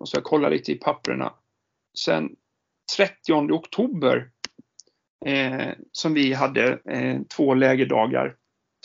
måste 0.00 0.16
jag 0.16 0.24
kolla 0.24 0.48
lite 0.48 0.72
i 0.72 0.74
papperna. 0.74 1.34
Sen 1.98 2.36
30 2.96 3.32
oktober 3.32 4.30
eh, 5.26 5.68
som 5.92 6.14
vi 6.14 6.32
hade 6.32 6.78
eh, 6.90 7.20
två 7.36 7.54
lägerdagar. 7.54 8.36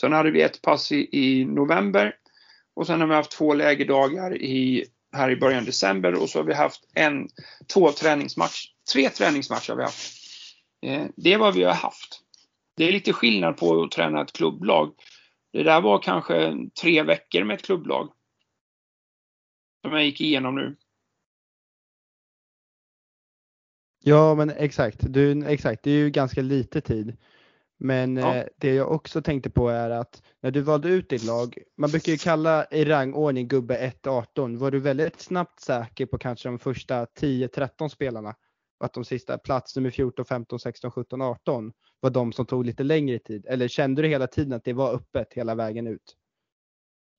Sen 0.02 0.14
hade 0.14 0.32
vi 0.32 0.42
ett 0.42 0.62
pass 0.62 0.92
i, 0.92 1.10
i, 1.12 1.46
november 1.46 2.16
och 2.76 2.88
sen 2.88 3.00
har 3.02 3.08
vi 3.08 3.14
haft 3.14 3.32
två 3.32 3.54
lägerdagar 3.54 4.42
i, 4.42 4.86
här 5.16 5.32
i 5.32 5.36
början 5.36 5.60
av 5.60 5.66
december 5.66 6.22
och 6.22 6.30
så 6.30 6.40
har 6.40 6.44
vi 6.44 6.54
haft 6.54 6.82
en, 6.94 7.28
två 7.74 7.92
träningsmatcher. 7.92 8.70
Tre 8.94 9.10
träningsmatcher 9.10 9.70
har 9.70 9.78
vi 9.78 9.84
haft. 9.84 10.14
Eh, 10.86 11.06
det 11.16 11.34
är 11.34 11.38
vad 11.38 11.56
vi 11.56 11.64
har 11.64 11.74
haft. 11.74 12.22
Det 12.78 12.88
är 12.88 12.92
lite 12.92 13.14
skillnad 13.14 13.58
på 13.58 13.84
att 13.84 13.92
träna 13.92 14.22
ett 14.22 14.34
klubblag. 14.34 14.94
Det 15.54 15.64
där 15.64 15.82
var 15.82 16.02
kanske 16.02 16.56
tre 16.82 17.04
veckor 17.04 17.44
med 17.44 17.56
ett 17.56 17.66
klubblag. 17.66 18.12
Som 19.82 19.94
jag 19.94 20.06
gick 20.06 20.22
igenom 20.22 20.56
nu. 20.56 20.76
Ja 24.08 24.36
men 24.36 24.50
exakt, 24.50 24.98
du, 25.10 25.46
exakt, 25.48 25.84
det 25.84 25.92
är 25.92 25.96
ju 25.96 26.10
ganska 26.10 26.42
lite 26.42 26.82
tid. 26.82 27.18
Men 27.78 28.18
ja. 28.18 28.36
eh, 28.36 28.46
det 28.58 28.74
jag 28.74 28.92
också 28.92 29.22
tänkte 29.22 29.50
på 29.50 29.70
är 29.70 29.90
att 29.90 30.24
när 30.42 30.52
du 30.52 30.62
valde 30.62 30.90
ut 30.90 31.10
ditt 31.10 31.24
lag, 31.24 31.58
man 31.78 31.92
brukar 31.92 32.12
ju 32.12 32.18
kalla 32.18 32.66
i 32.72 32.86
rangordning 32.86 33.48
gubbe 33.48 33.94
1-18, 34.04 34.58
var 34.58 34.72
du 34.72 34.80
väldigt 34.80 35.22
snabbt 35.22 35.60
säker 35.60 36.06
på 36.06 36.18
kanske 36.18 36.50
de 36.50 36.60
första 36.60 37.06
10-13 37.06 37.90
spelarna? 37.90 38.36
Och 38.80 38.86
att 38.86 38.94
de 38.94 39.06
sista, 39.06 39.38
plats 39.38 39.76
nummer 39.76 39.92
14, 39.92 40.26
15, 40.26 40.60
16, 40.60 40.92
17, 40.92 41.22
18 41.22 41.72
var 42.00 42.10
de 42.10 42.34
som 42.34 42.46
tog 42.46 42.66
lite 42.66 42.84
längre 42.84 43.20
tid? 43.20 43.46
Eller 43.50 43.68
kände 43.68 44.02
du 44.02 44.08
hela 44.08 44.28
tiden 44.28 44.54
att 44.54 44.64
det 44.64 44.74
var 44.74 44.94
öppet 44.94 45.34
hela 45.34 45.56
vägen 45.56 45.88
ut? 45.88 46.16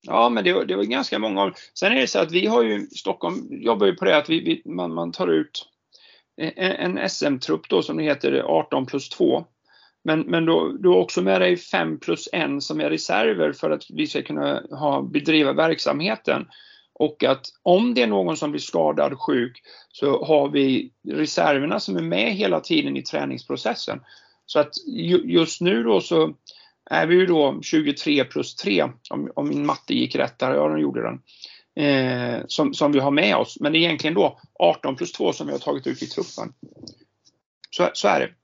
Ja, 0.07 0.29
men 0.29 0.45
det 0.45 0.53
var, 0.53 0.65
det 0.65 0.77
var 0.77 0.85
ganska 0.85 1.19
många. 1.19 1.53
Sen 1.75 1.93
är 1.93 2.01
det 2.01 2.07
så 2.07 2.19
att 2.19 2.33
vi 2.33 2.47
har 2.47 2.63
ju, 2.63 2.87
Stockholm 2.87 3.49
jobbar 3.51 3.87
ju 3.87 3.95
på 3.95 4.05
det 4.05 4.17
att 4.17 4.29
vi, 4.29 4.41
vi 4.41 4.73
man, 4.73 4.95
man 4.95 5.13
tar 5.13 5.29
ut 5.29 5.69
en, 6.37 7.09
SM-trupp 7.09 7.69
då 7.69 7.83
som 7.83 7.97
det 7.97 8.03
heter 8.03 8.43
18 8.47 8.87
plus 8.87 9.09
2. 9.09 9.45
Men, 10.05 10.21
men 10.21 10.47
då, 10.47 10.73
du 10.73 10.89
har 10.89 10.97
också 10.97 11.23
med 11.23 11.41
dig 11.41 11.57
5 11.57 12.01
plus 12.01 12.29
1 12.33 12.63
som 12.63 12.81
är 12.81 12.91
reserver 12.91 13.53
för 13.53 13.71
att 13.71 13.83
vi 13.91 14.07
ska 14.07 14.23
kunna 14.23 14.63
ha, 14.71 15.03
bedriva 15.03 15.53
verksamheten. 15.53 16.47
Och 16.93 17.25
att 17.25 17.47
om 17.63 17.95
det 17.95 18.03
är 18.03 18.07
någon 18.07 18.37
som 18.37 18.51
blir 18.51 18.61
skadad, 18.61 19.19
sjuk, 19.19 19.63
så 19.93 20.25
har 20.25 20.49
vi 20.49 20.93
reserverna 21.09 21.81
som 21.81 21.97
är 21.97 22.03
med 22.03 22.33
hela 22.33 22.61
tiden 22.61 22.97
i 22.97 23.03
träningsprocessen. 23.03 24.01
Så 24.47 24.59
att 24.59 24.73
just 25.25 25.61
nu 25.61 25.83
då 25.83 26.01
så 26.01 26.35
är 26.91 27.07
vi 27.07 27.15
ju 27.15 27.27
då 27.27 27.61
23 27.63 28.25
plus 28.25 28.55
3, 28.55 28.85
om, 29.11 29.31
om 29.35 29.49
min 29.49 29.67
matte 29.67 29.95
gick 29.95 30.17
rätt 30.17 30.39
där, 30.39 30.55
ja 30.55 30.69
den 30.69 30.81
gjorde 30.81 31.03
den, 31.03 31.21
eh, 31.77 32.41
som, 32.47 32.75
som 32.75 32.93
vi 32.93 32.99
har 32.99 33.11
med 33.11 33.37
oss. 33.37 33.61
Men 33.61 33.73
det 33.73 33.79
är 33.79 33.81
egentligen 33.81 34.15
då 34.15 34.41
18 34.59 34.97
plus 34.97 35.13
2 35.13 35.33
som 35.33 35.47
vi 35.47 35.53
har 35.53 35.59
tagit 35.59 35.87
ut 35.87 36.03
i 36.03 36.07
truppen. 36.07 36.53
Så, 37.71 37.91
så 37.93 38.09
är 38.09 38.21
det. 38.21 38.35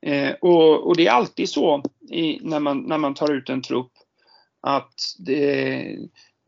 Eh, 0.00 0.34
och, 0.40 0.86
och, 0.86 0.96
det 0.96 1.06
är 1.06 1.10
alltid 1.10 1.48
så 1.48 1.82
i, 2.10 2.38
när, 2.42 2.60
man, 2.60 2.78
när 2.78 2.98
man 2.98 3.14
tar 3.14 3.32
ut 3.32 3.48
en 3.48 3.62
trupp 3.62 3.92
att 4.60 4.94
det, 5.18 5.98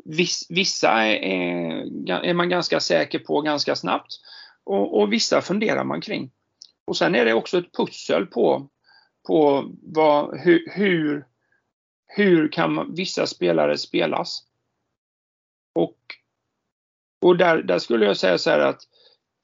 viss, 0.04 0.46
vissa 0.48 0.90
är, 0.90 1.84
är, 2.24 2.34
man 2.34 2.48
ganska 2.48 2.80
säker 2.80 3.18
på 3.18 3.40
ganska 3.40 3.76
snabbt 3.76 4.12
och, 4.64 5.00
och, 5.00 5.12
vissa 5.12 5.42
funderar 5.42 5.84
man 5.84 6.00
kring. 6.00 6.30
Och 6.84 6.96
sen 6.96 7.14
är 7.14 7.24
det 7.24 7.34
också 7.34 7.58
ett 7.58 7.72
pussel 7.72 8.26
på, 8.26 8.68
på 9.26 9.70
vad, 9.82 10.40
hur, 10.40 10.72
hur, 10.74 11.26
hur 12.06 12.52
kan 12.52 12.74
man, 12.74 12.94
vissa 12.94 13.26
spelare 13.26 13.78
spelas. 13.78 14.44
Och, 15.74 15.96
och 17.20 17.36
där, 17.36 17.62
där 17.62 17.78
skulle 17.78 18.06
jag 18.06 18.16
säga 18.16 18.38
så 18.38 18.50
här 18.50 18.58
att 18.58 18.82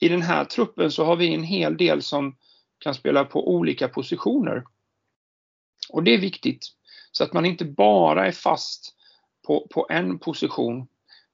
i 0.00 0.08
den 0.08 0.22
här 0.22 0.44
truppen 0.44 0.90
så 0.90 1.04
har 1.04 1.16
vi 1.16 1.34
en 1.34 1.42
hel 1.42 1.76
del 1.76 2.02
som 2.02 2.36
kan 2.78 2.94
spela 2.94 3.24
på 3.24 3.48
olika 3.48 3.88
positioner. 3.88 4.64
Och 5.88 6.02
det 6.02 6.14
är 6.14 6.18
viktigt. 6.18 6.66
Så 7.12 7.24
att 7.24 7.32
man 7.32 7.46
inte 7.46 7.64
bara 7.64 8.26
är 8.26 8.32
fast 8.32 8.94
på, 9.46 9.68
på 9.70 9.86
en 9.90 10.18
position. 10.18 10.86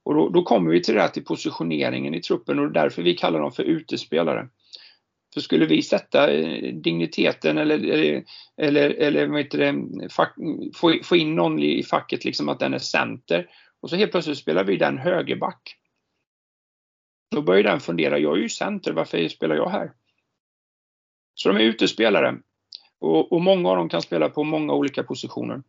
Och 0.03 0.13
då, 0.13 0.29
då 0.29 0.43
kommer 0.43 0.71
vi 0.71 0.83
till 0.83 0.93
det 0.93 1.01
här 1.01 1.07
till 1.07 1.25
positioneringen 1.25 2.15
i 2.15 2.21
truppen 2.21 2.59
och 2.59 2.71
därför 2.71 3.01
vi 3.01 3.13
kallar 3.13 3.39
dem 3.39 3.51
för 3.51 3.63
utespelare. 3.63 4.47
För 5.33 5.41
skulle 5.41 5.65
vi 5.65 5.81
sätta 5.81 6.31
eh, 6.31 6.73
digniteten 6.73 7.57
eller, 7.57 7.75
eller, 7.75 8.23
eller, 8.57 8.89
eller 8.89 9.27
vad 9.27 9.39
heter 9.39 9.57
det, 9.57 10.09
fack, 10.09 10.35
få, 10.75 10.99
få 11.03 11.15
in 11.15 11.35
någon 11.35 11.59
i 11.59 11.83
facket 11.83 12.25
liksom 12.25 12.49
att 12.49 12.59
den 12.59 12.73
är 12.73 12.79
center 12.79 13.47
och 13.81 13.89
så 13.89 13.95
helt 13.95 14.11
plötsligt 14.11 14.37
spelar 14.37 14.63
vi 14.63 14.77
den 14.77 14.97
högerback. 14.97 15.77
Då 17.33 17.41
börjar 17.41 17.63
den 17.63 17.79
fundera, 17.79 18.19
jag 18.19 18.37
är 18.37 18.41
ju 18.41 18.49
center, 18.49 18.93
varför 18.93 19.27
spelar 19.27 19.55
jag 19.55 19.69
här? 19.69 19.91
Så 21.33 21.49
de 21.49 21.57
är 21.57 21.61
utespelare. 21.61 22.37
Och, 22.99 23.31
och 23.31 23.41
många 23.41 23.69
av 23.69 23.77
dem 23.77 23.89
kan 23.89 24.01
spela 24.01 24.29
på 24.29 24.43
många 24.43 24.73
olika 24.73 25.03
positioner. 25.03 25.63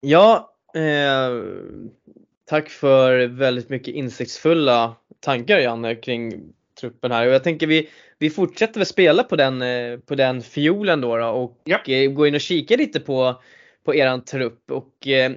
Ja, 0.00 0.54
eh, 0.74 1.44
tack 2.44 2.68
för 2.68 3.26
väldigt 3.26 3.68
mycket 3.68 3.94
insiktsfulla 3.94 4.96
tankar 5.20 5.58
Janne 5.58 5.94
kring 5.94 6.52
truppen 6.80 7.12
här. 7.12 7.26
Och 7.26 7.32
jag 7.32 7.44
tänker 7.44 7.66
vi, 7.66 7.88
vi 8.18 8.30
fortsätter 8.30 8.80
väl 8.80 8.86
spela 8.86 9.22
på 9.22 9.36
den, 9.36 9.62
eh, 9.62 9.98
på 9.98 10.14
den 10.14 10.42
fiolen 10.42 11.00
då, 11.00 11.16
då 11.16 11.26
och 11.26 11.60
ja. 11.64 11.78
Eh, 11.86 12.10
gå 12.10 12.26
in 12.26 12.34
och 12.34 12.40
kika 12.40 12.76
lite 12.76 13.00
på, 13.00 13.42
på 13.84 13.94
eran 13.94 14.24
trupp. 14.24 14.70
Och 14.70 15.08
eh, 15.08 15.32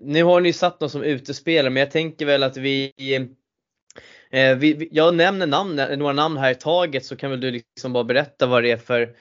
nu 0.00 0.24
har 0.24 0.40
ni 0.40 0.52
satt 0.52 0.80
dem 0.80 0.90
som 0.90 1.02
utespelare 1.02 1.70
men 1.70 1.80
jag 1.80 1.90
tänker 1.90 2.26
väl 2.26 2.42
att 2.42 2.56
vi 2.56 2.92
Eh, 4.32 4.56
vi, 4.56 4.88
jag 4.92 5.14
nämner 5.14 5.46
namn, 5.46 5.76
några 5.76 6.12
namn 6.12 6.36
här 6.36 6.50
i 6.50 6.54
taget 6.54 7.04
så 7.04 7.16
kan 7.16 7.30
väl 7.30 7.40
du 7.40 7.50
liksom 7.50 7.92
bara 7.92 8.04
berätta 8.04 8.46
vad 8.46 8.62
det 8.62 8.70
är 8.70 8.76
för 8.76 9.14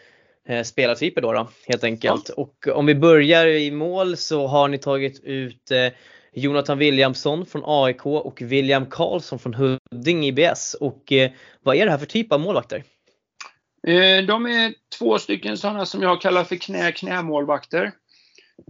eh, 0.48 0.64
spelartyper 0.64 1.22
då, 1.22 1.34
då 1.34 1.50
helt 1.68 1.84
enkelt. 1.84 2.30
Ja. 2.30 2.44
Och 2.44 2.68
om 2.78 2.86
vi 2.86 2.96
börjar 2.96 3.48
i 3.48 3.72
mål 3.72 4.18
så 4.18 4.48
har 4.48 4.68
ni 4.68 4.78
tagit 4.78 5.24
ut 5.24 5.72
eh, 5.72 5.88
Jonathan 6.34 6.78
Williamson 6.78 7.46
från 7.46 7.64
AIK 7.66 8.06
och 8.06 8.42
William 8.42 8.86
Karlsson 8.86 9.40
från 9.40 9.54
Huddinge 9.54 10.28
IBS. 10.28 10.74
Och 10.74 11.12
eh, 11.12 11.32
vad 11.64 11.76
är 11.76 11.86
det 11.86 11.92
här 11.92 11.98
för 11.98 12.06
typ 12.06 12.32
av 12.32 12.40
målvakter? 12.40 12.84
Eh, 13.88 14.26
de 14.26 14.46
är 14.46 14.74
två 14.98 15.20
stycken 15.20 15.58
sådana 15.58 15.86
som 15.86 16.02
jag 16.02 16.22
kallar 16.22 16.44
för 16.44 16.56
knä-knämålvakter. 16.56 17.92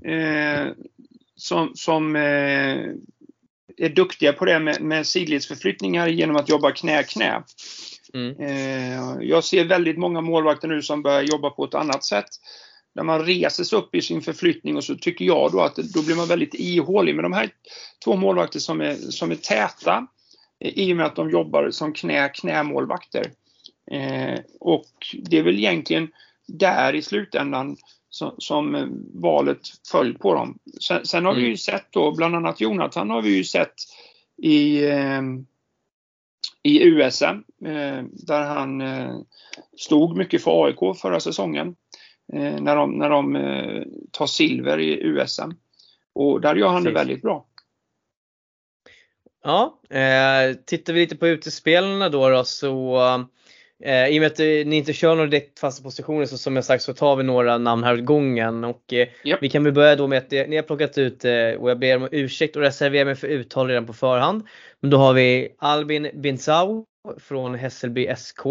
Eh, 0.06 0.68
som, 1.36 1.72
som 1.76 2.16
är 3.78 3.90
duktiga 3.90 4.34
på 4.34 4.46
det 4.46 4.60
med, 4.60 4.82
med 4.82 5.08
sidledsförflyttningar 5.08 6.08
genom 6.08 6.36
att 6.36 6.50
jobba 6.50 6.72
knä-knä. 6.72 7.44
Mm. 8.14 8.40
Eh, 8.40 9.28
jag 9.28 9.44
ser 9.44 9.66
väldigt 9.66 9.98
många 9.98 10.22
målvakter 10.22 10.68
nu 10.68 10.82
som 10.82 11.02
börjar 11.02 11.22
jobba 11.22 11.50
på 11.50 11.66
ett 11.66 11.76
annat 11.76 12.04
sätt. 12.04 12.30
När 12.96 13.04
man 13.04 13.26
reser 13.26 13.64
sig 13.64 13.80
upp 13.80 13.96
i 13.96 14.02
sin 14.02 14.22
förflyttning 14.22 14.78
och 14.78 14.84
så 14.84 14.96
tycker 14.96 15.26
jag 15.26 15.52
då 15.52 15.62
att 15.62 15.76
då 15.76 16.04
blir 16.04 16.16
man 16.16 16.28
väldigt 16.28 16.54
ihålig. 16.54 17.16
Men 17.16 17.24
de 17.24 17.34
här 17.34 17.50
två 18.06 18.16
målvakter 18.16 18.60
som 18.60 18.82
är, 18.82 18.96
som 18.96 19.32
är 19.32 19.36
täta 19.36 20.08
i 20.60 20.94
och 20.94 20.98
med 20.98 21.06
att 21.06 21.16
de 21.16 21.30
jobbar 21.30 21.72
som 21.72 21.94
knä-knämålvakter. 21.94 23.32
Eh, 23.92 24.40
och 24.60 24.92
det 25.24 25.38
är 25.38 25.44
väl 25.44 25.60
egentligen 25.60 26.12
där 26.48 26.96
i 26.96 27.02
slutändan 27.02 27.78
som, 28.12 28.36
som 28.38 28.76
eh, 28.76 28.88
valet 29.14 29.60
föll 29.92 30.18
på 30.18 30.34
dem. 30.34 30.60
Sen, 30.82 31.06
sen 31.06 31.26
har 31.26 31.32
mm. 31.32 31.44
vi 31.44 31.50
ju 31.50 31.58
sett 31.58 31.88
då, 31.92 32.12
bland 32.12 32.36
annat 32.36 32.62
Jonathan 32.62 33.10
har 33.10 33.22
vi 33.22 33.38
ju 33.38 33.44
sett 33.44 33.74
i, 34.44 34.90
eh, 34.90 35.22
i 36.64 36.84
USM 36.84 37.26
eh, 37.66 38.04
där 38.12 38.42
han 38.42 38.82
eh, 38.82 39.16
stod 39.78 40.18
mycket 40.18 40.44
för 40.44 40.66
AIK 40.66 40.98
förra 41.02 41.20
säsongen. 41.20 41.76
Eh, 42.34 42.62
när 42.62 42.76
de, 42.76 42.92
när 42.92 43.10
de 43.10 43.36
eh, 43.36 43.84
tar 44.12 44.26
silver 44.26 44.80
i 44.80 45.04
USM. 45.04 45.52
Och 46.14 46.42
där 46.42 46.56
gör 46.56 46.68
han 46.68 46.84
Precis. 46.84 46.94
det 46.94 47.00
väldigt 47.00 47.22
bra. 47.22 47.46
Ja, 49.44 49.80
eh, 49.90 50.54
tittar 50.66 50.94
vi 50.94 51.00
lite 51.00 51.16
på 51.16 51.28
utespelarna 51.28 52.10
då, 52.10 52.30
då 52.30 52.44
så 52.44 53.00
Eh, 53.82 54.08
I 54.08 54.20
och 54.20 54.22
med 54.22 54.32
att 54.32 54.40
eh, 54.40 54.46
ni 54.46 54.76
inte 54.76 54.94
kör 54.94 55.16
några 55.16 55.30
direkt 55.30 55.60
fasta 55.60 55.84
positioner 55.84 56.26
så 56.26 56.38
som 56.38 56.56
jag 56.56 56.66
sagt 56.66 56.84
så 56.84 56.94
tar 56.94 57.16
vi 57.16 57.24
några 57.24 57.58
namn 57.58 57.84
här 57.84 57.94
åt 57.94 58.06
gången. 58.06 58.64
Och, 58.64 58.94
eh, 58.94 59.08
yep. 59.24 59.38
Vi 59.42 59.50
kan 59.50 59.64
väl 59.64 59.74
börja 59.74 59.96
då 59.96 60.08
med 60.08 60.18
att 60.18 60.34
eh, 60.34 60.44
ni 60.48 60.56
har 60.56 60.64
plockat 60.64 60.98
ut, 60.98 61.26
eh, 61.26 61.50
och 61.60 61.70
jag 61.70 61.80
ber 61.80 61.98
om 61.98 62.08
ursäkt 62.12 62.56
och 62.56 62.62
reserverar 62.62 63.06
mig 63.06 63.16
för 63.16 63.28
uttal 63.28 63.68
redan 63.68 63.86
på 63.86 63.94
förhand. 63.94 64.48
Men 64.80 64.90
då 64.92 64.98
har 64.98 65.14
vi 65.14 65.56
Albin 65.58 66.10
Binzau 66.14 66.86
från 67.20 67.56
Hässelby 67.56 68.16
SK. 68.18 68.42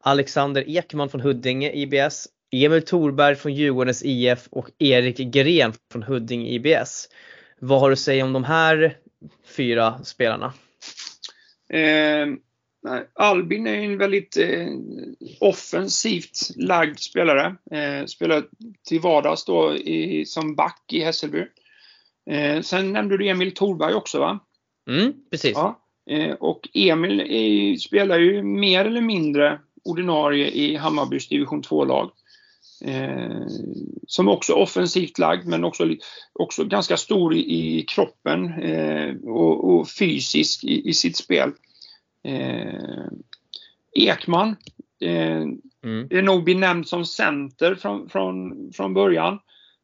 Alexander 0.00 0.64
Ekman 0.68 1.08
från 1.08 1.20
Huddinge 1.20 1.70
IBS. 1.72 2.28
Emil 2.52 2.82
Thorberg 2.82 3.34
från 3.36 3.54
Djurgårdens 3.54 4.02
IF 4.04 4.48
och 4.50 4.70
Erik 4.78 5.16
Gren 5.16 5.72
från 5.92 6.02
Huddinge 6.02 6.50
IBS. 6.50 7.08
Vad 7.60 7.80
har 7.80 7.88
du 7.88 7.92
att 7.92 7.98
säga 7.98 8.24
om 8.24 8.32
de 8.32 8.44
här 8.44 8.96
fyra 9.56 9.98
spelarna? 10.04 10.52
Eh, 11.68 12.26
Nej, 12.84 13.08
Albin 13.14 13.66
är 13.66 13.74
en 13.74 13.98
väldigt 13.98 14.36
eh, 14.36 14.68
offensivt 15.40 16.50
lagd 16.56 16.98
spelare. 16.98 17.56
Eh, 17.70 18.06
spelar 18.06 18.44
till 18.88 19.00
vardags 19.00 19.44
då 19.44 19.76
i, 19.76 20.24
som 20.26 20.54
back 20.54 20.92
i 20.92 21.00
Hässelby. 21.00 21.46
Eh, 22.30 22.60
sen 22.60 22.92
nämnde 22.92 23.18
du 23.18 23.28
Emil 23.28 23.54
Thorberg 23.54 23.94
också 23.94 24.18
va? 24.18 24.38
Mm, 24.88 25.12
precis. 25.30 25.52
Ja, 25.54 25.80
eh, 26.10 26.32
och 26.32 26.68
Emil 26.74 27.20
är, 27.20 27.76
spelar 27.76 28.18
ju 28.18 28.42
mer 28.42 28.84
eller 28.84 29.00
mindre 29.00 29.60
ordinarie 29.84 30.50
i 30.50 30.76
Hammarbys 30.76 31.28
division 31.28 31.62
2-lag. 31.62 32.10
Eh, 32.84 33.46
som 34.06 34.28
också 34.28 34.52
offensivt 34.52 35.18
lagd 35.18 35.46
men 35.46 35.64
också, 35.64 35.88
också 36.32 36.64
ganska 36.64 36.96
stor 36.96 37.34
i, 37.34 37.78
i 37.78 37.82
kroppen 37.82 38.62
eh, 38.62 39.14
och, 39.24 39.74
och, 39.74 39.88
fysisk 39.88 40.64
i, 40.64 40.88
i 40.88 40.94
sitt 40.94 41.16
spel. 41.16 41.52
Eh, 42.24 43.06
Ekman 43.94 44.56
eh, 45.00 45.42
mm. 45.84 46.08
är 46.10 46.22
nog 46.22 46.44
benämnd 46.44 46.88
som 46.88 47.06
center 47.06 47.74
från, 47.74 48.08
från, 48.08 48.72
från 48.72 48.94
början. 48.94 49.38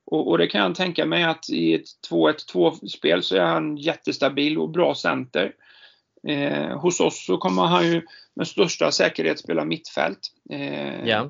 Och, 0.05 0.29
och, 0.29 0.39
det 0.39 0.47
kan 0.47 0.61
jag 0.61 0.75
tänka 0.75 1.07
mig 1.07 1.25
att 1.25 1.51
i 1.51 1.75
ett 1.75 1.87
2-1-2-spel 2.11 3.23
så 3.23 3.37
är 3.37 3.45
han 3.45 3.77
jättestabil 3.77 4.59
och 4.59 4.71
bra 4.71 4.95
center. 4.95 5.53
Eh, 6.29 6.79
hos 6.79 7.01
oss 7.01 7.27
så 7.27 7.37
kommer 7.39 7.63
han 7.63 7.87
ju 7.87 8.03
med 8.35 8.49
största 8.49 8.93
säkerhet 8.93 9.39
spela 9.39 9.65
mittfält. 9.65 10.19
Eh, 10.51 11.07
yeah. 11.07 11.29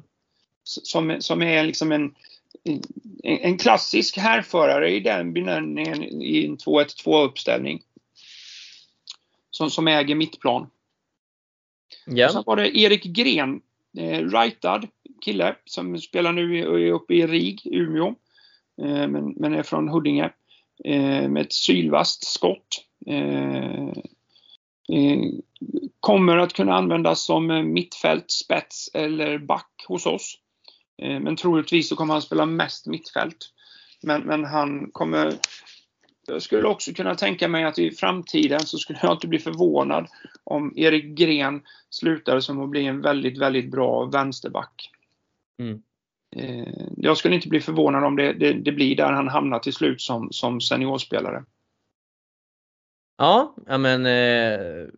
som, 0.62 1.16
som 1.20 1.42
är 1.42 1.64
liksom 1.64 1.92
en, 1.92 2.14
en, 3.22 3.58
klassisk 3.58 4.18
härförare 4.18 4.90
i 4.90 5.00
den 5.00 5.32
benämningen 5.32 6.02
i 6.22 6.46
en 6.46 6.56
2-1-2 6.56 7.24
uppställning. 7.24 7.82
Som, 9.50 9.70
som 9.70 9.88
äger 9.88 10.14
mittplan. 10.14 10.70
Ja. 12.06 12.28
sen 12.28 12.42
var 12.46 12.56
det 12.56 12.78
Erik 12.78 13.04
Gren, 13.04 13.60
eh, 13.98 14.28
rightad 14.28 14.88
kille 15.20 15.54
som 15.64 15.98
spelar 15.98 16.32
nu 16.32 16.66
uppe 16.92 17.14
i 17.14 17.26
RIG, 17.26 17.60
Umeå. 17.64 18.14
Eh, 18.82 19.08
men, 19.08 19.34
men 19.36 19.54
är 19.54 19.62
från 19.62 19.88
Huddinge. 19.88 20.30
Eh, 20.84 21.28
med 21.28 21.38
ett 21.38 21.52
sylvast 21.52 22.24
skott. 22.24 22.84
Eh, 23.06 23.88
eh 24.92 25.18
kommer 26.00 26.36
att 26.36 26.52
kunna 26.52 26.74
användas 26.74 27.24
som 27.24 27.72
mittfält, 27.72 28.30
spets 28.30 28.90
eller 28.94 29.38
back 29.38 29.84
hos 29.88 30.06
oss. 30.06 30.38
Men 30.98 31.36
troligtvis 31.36 31.88
så 31.88 31.96
kommer 31.96 32.14
han 32.14 32.22
spela 32.22 32.46
mest 32.46 32.86
mittfält. 32.86 33.36
Men, 34.02 34.22
men 34.22 34.44
han 34.44 34.90
kommer 34.92 35.34
jag 36.26 36.42
skulle 36.42 36.68
också 36.68 36.92
kunna 36.92 37.14
tänka 37.14 37.48
mig 37.48 37.64
att 37.64 37.78
i 37.78 37.90
framtiden 37.90 38.60
så 38.60 38.78
skulle 38.78 38.98
jag 39.02 39.12
inte 39.12 39.26
bli 39.26 39.38
förvånad 39.38 40.06
om 40.44 40.72
Erik 40.76 41.04
Gren 41.04 41.62
slutar 41.90 42.40
som 42.40 42.60
att 42.60 42.70
bli 42.70 42.86
en 42.86 43.00
väldigt, 43.00 43.38
väldigt 43.38 43.70
bra 43.70 44.04
vänsterback. 44.04 44.90
Mm. 45.58 45.82
Eh, 46.36 46.88
jag 46.96 47.16
skulle 47.16 47.34
inte 47.34 47.48
bli 47.48 47.60
förvånad 47.60 48.04
om 48.04 48.16
det, 48.16 48.32
det, 48.32 48.52
det, 48.52 48.72
blir 48.72 48.96
där 48.96 49.12
han 49.12 49.28
hamnar 49.28 49.58
till 49.58 49.72
slut 49.72 50.00
som, 50.00 50.32
som 50.32 50.60
seniorspelare. 50.60 51.44
Ja, 53.18 53.54
men 53.66 54.06
eh, 54.06 54.88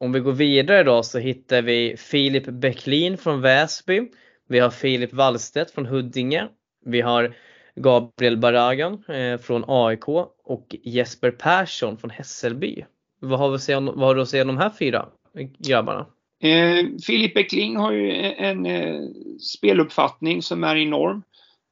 om 0.00 0.12
vi 0.12 0.20
går 0.20 0.32
vidare 0.32 0.82
då 0.82 1.02
så 1.02 1.18
hittar 1.18 1.62
vi 1.62 1.96
Filip 1.96 2.46
Bäcklin 2.46 3.18
från 3.18 3.40
Väsby. 3.40 4.10
Vi 4.48 4.58
har 4.58 4.70
Filip 4.70 5.12
Wallstedt 5.12 5.70
från 5.70 5.86
Huddinge. 5.86 6.48
Vi 6.84 7.00
har 7.00 7.34
Gabriel 7.76 8.36
Baragan 8.36 9.04
eh, 9.08 9.38
från 9.38 9.64
AIK 9.68 10.08
och 10.44 10.76
Jesper 10.82 11.30
Persson 11.30 11.96
från 11.98 12.10
Hässelby. 12.10 12.84
Vad 13.20 13.38
har, 13.38 13.50
vi 13.50 13.58
säga, 13.58 13.80
vad 13.80 13.98
har 13.98 14.14
du 14.14 14.22
att 14.22 14.28
säga 14.28 14.42
om 14.42 14.48
de 14.48 14.58
här 14.58 14.70
fyra 14.78 15.08
grabbarna? 15.58 16.06
Eh, 16.42 16.86
Filip 17.06 17.36
Ekling 17.36 17.76
har 17.76 17.92
ju 17.92 18.12
en 18.22 18.66
eh, 18.66 19.00
speluppfattning 19.40 20.42
som 20.42 20.64
är 20.64 20.76
enorm. 20.76 21.22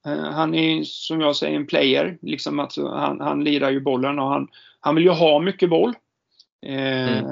Eh, 0.07 0.33
han 0.33 0.55
är 0.55 0.83
som 0.85 1.21
jag 1.21 1.37
säger 1.37 1.57
en 1.57 1.67
player, 1.67 2.19
liksom 2.23 2.61
att 2.61 2.77
han, 2.77 3.21
han 3.21 3.45
lirar 3.45 3.71
ju 3.71 3.81
bollen 3.81 4.19
och 4.19 4.29
han, 4.29 4.49
han 4.81 4.95
vill 4.95 5.05
ju 5.05 5.11
ha 5.11 5.39
mycket 5.39 5.71
boll. 5.71 5.95
Eh, 6.67 7.19
mm. 7.19 7.27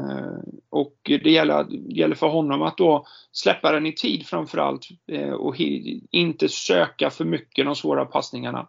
Och 0.71 0.97
det 1.05 1.31
gäller, 1.31 1.65
det 1.65 1.95
gäller 1.95 2.15
för 2.15 2.29
honom 2.29 2.63
att 2.63 2.77
då 2.77 3.07
släppa 3.33 3.73
den 3.73 3.87
i 3.87 3.93
tid 3.93 4.27
framförallt 4.27 4.89
eh, 5.13 5.31
och 5.31 5.57
inte 6.11 6.49
söka 6.49 7.11
för 7.11 7.25
mycket 7.25 7.65
de 7.65 7.77
svåra 7.77 8.05
passningarna. 8.05 8.69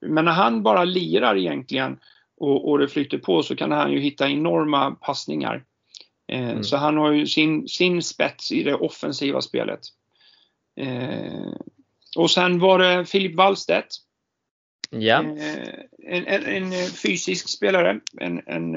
Men 0.00 0.24
när 0.24 0.32
han 0.32 0.62
bara 0.62 0.84
lirar 0.84 1.36
egentligen 1.36 1.98
och, 2.36 2.70
och 2.70 2.78
det 2.78 2.88
flyter 2.88 3.18
på 3.18 3.42
så 3.42 3.56
kan 3.56 3.72
han 3.72 3.92
ju 3.92 4.00
hitta 4.00 4.28
enorma 4.28 4.90
passningar. 4.90 5.64
Eh, 6.28 6.50
mm. 6.50 6.64
Så 6.64 6.76
han 6.76 6.96
har 6.96 7.12
ju 7.12 7.26
sin, 7.26 7.68
sin 7.68 8.02
spets 8.02 8.52
i 8.52 8.62
det 8.62 8.74
offensiva 8.74 9.40
spelet. 9.40 9.80
Eh, 10.76 11.52
och 12.16 12.30
sen 12.30 12.58
var 12.58 12.78
det 12.78 13.06
Filip 13.06 13.34
Wallstedt. 13.34 13.96
Ja. 14.90 15.22
Eh, 15.22 15.68
en, 16.08 16.26
en, 16.26 16.44
en, 16.44 16.72
fysisk 16.90 17.48
spelare. 17.48 18.00
En, 18.20 18.42
en 18.46 18.76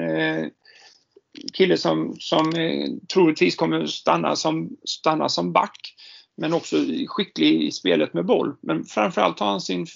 kille 1.52 1.76
som, 1.76 2.16
som 2.18 2.54
eh, 2.56 2.88
troligtvis 3.12 3.56
kommer 3.56 3.86
stanna 3.86 4.36
som, 4.36 4.76
stanna 4.84 5.28
som 5.28 5.52
back. 5.52 5.94
Men 6.36 6.52
också 6.52 6.76
skicklig 7.06 7.62
i 7.62 7.70
spelet 7.70 8.14
med 8.14 8.26
boll. 8.26 8.56
Men 8.60 8.84
framförallt 8.84 9.40
har 9.40 9.46
han 9.46 9.60
sin 9.60 9.86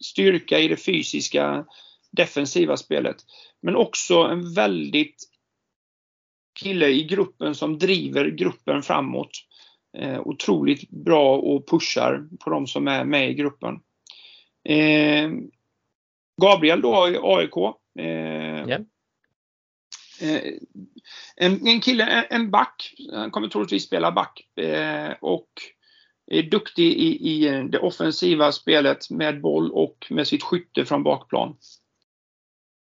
styrka 0.00 0.58
i 0.58 0.68
det 0.68 0.76
fysiska 0.76 1.64
defensiva 2.10 2.76
spelet. 2.76 3.16
Men 3.62 3.76
också 3.76 4.18
en 4.22 4.54
väldigt 4.54 5.16
kille 6.60 6.88
i 6.88 7.04
gruppen 7.04 7.54
som 7.54 7.78
driver 7.78 8.30
gruppen 8.30 8.82
framåt. 8.82 9.30
Eh, 9.98 10.20
otroligt 10.20 10.90
bra 10.90 11.36
och 11.36 11.68
pushar 11.68 12.28
på 12.44 12.50
de 12.50 12.66
som 12.66 12.88
är 12.88 13.04
med 13.04 13.30
i 13.30 13.34
gruppen. 13.34 13.74
Eh, 14.68 15.30
Gabriel 16.42 16.80
då 16.80 17.08
i 17.08 17.18
AIK. 17.22 17.56
Eh, 17.98 18.68
yeah. 18.68 18.80
Eh, 20.20 20.52
en, 21.36 21.66
en 21.66 21.80
kille, 21.80 22.04
en 22.30 22.50
back, 22.50 22.94
han 23.12 23.30
kommer 23.30 23.48
troligtvis 23.48 23.84
spela 23.84 24.12
back 24.12 24.58
eh, 24.58 25.12
och 25.20 25.48
är 26.26 26.42
duktig 26.42 26.92
i, 26.92 27.28
i 27.30 27.48
eh, 27.48 27.64
det 27.64 27.78
offensiva 27.78 28.52
spelet 28.52 29.10
med 29.10 29.40
boll 29.40 29.70
och 29.70 30.06
med 30.10 30.26
sitt 30.26 30.42
skytte 30.42 30.84
från 30.84 31.02
bakplan. 31.02 31.56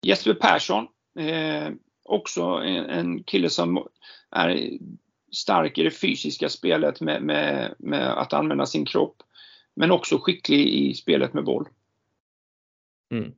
Jesper 0.06 0.34
Persson, 0.34 0.88
eh, 1.20 1.70
också 2.04 2.44
en, 2.44 2.86
en, 2.86 3.24
kille 3.24 3.50
som 3.50 3.88
är 4.32 4.70
stark 5.32 5.78
i 5.78 5.84
det 5.84 5.92
fysiska 5.92 6.50
spelet 6.50 7.02
med, 7.02 7.24
med, 7.24 7.76
med, 7.80 8.20
att 8.20 8.34
använda 8.34 8.66
sin 8.66 8.86
kropp. 8.86 9.24
Men 9.76 9.92
också 9.92 10.18
skicklig 10.18 10.68
i 10.68 10.94
spelet 10.94 11.34
med 11.34 11.44
boll. 11.44 11.68
Mm. 13.12 13.34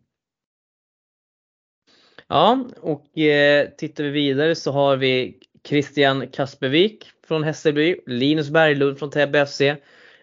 Ja, 2.27 2.65
och 2.81 3.17
eh, 3.17 3.69
tittar 3.77 4.03
vi 4.03 4.09
vidare 4.09 4.55
så 4.55 4.71
har 4.71 4.97
vi 4.97 5.39
Christian 5.67 6.27
Kaspervik 6.27 7.11
från 7.27 7.43
Hässelby, 7.43 7.95
Linus 8.05 8.49
Berglund 8.49 8.99
från 8.99 9.09
Täby 9.09 9.45
FC, 9.45 9.61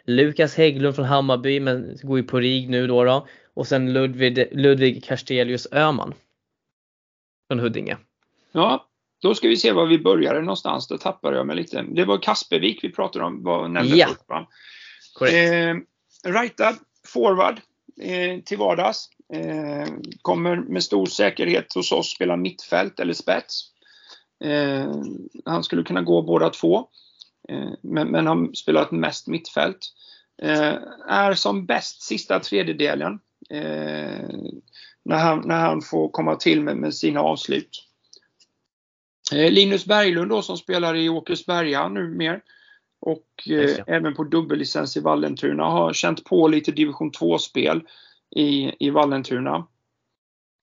Lukas 0.05 0.57
Hägglund 0.57 0.97
från 0.97 1.05
Hammarby 1.05 1.61
men 1.61 1.99
går 2.03 2.19
ju 2.19 2.25
på 2.25 2.41
RIG 2.41 2.71
nu 2.71 2.87
då, 2.87 3.05
då 3.05 3.27
och 3.55 3.67
sen 3.67 3.93
Ludvig, 3.93 4.49
Ludvig 4.53 5.05
Karstelius 5.05 5.69
Öman 5.73 6.15
från 7.49 7.61
Huddinge. 7.61 7.97
Ja, 8.53 8.89
då 9.23 9.35
ska 9.35 9.49
vi 9.49 9.57
se 9.57 9.73
var 9.73 9.87
vi 9.87 9.99
började 9.99 10.41
någonstans. 10.41 10.89
Då 10.89 10.99
tappade 10.99 11.37
jag 11.37 11.47
mig 11.47 11.57
lite. 11.57 11.83
Det 11.83 12.05
var 12.05 12.19
Kaspervik 12.19 12.85
vi 12.85 12.93
pratade 12.93 13.25
om, 13.25 13.43
var, 13.43 13.69
nämnde 13.69 13.97
ja. 13.97 14.09
Va? 14.27 14.49
Eh, 15.29 15.77
rightad 16.25 16.77
forward 17.07 17.61
eh, 18.01 18.41
till 18.45 18.59
vardags. 18.59 19.09
Eh, 19.33 19.87
kommer 20.23 20.57
med 20.57 20.85
stor 20.85 21.07
säkerhet 21.07 21.75
hos 21.75 21.93
oss 21.93 22.11
spela 22.11 22.37
mittfält 22.37 23.01
eller 23.01 23.13
spets. 23.13 23.65
Eh, 24.45 24.95
han 25.45 25.65
skulle 25.65 25.83
kunna 25.83 26.03
gå 26.03 26.23
båda 26.23 26.51
två. 26.51 26.89
Eh, 27.49 27.73
men, 27.83 28.09
men 28.09 28.27
har 28.27 28.55
spelat 28.55 28.91
mest 28.91 29.27
mittfält. 29.27 29.79
Är 31.09 31.35
som 31.35 31.67
bäst 31.67 32.03
sista 32.03 32.41
tredjedelen. 32.41 33.21
När, 35.05 35.19
han, 35.19 35.43
när 35.45 35.61
han 35.61 35.83
får 35.83 36.09
komma 36.09 36.37
till 36.37 36.61
med, 36.61 36.77
med 36.77 36.95
sina 36.95 37.21
avslut. 37.21 37.89
Linus 39.33 39.87
Berglund 39.87 40.31
då 40.31 40.43
som 40.43 40.57
spelar 40.57 40.97
i 40.97 41.09
Åkersberga 41.09 41.89
numera 41.89 42.41
och 43.03 43.49
eh, 43.51 43.77
även 43.87 44.15
på 44.15 44.25
dubbellicens 44.25 44.97
i 44.97 45.01
Vallentuna 45.01 45.65
har 45.65 45.93
känt 45.93 46.25
på 46.25 46.49
lite 46.49 46.73
division 46.73 47.11
2-spel 47.11 47.83
i, 48.37 48.73
i 48.87 48.91
Vallentuna. 48.91 49.67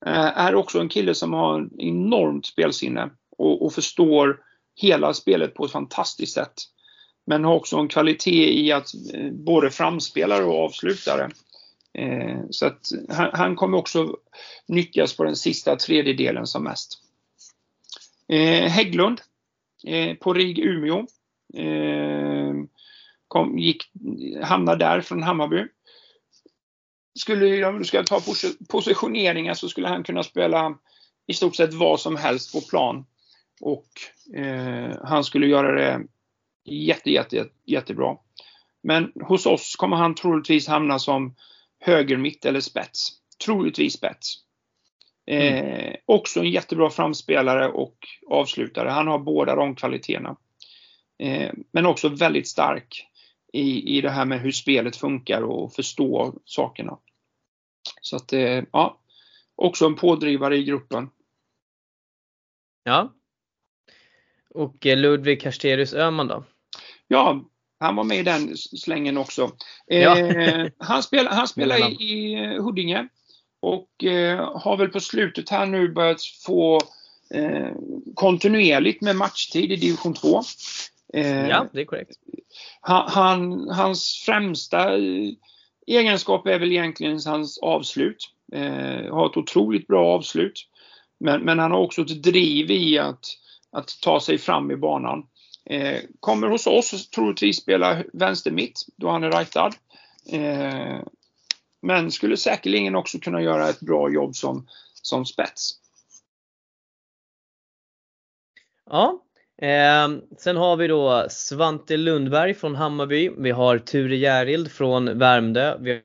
Eh, 0.06 0.38
är 0.38 0.56
också 0.56 0.80
en 0.80 0.90
kille 0.90 1.16
som 1.16 1.34
har 1.34 1.70
enormt 1.78 2.46
spelsinne 2.46 3.10
och, 3.38 3.66
och 3.66 3.74
förstår 3.74 4.40
hela 4.76 5.14
spelet 5.14 5.54
på 5.54 5.66
ett 5.66 5.72
fantastiskt 5.72 6.34
sätt. 6.34 6.54
Men 7.26 7.44
har 7.44 7.56
också 7.56 7.78
en 7.78 7.88
kvalitet 7.88 8.60
i 8.60 8.72
att 8.72 8.88
eh, 9.14 9.32
både 9.32 9.72
framspelare 9.72 10.44
och 10.44 10.66
avslutare. 10.66 11.30
Eh, 11.94 12.40
så 12.50 12.66
att 12.66 12.80
han, 13.10 13.30
han, 13.34 13.56
kommer 13.56 13.78
också 13.78 14.18
nyttjas 14.68 15.18
på 15.18 15.24
den 15.24 15.36
sista 15.36 15.76
tredjedelen 15.76 16.48
som 16.48 16.64
mest. 16.64 17.00
Eh, 18.28 18.70
Hägglund 18.70 19.22
eh, 19.88 20.16
på 20.16 20.34
RIG 20.34 20.60
Umeå. 20.60 21.00
Eh, 21.54 22.54
kom, 23.28 23.60
gick, 23.60 23.92
hamnade 24.44 24.86
där 24.86 25.02
från 25.02 25.24
Hammarby. 25.24 25.66
Skulle, 27.20 27.66
om 27.66 27.80
du 27.80 27.86
ska 27.86 28.04
ta 28.04 28.22
positioneringar 28.70 29.54
så 29.54 29.70
skulle 29.70 29.88
han 29.88 30.04
kunna 30.04 30.24
spela 30.24 30.78
i 31.28 31.34
stort 31.34 31.56
sett 31.56 31.74
vad 31.74 32.00
som 32.00 32.16
helst 32.16 32.54
på 32.54 32.62
plan. 32.62 33.06
Och 33.62 33.88
eh, 34.36 34.98
han 35.04 35.24
skulle 35.24 35.48
göra 35.48 35.72
det 35.72 36.02
jätte, 36.66 37.12
jätte, 37.12 37.48
jättebra. 37.66 38.18
Men 38.84 39.12
hos 39.22 39.46
oss 39.46 39.76
kommer 39.76 39.98
han 39.98 40.16
troligtvis 40.16 40.68
hamna 40.68 41.00
som 41.00 41.36
höger 41.80 42.18
mitt 42.18 42.46
eller 42.46 42.60
spets. 42.60 43.12
Troligtvis 43.46 43.94
spets. 43.94 44.36
Mm. 45.28 45.66
Eh, 45.66 45.96
också 46.06 46.40
en 46.40 46.52
jättebra 46.52 46.90
framspelare 46.90 47.68
och 47.68 47.98
avslutare. 48.30 48.90
Han 48.90 49.08
har 49.08 49.20
båda 49.20 49.56
de 49.56 49.76
kvaliteterna. 49.76 50.36
Eh, 51.20 51.52
men 51.72 51.86
också 51.86 52.10
väldigt 52.10 52.48
stark 52.48 53.06
i, 53.54 53.98
i 53.98 54.02
det 54.02 54.10
här 54.10 54.26
med 54.26 54.42
hur 54.42 54.52
spelet 54.52 54.96
funkar 54.96 55.42
och 55.42 55.74
förstå 55.74 56.34
sakerna. 56.46 56.98
Så 58.02 58.16
att, 58.16 58.34
eh, 58.34 58.64
ja, 58.72 59.00
också 59.56 59.86
en 59.86 59.96
pådrivare 59.96 60.58
i 60.58 60.64
gruppen. 60.64 61.10
Ja. 62.84 63.14
Och 64.50 64.86
eh, 64.86 64.98
Ludvig 64.98 65.42
Karsterius 65.42 65.94
Öhman 65.94 66.28
då? 66.28 66.44
Ja, 67.08 67.46
han 67.80 67.96
var 67.96 68.04
med 68.04 68.18
i 68.18 68.24
den 68.24 68.58
slängen 68.58 69.18
också. 69.18 69.52
Ja. 69.86 70.18
Eh, 70.18 70.68
han 70.78 71.04
spelar, 71.04 71.32
han 71.32 71.48
spelar 71.48 71.78
i, 71.78 72.04
i 72.04 72.58
Huddinge. 72.58 73.08
Och 73.62 74.04
eh, 74.04 74.60
har 74.60 74.78
väl 74.78 74.90
på 74.90 75.00
slutet 75.00 75.50
här 75.50 75.66
nu 75.66 75.92
börjat 75.92 76.22
få 76.46 76.80
eh, 77.34 77.72
kontinuerligt 78.16 79.02
med 79.02 79.16
matchtid 79.16 79.72
i 79.72 79.76
division 79.76 80.14
2. 80.14 80.42
Eh, 81.14 81.48
ja, 81.48 81.68
det 81.74 81.82
är 81.82 81.86
korrekt. 81.86 82.12
Han, 82.82 83.10
han, 83.10 83.70
hans 83.70 84.24
främsta 84.26 84.98
eh, 84.98 85.32
egenskap 85.98 86.48
är 86.48 86.60
väl 86.60 86.72
egentligen 86.72 87.20
hans 87.26 87.58
avslut. 87.58 88.34
Eh, 88.52 89.14
har 89.14 89.30
ett 89.30 89.38
otroligt 89.38 89.88
bra 89.88 90.08
avslut. 90.08 90.68
Men, 91.20 91.42
men 91.42 91.60
han 91.60 91.72
har 91.72 91.80
också 91.80 92.02
ett 92.02 92.24
driv 92.24 92.72
i 92.72 93.00
att, 93.00 93.26
att 93.72 93.90
ta 94.02 94.20
sig 94.20 94.38
fram 94.38 94.72
i 94.72 94.76
banan. 94.76 95.28
Eh, 95.66 96.02
kommer 96.20 96.48
hos 96.48 96.68
oss 96.68 97.10
troligtvis 97.10 97.62
spela 97.62 98.04
vänster 98.14 98.52
mitt 98.52 98.86
då 98.96 99.10
han 99.10 99.24
är 99.24 99.32
rightad. 99.32 99.76
Eh, 100.32 101.00
men 101.82 102.12
skulle 102.12 102.38
säkerligen 102.38 102.96
också 102.96 103.20
kunna 103.20 103.42
göra 103.42 103.70
ett 103.70 103.80
bra 103.80 104.10
jobb 104.12 104.36
som, 104.36 104.68
som 104.94 105.26
spets. 105.26 105.72
Ja, 108.86 109.24
eh, 109.62 110.10
sen 110.38 110.58
har 110.58 110.78
vi 110.78 110.88
då 110.88 111.28
Svante 111.30 111.98
Lundberg 111.98 112.54
från 112.54 112.76
Hammarby. 112.76 113.30
Vi 113.38 113.52
har 113.52 113.78
Ture 113.78 114.18
Järild 114.18 114.72
från 114.72 115.20
Värmdö. 115.20 115.78
Vi 115.80 116.02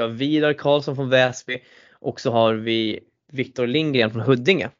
har 0.00 0.08
Vidar 0.08 0.52
Karlsson 0.52 0.96
från 0.96 1.08
Väsby 1.08 1.62
och 1.92 2.20
så 2.20 2.30
har 2.30 2.54
vi 2.54 3.00
Viktor 3.32 3.66
Lindgren 3.66 4.10
från 4.10 4.22
Huddinge. 4.22 4.70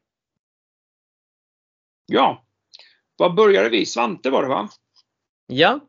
Ja, 2.06 2.44
var 3.16 3.30
började 3.30 3.68
vi? 3.68 3.86
Svante 3.86 4.30
var 4.30 4.42
det 4.42 4.48
va? 4.48 4.68
Ja. 5.46 5.80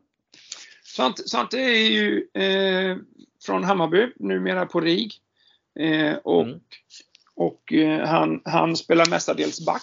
Svante, 0.84 1.28
Svante 1.28 1.58
är 1.58 1.90
ju 1.90 2.28
eh, 2.34 2.96
från 3.42 3.64
Hammarby, 3.64 4.12
numera 4.16 4.66
på 4.66 4.80
RIG. 4.80 5.12
Eh, 5.80 6.14
och 6.14 6.42
mm. 6.42 6.60
och 7.34 7.72
eh, 7.72 8.08
han, 8.08 8.42
han 8.44 8.76
spelar 8.76 9.10
mestadels 9.10 9.66
back. 9.66 9.82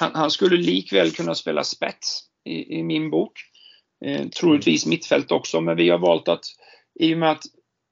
Han, 0.00 0.10
han, 0.14 0.30
skulle 0.30 0.56
likväl 0.56 1.10
kunna 1.10 1.34
spela 1.34 1.64
spets 1.64 2.22
i, 2.44 2.78
i 2.78 2.82
min 2.82 3.10
bok. 3.10 3.32
Eh, 4.04 4.28
troligtvis 4.28 4.86
mittfält 4.86 5.32
också, 5.32 5.60
men 5.60 5.76
vi 5.76 5.90
har 5.90 5.98
valt 5.98 6.28
att 6.28 6.44
i 7.00 7.14
och 7.14 7.18
med 7.18 7.30
att 7.30 7.42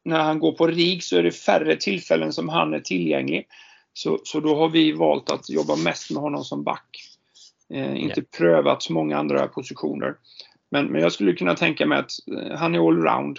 när 0.04 0.20
han 0.20 0.38
går 0.38 0.52
på 0.52 0.66
RIG 0.66 1.02
så 1.02 1.16
är 1.16 1.22
det 1.22 1.32
färre 1.32 1.76
tillfällen 1.76 2.32
som 2.32 2.48
han 2.48 2.74
är 2.74 2.80
tillgänglig. 2.80 3.46
Så, 3.92 4.20
så 4.24 4.40
då 4.40 4.56
har 4.56 4.68
vi 4.68 4.92
valt 4.92 5.30
att 5.30 5.50
jobba 5.50 5.76
mest 5.76 6.10
med 6.10 6.22
honom 6.22 6.44
som 6.44 6.64
back. 6.64 6.88
Eh, 7.74 8.02
inte 8.02 8.20
yeah. 8.20 8.30
prövat 8.38 8.82
så 8.82 8.92
många 8.92 9.18
andra 9.18 9.48
positioner. 9.48 10.14
Men, 10.70 10.86
men 10.86 11.02
jag 11.02 11.12
skulle 11.12 11.32
kunna 11.32 11.54
tänka 11.54 11.86
mig 11.86 11.98
att 11.98 12.10
eh, 12.32 12.58
han 12.58 12.74
är 12.74 12.88
allround. 12.88 13.38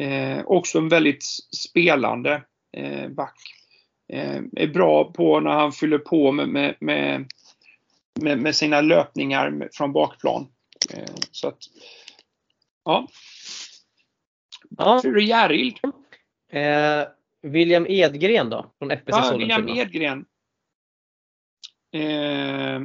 Eh, 0.00 0.40
också 0.46 0.78
en 0.78 0.88
väldigt 0.88 1.24
spelande 1.68 2.42
eh, 2.76 3.08
back. 3.08 3.36
Eh, 4.12 4.40
är 4.56 4.66
bra 4.66 5.12
på 5.12 5.40
när 5.40 5.50
han 5.50 5.72
fyller 5.72 5.98
på 5.98 6.32
med, 6.32 6.48
med, 6.48 6.74
med, 6.80 7.26
med 8.22 8.56
sina 8.56 8.80
löpningar 8.80 9.68
från 9.72 9.92
bakplan. 9.92 10.48
Eh, 10.94 11.14
så 11.30 11.48
att, 11.48 11.58
ja. 12.84 13.08
ja. 14.70 15.00
Ture 15.00 15.22
Järild. 15.22 15.78
Eh, 16.52 17.08
William 17.42 17.86
Edgren 17.88 18.50
då? 18.50 18.72
Från 18.78 18.90
FBC 18.90 19.16
ja, 19.16 19.36
William 19.36 19.68
Edgren. 19.68 20.24
Eh, 21.92 22.80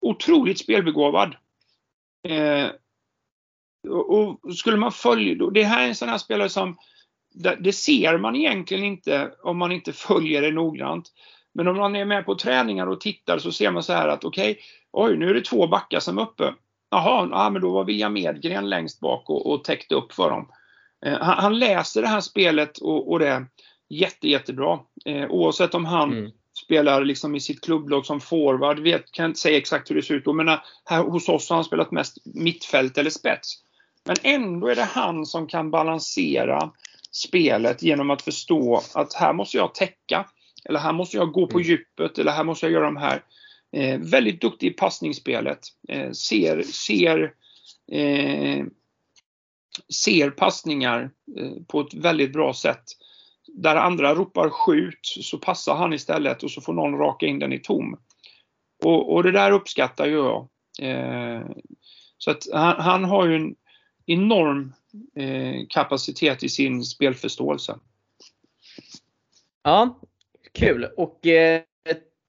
otroligt 0.00 0.58
spelbegåvad. 0.58 1.36
Eh, 2.28 2.70
och, 3.88 4.54
skulle 4.56 4.76
man 4.76 4.92
följa, 4.92 5.50
det 5.50 5.64
här 5.64 5.84
är 5.84 5.88
en 5.88 5.94
sån 5.94 6.08
här 6.08 6.18
spelare 6.18 6.48
som 6.48 6.76
det 7.58 7.72
ser 7.72 8.18
man 8.18 8.36
egentligen 8.36 8.84
inte 8.84 9.34
om 9.42 9.58
man 9.58 9.72
inte 9.72 9.92
följer 9.92 10.42
det 10.42 10.50
noggrant. 10.50 11.12
Men 11.54 11.68
om 11.68 11.76
man 11.76 11.96
är 11.96 12.04
med 12.04 12.26
på 12.26 12.34
träningar 12.34 12.86
och 12.86 13.00
tittar 13.00 13.38
så 13.38 13.52
ser 13.52 13.70
man 13.70 13.82
så 13.82 13.92
här 13.92 14.08
att 14.08 14.24
okej, 14.24 14.50
okay, 14.50 14.62
oj 14.92 15.16
nu 15.16 15.30
är 15.30 15.34
det 15.34 15.44
två 15.44 15.66
backar 15.66 16.00
som 16.00 16.18
är 16.18 16.22
uppe. 16.22 16.54
Jaha, 16.90 17.28
ja, 17.30 17.50
men 17.50 17.62
då 17.62 17.70
var 17.70 17.84
William 17.84 18.16
Edgren 18.16 18.70
längst 18.70 19.00
bak 19.00 19.30
och, 19.30 19.52
och 19.52 19.64
täckte 19.64 19.94
upp 19.94 20.12
för 20.12 20.30
dem. 20.30 20.48
Eh, 21.06 21.18
han, 21.20 21.38
han, 21.38 21.58
läser 21.58 22.02
det 22.02 22.08
här 22.08 22.20
spelet 22.20 22.78
och, 22.78 23.10
och 23.10 23.18
det 23.18 23.28
är 23.28 23.46
jätte, 23.88 24.28
jättebra. 24.28 24.78
Eh, 25.04 25.30
oavsett 25.30 25.74
om 25.74 25.84
han 25.84 26.12
mm 26.12 26.30
spelar 26.64 27.04
liksom 27.04 27.34
i 27.34 27.40
sitt 27.40 27.60
klubblag 27.60 28.06
som 28.06 28.20
forward. 28.20 28.78
Vet, 28.78 29.12
kan 29.12 29.26
inte 29.26 29.40
säga 29.40 29.58
exakt 29.58 29.90
hur 29.90 29.94
det 29.94 30.02
ser 30.02 30.14
ut 30.14 30.24
då, 30.24 30.32
men 30.32 30.58
här 30.84 31.02
hos 31.02 31.28
oss 31.28 31.48
har 31.48 31.56
han 31.56 31.64
spelat 31.64 31.90
mest 31.90 32.18
mittfält 32.24 32.98
eller 32.98 33.10
spets. 33.10 33.54
Men 34.04 34.16
ändå 34.22 34.68
är 34.68 34.76
det 34.76 34.84
han 34.84 35.26
som 35.26 35.46
kan 35.46 35.70
balansera 35.70 36.70
spelet 37.10 37.82
genom 37.82 38.10
att 38.10 38.22
förstå 38.22 38.82
att 38.94 39.14
här 39.14 39.32
måste 39.32 39.56
jag 39.56 39.74
täcka. 39.74 40.26
Eller 40.64 40.80
här 40.80 40.92
måste 40.92 41.16
jag 41.16 41.32
gå 41.32 41.46
på 41.46 41.58
mm. 41.58 41.68
djupet 41.68 42.18
eller 42.18 42.32
här 42.32 42.44
måste 42.44 42.66
jag 42.66 42.72
göra 42.72 42.84
de 42.84 42.96
här. 42.96 43.22
Eh, 43.72 43.98
väldigt 43.98 44.40
duktig 44.40 44.66
i 44.66 44.70
passningsspelet. 44.70 45.58
Eh, 45.88 46.10
ser, 46.10 46.62
ser, 46.62 47.34
eh, 47.92 48.64
ser 50.04 50.30
passningar 50.30 51.10
eh, 51.38 51.62
på 51.68 51.80
ett 51.80 51.94
väldigt 51.94 52.32
bra 52.32 52.54
sätt 52.54 52.84
där 53.54 53.76
andra 53.76 54.14
ropar 54.14 54.50
skjut 54.50 54.98
så 55.02 55.38
passar 55.38 55.74
han 55.74 55.92
istället 55.92 56.42
och 56.42 56.50
så 56.50 56.60
får 56.60 56.72
någon 56.72 56.98
raka 56.98 57.26
in 57.26 57.38
den 57.38 57.52
i 57.52 57.58
tom. 57.58 57.98
Och, 58.84 59.12
och 59.12 59.22
det 59.22 59.32
där 59.32 59.52
uppskattar 59.52 60.06
ju 60.06 60.12
jag. 60.12 60.48
Eh, 60.80 61.46
så 62.18 62.30
att 62.30 62.42
han, 62.52 62.80
han, 62.80 63.04
har 63.04 63.26
ju 63.26 63.36
en 63.36 63.54
enorm 64.06 64.72
eh, 65.16 65.66
kapacitet 65.68 66.42
i 66.42 66.48
sin 66.48 66.84
spelförståelse. 66.84 67.78
Ja, 69.62 70.00
kul. 70.58 70.84
Och 70.96 71.26
eh, 71.26 71.62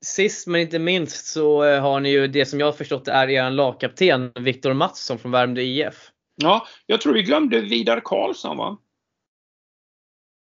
sist 0.06 0.48
men 0.48 0.62
inte 0.62 0.80
minst 0.80 1.26
så 1.26 1.64
eh, 1.64 1.82
har 1.82 2.00
ni 2.00 2.10
ju 2.10 2.28
det 2.28 2.46
som 2.46 2.60
jag 2.60 2.68
har 2.68 2.74
förstått 2.74 3.08
är 3.08 3.30
er 3.30 3.50
lagkapten 3.50 4.32
Viktor 4.40 4.74
Mattsson 4.74 5.20
från 5.20 5.32
Värmdö 5.32 5.62
IF. 5.62 6.12
Ja, 6.36 6.68
jag 6.86 7.02
tror 7.02 7.14
vi 7.14 7.24
glömde 7.24 7.62
Vidar 7.62 8.02
Karlsson 8.06 8.58
va? 8.58 8.78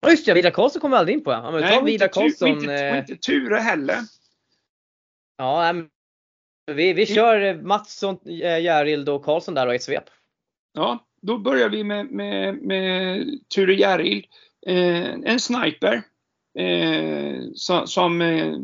Ja 0.00 0.10
just 0.10 0.26
det, 0.26 0.34
Vidar 0.34 0.50
Karlsson 0.50 0.80
kom 0.80 0.90
vi 0.90 0.96
aldrig 0.96 1.16
in 1.16 1.24
på. 1.24 1.32
Ja, 1.32 1.50
men 1.50 1.60
Nej, 1.60 1.84
Vidar 1.84 2.08
Karlsson. 2.08 2.48
Inte, 2.48 2.74
eh... 2.74 2.98
inte 2.98 3.16
Ture 3.16 3.56
heller. 3.56 3.96
Ja, 5.36 5.74
vi, 6.72 6.92
vi 6.92 7.06
kör 7.06 7.62
Mattsson, 7.62 8.18
eh, 8.26 8.60
Järild 8.60 9.08
och 9.08 9.24
Karlsson 9.24 9.54
där 9.54 9.66
och 9.66 9.74
ett 9.74 9.82
svep. 9.82 10.04
Ja, 10.72 11.06
då 11.22 11.38
börjar 11.38 11.68
vi 11.68 11.84
med, 11.84 12.06
med, 12.06 12.54
med 12.62 13.26
Ture 13.54 13.74
Järild. 13.74 14.24
Eh, 14.66 15.10
en 15.12 15.40
sniper 15.40 16.02
Eh, 16.58 17.40
som, 17.54 17.86
som 17.86 18.20
eh, 18.20 18.54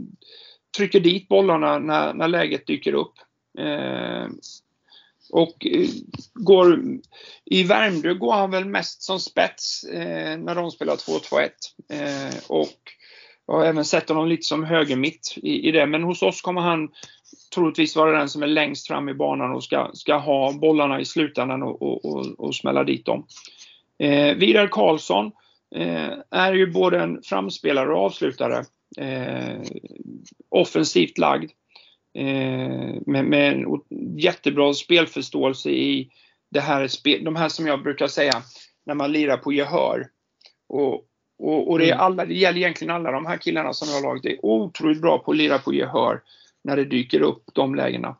trycker 0.76 1.01
dit 1.01 1.28
bollarna 1.28 1.78
när, 1.78 2.14
när 2.14 2.28
läget 2.28 2.66
dyker 2.66 2.93
upp. 2.95 3.14
Eh, 3.59 4.26
och 5.32 5.66
eh, 5.66 5.88
går, 6.34 6.80
i 7.45 7.62
Värmdö 7.62 8.14
går 8.14 8.32
han 8.32 8.51
väl 8.51 8.64
mest 8.64 9.03
som 9.03 9.20
spets 9.20 9.84
eh, 9.84 10.38
när 10.38 10.55
de 10.55 10.70
spelar 10.70 10.97
2-2-1. 10.97 11.49
Eh, 11.88 12.36
och 12.49 12.78
jag 13.47 13.55
har 13.55 13.64
även 13.64 13.84
sett 13.84 14.09
honom 14.09 14.28
lite 14.28 14.43
som 14.43 14.64
högermitt 14.64 15.34
i, 15.36 15.68
i 15.68 15.72
det. 15.72 15.86
Men 15.86 16.03
hos 16.03 16.22
oss 16.22 16.40
kommer 16.40 16.61
han 16.61 16.88
troligtvis 17.55 17.97
vara 17.97 18.18
den 18.18 18.28
som 18.28 18.43
är 18.43 18.47
längst 18.47 18.86
fram 18.86 19.09
i 19.09 19.14
banan 19.14 19.53
och 19.53 19.64
ska, 19.64 19.90
ska 19.95 20.16
ha 20.16 20.53
bollarna 20.53 21.01
i 21.01 21.05
slutändan 21.05 21.62
och, 21.62 21.82
och, 21.82 22.05
och, 22.05 22.40
och 22.40 22.55
smälla 22.55 22.84
dit 22.84 23.07
dem. 23.07 23.26
Eh, 23.99 24.34
Vidar 24.34 24.66
Karlsson 24.66 25.26
eh, 25.26 25.32
är 26.30 26.52
ju 26.52 26.72
både 26.72 27.00
en 27.00 27.22
framspelare 27.22 27.92
och 27.92 28.04
avslutare. 28.04 28.64
Eh, 28.98 29.62
offensivt 30.48 31.18
lagd. 31.18 31.50
Eh, 32.14 32.94
med, 33.06 33.24
med 33.24 33.52
en 33.52 33.66
jättebra 34.18 34.74
spelförståelse 34.74 35.70
i 35.70 36.10
det 36.50 36.60
här 36.60 36.88
spel, 36.88 37.24
de 37.24 37.36
här 37.36 37.48
som 37.48 37.66
jag 37.66 37.82
brukar 37.82 38.06
säga 38.06 38.42
när 38.86 38.94
man 38.94 39.12
lirar 39.12 39.36
på 39.36 39.52
gehör. 39.52 40.08
Och, 40.68 40.94
och, 41.38 41.70
och 41.70 41.78
det, 41.78 41.84
är 41.84 41.92
mm. 41.92 42.04
alla, 42.04 42.24
det 42.24 42.34
gäller 42.34 42.58
egentligen 42.58 42.94
alla 42.94 43.10
de 43.10 43.26
här 43.26 43.36
killarna 43.36 43.72
som 43.72 43.88
jag 43.88 43.94
har 43.94 44.02
laget. 44.02 44.22
Det 44.22 44.32
är 44.32 44.44
otroligt 44.46 45.00
bra 45.00 45.18
på 45.18 45.30
att 45.30 45.36
lira 45.36 45.58
på 45.58 45.74
gehör 45.74 46.20
när 46.64 46.76
det 46.76 46.84
dyker 46.84 47.20
upp 47.20 47.42
de 47.52 47.74
lägena. 47.74 48.16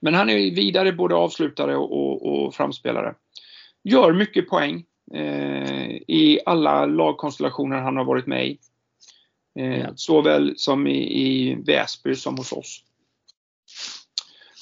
Men 0.00 0.14
han 0.14 0.30
är 0.30 0.36
vidare 0.36 0.92
både 0.92 1.14
avslutare 1.14 1.76
och, 1.76 1.92
och, 1.92 2.44
och 2.46 2.54
framspelare. 2.54 3.14
Gör 3.84 4.12
mycket 4.12 4.48
poäng 4.48 4.74
eh, 4.74 4.82
i 6.06 6.40
alla 6.46 6.86
lagkonstellationer 6.86 7.80
han 7.80 7.96
har 7.96 8.04
varit 8.04 8.26
med 8.26 8.46
i. 8.46 8.58
Eh, 9.58 9.78
ja. 9.78 9.92
Såväl 9.96 10.54
som 10.56 10.86
i, 10.86 11.22
i 11.22 11.54
Väsby 11.54 12.14
som 12.14 12.36
hos 12.36 12.52
oss. 12.52 12.84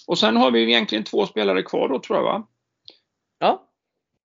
Och 0.06 0.18
sen 0.18 0.36
har 0.36 0.50
vi 0.50 0.62
egentligen 0.62 1.04
två 1.04 1.26
spelare 1.26 1.62
kvar 1.62 1.88
då 1.88 1.98
tror 1.98 2.18
jag 2.18 2.24
va? 2.24 2.46
Ja. 3.38 3.68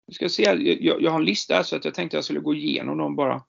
Vi 0.07 0.15
ska 0.15 0.29
se, 0.29 0.43
jag, 0.43 1.03
jag 1.03 1.11
har 1.11 1.19
en 1.19 1.25
lista 1.25 1.55
här 1.55 1.63
så 1.63 1.77
att 1.77 1.85
jag 1.85 1.95
tänkte 1.95 2.17
jag 2.17 2.25
skulle 2.25 2.41
gå 2.41 2.55
igenom 2.55 2.99
dem 2.99 3.17
bara. 3.17 3.43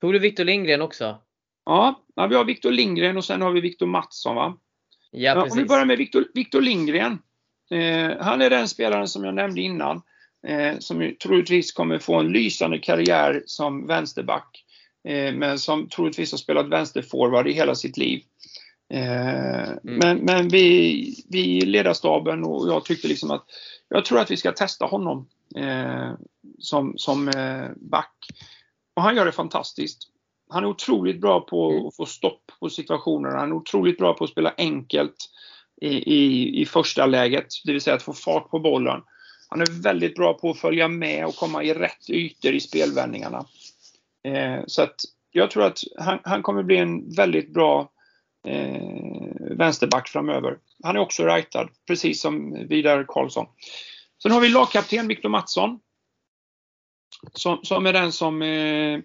Tog 0.00 0.12
du 0.12 0.18
Viktor 0.18 0.44
Lindgren 0.44 0.82
också? 0.82 1.22
Ja, 1.64 2.04
vi 2.14 2.34
har 2.34 2.44
Viktor 2.44 2.70
Lindgren 2.70 3.16
och 3.16 3.24
sen 3.24 3.42
har 3.42 3.50
vi 3.50 3.60
Viktor 3.60 3.86
Mattsson 3.86 4.36
va? 4.36 4.58
Ja, 5.10 5.34
precis. 5.34 5.52
Om 5.52 5.58
vi 5.58 5.64
börjar 5.64 5.84
med 5.84 5.98
Viktor 6.34 6.60
Lindgren. 6.60 7.18
Eh, 7.70 8.16
han 8.20 8.42
är 8.42 8.50
den 8.50 8.68
spelaren 8.68 9.08
som 9.08 9.24
jag 9.24 9.34
nämnde 9.34 9.60
innan 9.60 10.02
eh, 10.46 10.78
som 10.78 11.14
troligtvis 11.22 11.72
kommer 11.72 11.98
få 11.98 12.14
en 12.14 12.32
lysande 12.32 12.78
karriär 12.78 13.42
som 13.46 13.86
vänsterback. 13.86 14.64
Eh, 15.08 15.34
men 15.34 15.58
som 15.58 15.88
troligtvis 15.88 16.32
har 16.32 16.38
spelat 16.38 16.68
vänsterforward 16.68 17.48
i 17.48 17.52
hela 17.52 17.74
sitt 17.74 17.96
liv. 17.96 18.22
Mm. 18.90 19.78
Men, 19.82 20.18
men 20.18 20.48
vi, 20.48 21.24
vi 21.28 21.60
ledarstaben 21.60 22.44
och 22.44 22.68
jag 22.68 22.84
tyckte 22.84 23.08
liksom 23.08 23.30
att 23.30 23.44
jag 23.88 24.04
tror 24.04 24.18
att 24.18 24.30
vi 24.30 24.36
ska 24.36 24.52
testa 24.52 24.84
honom 24.84 25.28
eh, 25.56 26.12
som, 26.58 26.94
som 26.96 27.28
eh, 27.28 27.68
back. 27.76 28.14
Och 28.94 29.02
han 29.02 29.16
gör 29.16 29.24
det 29.24 29.32
fantastiskt. 29.32 30.08
han 30.50 30.64
är 30.64 30.68
otroligt 30.68 31.20
bra 31.20 31.40
på 31.40 31.88
att 31.88 31.96
få 31.96 32.06
stopp 32.06 32.42
på 32.60 32.70
situationer. 32.70 33.30
Han 33.30 33.50
är 33.50 33.54
otroligt 33.54 33.98
bra 33.98 34.14
på 34.14 34.24
att 34.24 34.30
spela 34.30 34.54
enkelt 34.56 35.16
i, 35.80 36.14
i, 36.14 36.60
i 36.60 36.66
första 36.66 37.06
läget, 37.06 37.46
det 37.64 37.72
vill 37.72 37.80
säga 37.80 37.96
att 37.96 38.02
få 38.02 38.12
fart 38.12 38.50
på 38.50 38.58
bollen. 38.58 39.00
Han 39.48 39.60
är 39.60 39.82
väldigt 39.82 40.14
bra 40.14 40.34
på 40.34 40.50
att 40.50 40.58
följa 40.58 40.88
med 40.88 41.26
och 41.26 41.36
komma 41.36 41.62
i 41.62 41.74
rätt 41.74 42.10
ytor 42.10 42.52
i 42.52 42.60
spelvändningarna. 42.60 43.46
Eh, 44.24 44.60
så 44.66 44.82
att 44.82 44.94
jag 45.30 45.50
tror 45.50 45.64
att 45.64 45.78
han, 45.98 46.18
han 46.22 46.42
kommer 46.42 46.62
bli 46.62 46.76
en 46.76 47.10
väldigt 47.10 47.54
bra 47.54 47.92
eh, 48.48 48.80
vänsterback 49.50 50.08
framöver. 50.08 50.58
Han 50.82 50.96
är 50.96 51.00
också 51.00 51.24
rightad, 51.24 51.68
precis 51.86 52.20
som 52.20 52.66
Vidar 52.68 53.04
Karlsson. 53.08 53.46
Sen 54.22 54.32
har 54.32 54.40
vi 54.40 54.48
lagkapten 54.48 55.08
Viktor 55.08 55.28
Mattsson. 55.28 55.80
Som, 57.32 57.58
som 57.62 57.86
är 57.86 57.92
den 57.92 58.12
som 58.12 58.42
eh, 58.42 58.98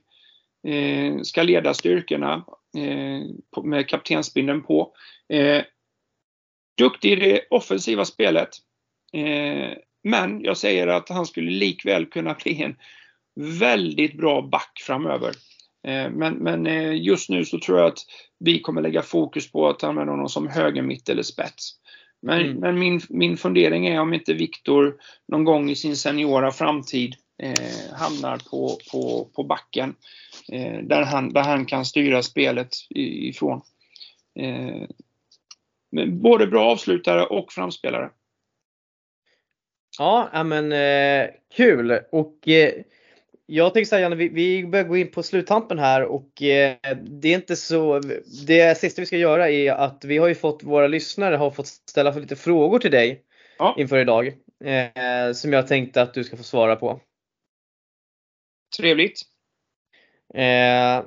eh, 0.73 1.21
ska 1.21 1.43
leda 1.43 1.73
styrkorna 1.73 2.45
eh, 2.77 3.63
med 3.63 3.89
kaptensbindeln 3.89 4.63
på. 4.63 4.93
Eh, 5.29 5.63
Duktig 6.77 7.11
i 7.11 7.15
det 7.15 7.41
offensiva 7.49 8.05
spelet. 8.05 8.49
Eh, 9.13 9.77
men 10.03 10.43
jag 10.43 10.57
säger 10.57 10.87
att 10.87 11.09
han 11.09 11.25
skulle 11.25 11.51
likväl 11.51 12.05
kunna 12.05 12.33
bli 12.33 12.61
en 12.63 12.75
väldigt 13.59 14.17
bra 14.17 14.41
back 14.41 14.81
framöver. 14.87 15.33
Eh, 15.87 16.09
men, 16.09 16.33
men 16.33 16.67
eh, 16.67 16.93
just 16.93 17.29
nu 17.29 17.45
så 17.45 17.59
tror 17.59 17.79
jag 17.79 17.87
att 17.87 17.99
vi 18.39 18.59
kommer 18.59 18.81
lägga 18.81 19.01
fokus 19.01 19.51
på 19.51 19.69
att 19.69 19.83
använda 19.83 20.13
honom 20.13 20.29
som 20.29 20.47
höger, 20.47 20.81
mitt 20.81 21.09
eller 21.09 21.23
spets. 21.23 21.75
Men, 22.21 22.41
mm. 22.41 22.57
men 22.57 22.79
min, 22.79 23.01
min 23.09 23.37
fundering 23.37 23.87
är 23.87 24.01
om 24.01 24.13
inte 24.13 24.33
Viktor 24.33 24.95
någon 25.27 25.43
gång 25.43 25.69
i 25.69 25.75
sin 25.75 25.95
seniora 25.97 26.51
framtid 26.51 27.15
eh, 27.43 27.95
hamnar 27.95 28.37
på, 28.37 28.77
på, 28.91 29.29
på 29.35 29.43
backen. 29.43 29.95
Eh, 30.51 30.77
där, 30.83 31.03
han, 31.03 31.33
där 31.33 31.43
han 31.43 31.65
kan 31.65 31.85
styra 31.85 32.23
spelet 32.23 32.69
ifrån. 32.95 33.61
Eh, 34.39 34.87
både 36.07 36.47
bra 36.47 36.71
avslutare 36.71 37.25
och 37.25 37.51
framspelare. 37.51 38.09
Ja, 39.97 40.43
men 40.43 40.71
eh, 40.71 41.29
kul 41.55 41.99
och 42.11 42.47
eh, 42.47 42.73
jag 43.45 43.73
tänkte 43.73 43.89
säga 43.89 44.09
vi, 44.09 44.29
vi 44.29 44.67
börjar 44.67 44.85
gå 44.85 44.97
in 44.97 45.11
på 45.11 45.23
sluttampen 45.23 45.79
här 45.79 46.03
och 46.03 46.41
eh, 46.41 46.77
det 47.03 47.27
är 47.27 47.35
inte 47.35 47.55
så, 47.55 47.99
det 48.47 48.77
sista 48.77 49.01
vi 49.01 49.05
ska 49.05 49.17
göra 49.17 49.49
är 49.49 49.71
att 49.71 50.05
vi 50.05 50.17
har 50.17 50.27
ju 50.27 50.35
fått, 50.35 50.63
våra 50.63 50.87
lyssnare 50.87 51.35
har 51.35 51.51
fått 51.51 51.67
ställa 51.67 52.11
lite 52.11 52.35
frågor 52.35 52.79
till 52.79 52.91
dig 52.91 53.23
ja. 53.57 53.75
inför 53.77 53.97
idag. 53.97 54.27
Eh, 54.63 55.33
som 55.33 55.53
jag 55.53 55.67
tänkte 55.67 56.01
att 56.01 56.13
du 56.13 56.23
ska 56.23 56.37
få 56.37 56.43
svara 56.43 56.75
på. 56.75 57.01
Trevligt. 58.77 59.21
Eh, 60.33 61.05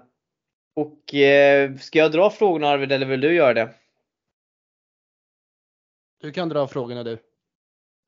och 0.77 1.15
eh, 1.15 1.75
ska 1.75 1.99
jag 1.99 2.13
dra 2.13 2.31
frågorna 2.31 2.69
Arvid 2.69 2.93
eller 2.93 3.07
vill 3.07 3.21
du 3.21 3.35
göra 3.35 3.55
det? 3.55 3.75
Du 6.21 6.33
kan 6.33 6.49
dra 6.49 6.69
frågorna 6.69 7.03
du. 7.05 7.19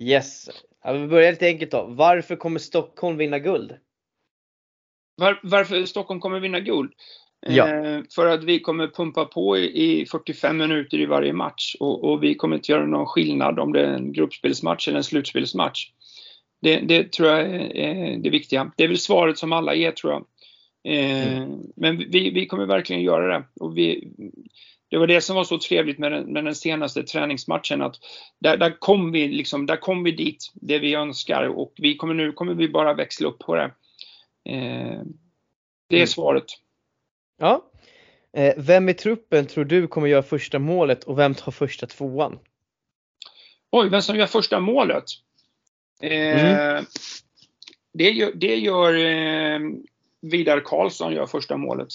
Yes. 0.03 0.51
Ja, 0.85 0.93
vi 0.93 1.07
börjar 1.07 1.31
lite 1.31 1.47
enkelt 1.47 1.71
då. 1.71 1.87
Varför 1.89 2.37
kommer 2.37 2.59
Stockholm 2.59 3.17
vinna 3.17 3.39
guld? 3.39 3.77
Var, 5.17 5.41
varför 5.43 5.85
Stockholm 5.85 6.21
kommer 6.21 6.41
vinna 6.41 6.61
guld? 6.61 6.93
Ja. 7.41 7.69
Eh, 7.69 8.01
för 8.15 8.27
att 8.27 8.45
vi 8.45 8.61
kommer 8.61 8.89
pumpa 8.89 9.25
på 9.25 9.59
i, 9.59 10.01
i 10.01 10.07
45 10.07 10.57
minuter 10.57 10.99
i 10.99 11.07
varje 11.07 11.33
match 11.33 11.77
och, 11.81 12.05
och, 12.05 12.23
vi 12.23 12.35
kommer 12.35 12.57
inte 12.57 12.73
göra 12.73 12.87
någon 12.87 13.07
skillnad 13.07 13.59
om 13.59 13.73
det 13.73 13.81
är 13.81 13.93
en 13.93 14.13
gruppspelsmatch 14.13 14.89
eller 14.89 14.99
en 14.99 15.05
slutspelsmatch. 15.05 15.91
Det, 16.63 16.81
det 16.81 17.13
tror 17.13 17.29
jag 17.29 17.41
är 17.77 18.19
det 18.19 18.31
viktiga. 18.31 18.73
Det 18.77 18.85
är 18.85 18.89
väl 18.89 18.99
svaret 18.99 19.39
som 19.39 19.53
alla 19.53 19.75
ger 19.75 19.93
tror 19.93 20.13
jag. 20.13 20.27
Eh, 20.95 21.39
mm. 21.39 21.61
Men 21.77 21.99
vi, 21.99 22.31
vi 22.31 22.47
kommer 22.47 22.67
verkligen 22.67 23.03
göra 23.03 23.39
det. 23.39 23.45
Och 23.61 23.79
vi, 23.79 24.13
det 24.89 24.99
var 24.99 25.07
det 25.07 25.21
som 25.21 25.37
var 25.37 25.45
så 25.45 25.59
trevligt 25.59 25.99
med 25.99 26.13
den, 26.13 26.33
med 26.33 26.45
den 26.45 26.55
senaste 26.55 27.03
träningsmatchen 27.03 27.83
att 27.83 27.97
där, 28.39 28.57
där 28.57 28.79
kom 28.79 29.13
vi 29.13 29.29
liksom, 29.29 29.67
där 29.67 29.77
kom 29.77 30.05
vi 30.05 30.11
dit, 30.11 30.53
det 30.55 30.79
vi 30.79 30.95
önskar 30.95 31.49
och 31.49 31.73
vi 31.77 31.97
kommer 31.97 32.15
nu 32.15 32.33
kommer 32.33 32.55
vi 32.55 32.69
bara 32.69 32.95
växla 32.95 33.29
upp 33.29 33.39
på 33.39 33.55
det. 33.55 33.65
Eh, 34.45 35.03
det 35.89 35.97
är 35.97 36.01
mm. 36.01 36.07
svaret. 36.07 36.45
Ja. 37.39 37.71
Eh, 38.33 38.55
vem 38.57 38.89
i 38.89 38.95
truppen 38.95 39.47
tror 39.47 39.65
du 39.65 39.87
kommer 39.87 40.07
göra 40.07 40.23
första 40.23 40.59
målet 40.59 41.05
och 41.05 41.19
vem 41.19 41.35
tar 41.35 41.53
första 41.53 41.87
tvåan? 41.87 42.39
Oj, 43.71 43.89
vem 43.89 44.03
som 44.03 44.17
gör 44.17 44.27
första 44.27 44.61
målet? 44.61 45.05
Eh, 46.03 46.71
mm. 46.71 46.85
Det 47.93 48.11
gör, 48.11 48.33
det 48.35 48.57
gör 48.57 48.95
eh, 48.95 49.61
Vidar 50.21 50.61
Karlsson 50.61 51.13
gör 51.13 51.27
första 51.27 51.57
målet. 51.57 51.89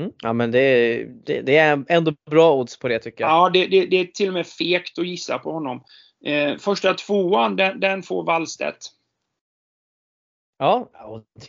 Mm. 0.00 0.12
Ja 0.22 0.32
men 0.32 0.50
det, 0.50 1.04
det, 1.04 1.40
det, 1.40 1.56
är 1.56 1.84
ändå 1.88 2.12
bra 2.30 2.56
odds 2.56 2.78
på 2.78 2.88
det 2.88 2.98
tycker 2.98 3.24
jag. 3.24 3.30
Ja 3.30 3.50
det, 3.50 3.66
det, 3.66 3.86
det 3.86 3.96
är 3.96 4.04
till 4.04 4.28
och 4.28 4.34
med 4.34 4.46
fekt 4.46 4.98
att 4.98 5.06
gissa 5.06 5.38
på 5.38 5.52
honom. 5.52 5.84
Eh, 6.24 6.56
första 6.58 6.94
tvåan 6.94 7.56
den, 7.56 7.80
den 7.80 8.02
får 8.02 8.24
Wallstedt. 8.24 8.78
Ja, 10.58 10.90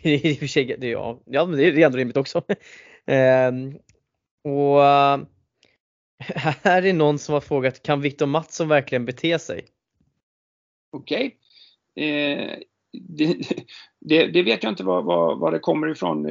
det 0.01 0.09
är 0.09 0.25
i 0.25 0.33
och 0.33 0.39
för 0.39 0.47
sig, 0.47 0.77
det, 0.79 0.87
ja, 0.87 1.21
ja, 1.25 1.45
men 1.45 1.57
det 1.57 1.65
är 1.65 1.79
ändå 1.79 1.97
rimligt 1.97 2.17
också. 2.17 2.41
ehm, 3.05 3.77
och 4.43 4.81
här 6.63 6.85
är 6.85 6.93
någon 6.93 7.19
som 7.19 7.33
har 7.33 7.41
frågat, 7.41 7.83
kan 7.83 8.01
Viktor 8.01 8.25
Mattsson 8.25 8.67
verkligen 8.67 9.05
bete 9.05 9.39
sig? 9.39 9.65
Okej. 10.91 11.37
Okay. 11.95 12.09
Eh, 12.09 12.57
det, 12.91 13.37
det, 13.99 14.27
det, 14.27 14.43
vet 14.43 14.63
jag 14.63 14.71
inte 14.71 14.83
var, 14.83 15.01
var, 15.01 15.35
var 15.35 15.51
det 15.51 15.59
kommer 15.59 15.89
ifrån. 15.89 16.25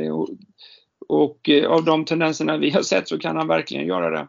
Och, 1.08 1.48
eh, 1.48 1.70
av 1.70 1.84
de 1.84 2.04
tendenserna 2.04 2.56
vi 2.56 2.70
har 2.70 2.82
sett 2.82 3.08
så 3.08 3.18
kan 3.18 3.36
han 3.36 3.48
verkligen 3.48 3.86
göra 3.86 4.10
det. 4.10 4.28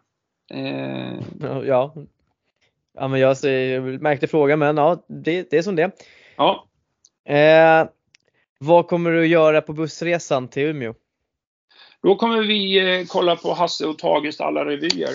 Eh. 0.54 1.20
Ja. 1.68 1.94
ja, 2.94 3.08
men 3.08 3.20
jag, 3.20 3.38
jag 3.44 4.02
märkte 4.02 4.28
frågan 4.28 4.60
men 4.60 4.78
ja, 4.78 5.06
det, 5.08 5.50
det 5.50 5.58
är 5.58 5.62
som 5.62 5.76
det 5.76 5.92
Ja. 6.36 6.68
Eh, 7.34 7.88
vad 8.60 8.88
kommer 8.88 9.12
du 9.12 9.28
göra 9.28 9.62
på 9.62 9.74
bussresan 9.74 10.48
till 10.48 10.64
Umeå? 10.64 10.94
Då 12.04 12.16
kommer 12.16 12.42
vi 12.42 12.80
eh, 13.00 13.06
kolla 13.08 13.36
på 13.36 13.54
Hasse 13.54 13.86
och 13.86 13.98
Tages 13.98 14.42
alla 14.42 14.66
revyer. 14.66 15.10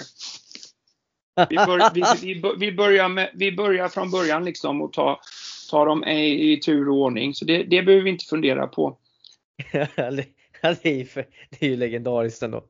Vi, 1.51 1.57
bör, 1.57 1.95
vi, 1.95 2.03
vi, 2.23 2.43
vi, 2.59 2.73
börjar 2.73 3.09
med, 3.09 3.31
vi 3.35 3.53
börjar 3.53 3.89
från 3.89 4.11
början 4.11 4.45
liksom 4.45 4.83
och 4.83 4.93
ta, 4.93 5.21
ta 5.71 5.85
dem 5.85 6.05
i, 6.05 6.53
i 6.53 6.61
tur 6.61 6.89
och 6.89 6.97
ordning. 6.97 7.35
Så 7.35 7.45
det, 7.45 7.63
det 7.63 7.83
behöver 7.83 8.05
vi 8.05 8.11
inte 8.11 8.25
fundera 8.25 8.67
på. 8.67 8.99
det, 10.83 10.89
är 10.89 10.95
ju, 10.95 11.07
det 11.51 11.67
är 11.67 11.71
ju 11.71 11.77
legendariskt 11.77 12.43
ändå. 12.43 12.65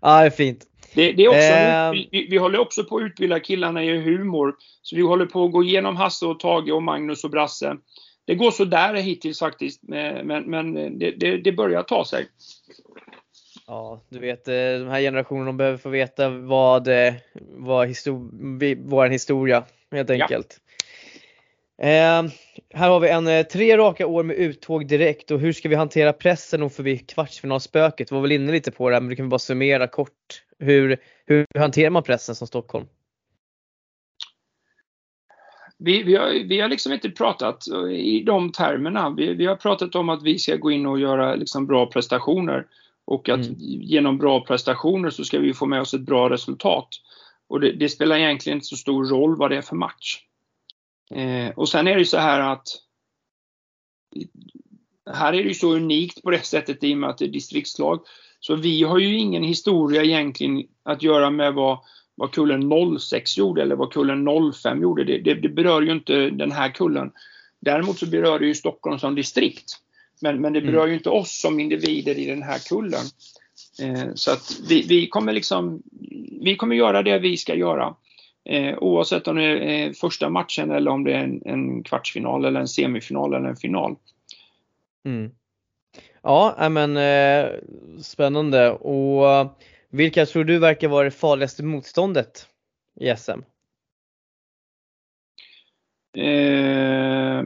Ja, 0.00 0.20
det 0.20 0.26
är 0.26 0.30
fint. 0.30 0.66
Det, 0.94 1.12
det 1.12 1.24
är 1.24 1.28
också, 1.28 1.40
eh, 1.40 1.90
vi, 2.12 2.26
vi, 2.30 2.36
håller 2.36 2.58
också 2.58 2.84
på 2.84 2.96
att 2.96 3.02
utbilda 3.02 3.40
killarna 3.40 3.84
i 3.84 4.00
humor. 4.00 4.54
Så 4.82 4.96
vi 4.96 5.02
håller 5.02 5.26
på 5.26 5.44
att 5.44 5.52
gå 5.52 5.64
igenom 5.64 5.96
Hasse 5.96 6.26
och 6.26 6.40
Tage 6.40 6.72
och 6.72 6.82
Magnus 6.82 7.24
och 7.24 7.30
Brasse 7.30 7.76
det 8.30 8.34
går 8.34 8.50
så 8.50 8.64
där 8.64 8.94
hittills 8.94 9.38
faktiskt, 9.38 9.82
men, 9.82 10.44
men 10.44 10.98
det, 10.98 11.10
det, 11.10 11.36
det, 11.36 11.52
börjar 11.52 11.82
ta 11.82 12.04
sig. 12.04 12.26
Ja, 13.66 14.00
du 14.08 14.18
vet 14.18 14.48
eh, 14.48 14.54
de 14.54 14.88
här 14.88 15.00
generationerna 15.00 15.52
behöver 15.52 15.78
få 15.78 15.88
veta 15.88 16.28
vad, 16.28 16.88
eh, 16.88 17.14
vad 17.50 17.88
histor 17.88 18.30
vår 18.88 19.06
historia 19.06 19.64
helt 19.90 20.10
enkelt. 20.10 20.60
Ja. 20.64 20.69
Eh, 21.80 22.22
här 22.74 22.88
har 22.88 23.00
vi 23.00 23.08
en 23.08 23.26
eh, 23.26 23.42
tre 23.42 23.76
raka 23.76 24.06
år 24.06 24.22
med 24.22 24.36
uttåg 24.36 24.86
direkt 24.86 25.30
och 25.30 25.40
hur 25.40 25.52
ska 25.52 25.68
vi 25.68 25.74
hantera 25.74 26.12
pressen 26.12 26.62
och 26.62 26.72
förbi 26.72 26.98
kvartsfinalspöket? 26.98 28.12
Vi 28.12 28.14
var 28.14 28.22
väl 28.22 28.32
inne 28.32 28.52
lite 28.52 28.70
på 28.70 28.90
det 28.90 29.00
men 29.00 29.08
du 29.08 29.16
kan 29.16 29.26
vi 29.26 29.30
bara 29.30 29.38
summera 29.38 29.86
kort. 29.86 30.42
Hur, 30.58 30.96
hur 31.26 31.46
hanterar 31.58 31.90
man 31.90 32.02
pressen 32.02 32.34
som 32.34 32.46
Stockholm? 32.46 32.86
vi, 35.82 36.02
vi, 36.02 36.16
har, 36.16 36.48
vi 36.48 36.60
har 36.60 36.68
liksom 36.68 36.92
inte 36.92 37.10
pratat 37.10 37.64
i 37.92 38.22
de 38.22 38.52
termerna. 38.52 39.10
Vi, 39.10 39.34
vi 39.34 39.46
har 39.46 39.56
pratat 39.56 39.94
om 39.94 40.08
att 40.08 40.22
vi 40.22 40.38
ska 40.38 40.56
gå 40.56 40.70
in 40.70 40.86
och 40.86 41.00
göra 41.00 41.34
liksom 41.34 41.66
bra 41.66 41.86
prestationer. 41.86 42.66
Och 43.04 43.28
att 43.28 43.46
mm. 43.46 43.56
genom 43.58 44.18
bra 44.18 44.40
prestationer 44.40 45.10
så 45.10 45.24
ska 45.24 45.38
vi 45.38 45.54
få 45.54 45.66
med 45.66 45.80
oss 45.80 45.94
ett 45.94 46.00
bra 46.00 46.30
resultat. 46.30 46.88
Och 47.48 47.60
det, 47.60 47.72
det 47.72 47.88
spelar 47.88 48.16
egentligen 48.16 48.56
inte 48.56 48.66
så 48.66 48.76
stor 48.76 49.04
roll 49.04 49.36
vad 49.36 49.50
det 49.50 49.56
är 49.56 49.62
för 49.62 49.76
match. 49.76 50.18
Eh, 51.14 51.50
och 51.56 51.68
sen 51.68 51.86
är 51.86 51.92
det 51.92 51.98
ju 51.98 52.04
så 52.04 52.18
här 52.18 52.40
att 52.52 52.68
här 55.12 55.32
är 55.32 55.42
det 55.42 55.48
ju 55.48 55.54
så 55.54 55.74
unikt 55.74 56.22
på 56.22 56.30
det 56.30 56.46
sättet 56.46 56.84
i 56.84 56.94
och 56.94 56.98
med 56.98 57.10
att 57.10 57.18
det 57.18 57.24
är 57.24 57.28
distriktslag. 57.28 58.00
Så 58.40 58.56
vi 58.56 58.82
har 58.82 58.98
ju 58.98 59.18
ingen 59.18 59.42
historia 59.42 60.02
egentligen 60.02 60.66
att 60.82 61.02
göra 61.02 61.30
med 61.30 61.54
vad 61.54 61.78
vad 62.20 62.32
kullen 62.32 62.98
06 62.98 63.38
gjorde 63.38 63.62
eller 63.62 63.76
vad 63.76 63.92
kullen 63.92 64.52
05 64.52 64.82
gjorde. 64.82 65.04
Det, 65.04 65.18
det, 65.18 65.34
det, 65.34 65.48
berör 65.48 65.82
ju 65.82 65.92
inte 65.92 66.30
den 66.30 66.52
här 66.52 66.68
kullen. 66.68 67.12
Däremot 67.60 67.98
så 67.98 68.06
berör 68.06 68.38
det 68.38 68.46
ju 68.46 68.54
Stockholm 68.54 68.98
som 68.98 69.14
distrikt. 69.14 69.72
Men, 70.20 70.40
men 70.40 70.52
det 70.52 70.60
berör 70.60 70.78
mm. 70.78 70.90
ju 70.90 70.96
inte 70.96 71.10
oss 71.10 71.40
som 71.40 71.60
individer 71.60 72.18
i 72.18 72.26
den 72.26 72.42
här 72.42 72.58
kullen. 72.68 73.04
Eh, 73.82 74.14
så 74.14 74.32
att 74.32 74.60
vi, 74.68 74.82
vi, 74.82 75.06
kommer 75.06 75.32
liksom, 75.32 75.82
vi 76.40 76.56
kommer 76.56 76.76
göra 76.76 77.02
det 77.02 77.18
vi 77.18 77.36
ska 77.36 77.54
göra. 77.54 77.94
Eh, 78.44 78.78
oavsett 78.78 79.28
om 79.28 79.36
det 79.36 79.44
är 79.44 79.92
första 79.92 80.28
matchen 80.28 80.70
eller 80.70 80.90
om 80.90 81.04
det 81.04 81.12
är 81.12 81.24
en, 81.24 81.42
en 81.44 81.82
kvartsfinal 81.82 82.44
eller 82.44 82.60
en 82.60 82.68
semifinal 82.68 83.34
eller 83.34 83.48
en 83.48 83.56
final. 83.56 83.96
Mm. 85.04 85.30
Ja, 86.22 86.68
men 86.70 86.96
eh, 86.96 87.50
spännande. 88.02 88.70
Och 88.70 89.58
vilka 89.88 90.26
tror 90.26 90.44
du 90.44 90.58
verkar 90.58 90.88
vara 90.88 91.04
det 91.04 91.10
farligaste 91.10 91.62
motståndet 91.62 92.48
i 93.00 93.16
SM? 93.16 93.40
Eh, 96.16 97.44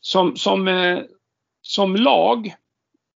som, 0.00 0.36
som, 0.36 0.68
eh, 0.68 0.98
som 1.62 1.96
lag 1.96 2.54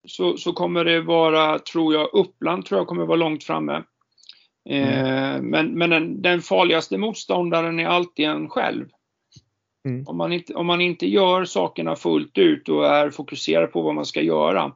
så, 0.09 0.37
så 0.37 0.53
kommer 0.53 0.85
det 0.85 1.01
vara, 1.01 1.59
tror 1.59 1.95
jag, 1.95 2.14
Uppland 2.14 2.64
tror 2.64 2.81
jag 2.81 2.87
kommer 2.87 3.07
vara 3.07 3.16
långt 3.16 3.45
framme. 3.45 3.83
Eh, 4.69 5.43
men 5.43 5.79
men 5.79 5.91
den, 5.91 6.23
den, 6.23 6.41
farligaste 6.41 6.99
motståndaren 6.99 7.81
är 7.81 7.87
alltid 7.87 8.27
en 8.27 8.49
själv. 8.49 8.89
Mm. 9.85 10.05
Om, 10.07 10.17
man 10.17 10.33
inte, 10.33 10.55
om 10.55 10.67
man 10.67 10.81
inte 10.81 11.07
gör 11.07 11.45
sakerna 11.45 11.97
fullt 11.97 12.39
ut 12.39 12.69
och 12.69 12.87
är 12.87 13.11
fokuserad 13.11 13.73
på 13.73 13.83
vad 13.83 13.95
man 13.95 14.07
ska 14.07 14.23
göra, 14.23 14.73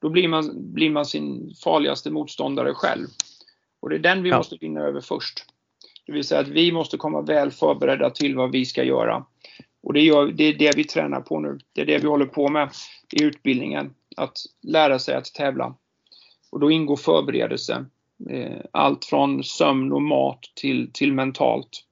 då 0.00 0.08
blir 0.08 0.28
man, 0.28 0.72
blir 0.74 0.90
man 0.90 1.06
sin 1.06 1.54
farligaste 1.64 2.10
motståndare 2.10 2.74
själv. 2.74 3.06
Och 3.80 3.90
det 3.90 3.96
är 3.96 4.00
den 4.00 4.22
vi 4.22 4.30
ja. 4.30 4.36
måste 4.36 4.56
vinna 4.60 4.80
över 4.80 5.00
först. 5.00 5.44
Det 6.06 6.12
vill 6.12 6.24
säga 6.24 6.40
att 6.40 6.48
vi 6.48 6.72
måste 6.72 6.96
komma 6.96 7.22
väl 7.22 7.50
förberedda 7.50 8.10
till 8.10 8.36
vad 8.36 8.52
vi 8.52 8.64
ska 8.64 8.84
göra. 8.84 9.24
Och 9.82 9.92
det, 9.92 10.00
gör, 10.00 10.26
det 10.26 10.44
är 10.44 10.54
det 10.54 10.76
vi 10.76 10.84
tränar 10.84 11.20
på 11.20 11.40
nu. 11.40 11.58
Det 11.72 11.80
är 11.80 11.86
det 11.86 11.98
vi 11.98 12.06
håller 12.06 12.26
på 12.26 12.48
med 12.48 12.70
i 13.12 13.22
utbildningen. 13.22 13.94
Att 14.16 14.36
lära 14.62 14.98
sig 14.98 15.14
att 15.14 15.34
tävla. 15.34 15.74
Och 16.50 16.60
då 16.60 16.70
ingår 16.70 16.96
förberedelse. 16.96 17.84
Eh, 18.30 18.60
allt 18.70 19.04
från 19.04 19.44
sömn 19.44 19.92
och 19.92 20.02
mat 20.02 20.40
till, 20.54 20.90
till 20.92 21.12
mentalt. 21.12 21.84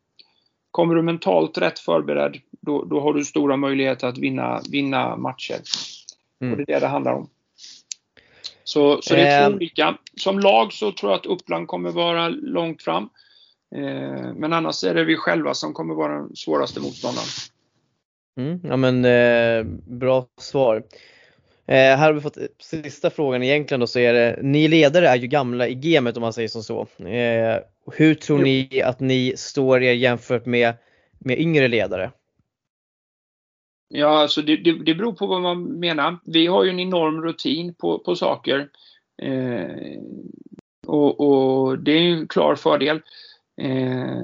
Kommer 0.71 0.95
du 0.95 1.03
mentalt 1.03 1.59
rätt 1.59 1.79
förberedd, 1.79 2.41
då, 2.61 2.85
då 2.85 3.01
har 3.01 3.15
du 3.15 3.25
stora 3.25 3.57
möjligheter 3.57 4.07
att 4.07 4.19
vinna, 4.19 4.61
vinna 4.71 5.17
matcher. 5.17 5.61
Mm. 6.41 6.53
Och 6.53 6.59
det 6.59 6.73
är 6.73 6.75
det 6.75 6.81
det 6.81 6.87
handlar 6.87 7.13
om. 7.13 7.29
Så, 8.65 9.03
så 9.03 9.15
det 9.15 9.21
är 9.21 9.41
två 9.41 9.47
ehm. 9.47 9.55
olika. 9.55 9.99
Som 10.17 10.39
lag 10.39 10.73
så 10.73 10.93
tror 10.93 11.13
jag 11.13 11.19
att 11.19 11.27
Uppland 11.27 11.69
kommer 11.69 11.91
vara 11.91 12.29
långt 12.29 12.83
fram. 12.83 13.09
Eh, 13.75 14.35
men 14.35 14.53
annars 14.53 14.85
är 14.85 14.95
det 14.95 15.05
vi 15.05 15.17
själva 15.17 15.55
som 15.55 15.73
kommer 15.73 15.95
vara 15.95 16.15
den 16.15 16.37
svåraste 16.37 16.81
motståndaren. 16.81 17.29
Mm, 18.37 18.61
ja 18.63 18.77
men 18.77 19.05
eh, 19.05 19.65
bra 19.87 20.27
svar. 20.41 20.83
Eh, 21.67 21.75
här 21.75 22.07
har 22.07 22.13
vi 22.13 22.21
fått 22.21 22.39
sista 22.59 23.11
frågan 23.11 23.43
egentligen 23.43 23.81
då 23.81 23.87
så 23.87 23.99
är 23.99 24.13
det, 24.13 24.39
ni 24.43 24.69
ledare 24.69 25.09
är 25.09 25.17
ju 25.17 25.27
gamla 25.27 25.69
i 25.69 25.75
gamet 25.75 26.17
om 26.17 26.21
man 26.21 26.33
säger 26.33 26.49
som 26.49 26.63
så. 26.63 26.81
Eh, 27.07 27.59
hur 27.93 28.15
tror 28.15 28.39
ni 28.39 28.83
att 28.85 29.01
ni 29.01 29.35
står 29.37 29.83
er 29.83 29.93
jämfört 29.93 30.47
med, 30.47 30.75
med 31.19 31.41
yngre 31.41 31.69
ledare? 31.69 32.11
Ja, 33.89 34.09
alltså 34.09 34.43
det, 34.43 34.57
det, 34.57 34.73
det 34.73 34.95
beror 34.95 35.13
på 35.13 35.27
vad 35.27 35.43
man 35.43 35.63
menar. 35.63 36.19
Vi 36.25 36.47
har 36.47 36.65
ju 36.65 36.71
en 36.71 36.81
enorm 36.81 37.23
rutin 37.23 37.75
på, 37.75 37.99
på 37.99 38.17
saker. 38.17 38.69
Eh, 39.23 40.01
och, 40.87 41.21
och, 41.21 41.79
det 41.79 41.93
är 41.93 42.13
en 42.13 42.29
klar 42.29 42.57
fördel. 42.57 43.01
Eh, 43.61 44.23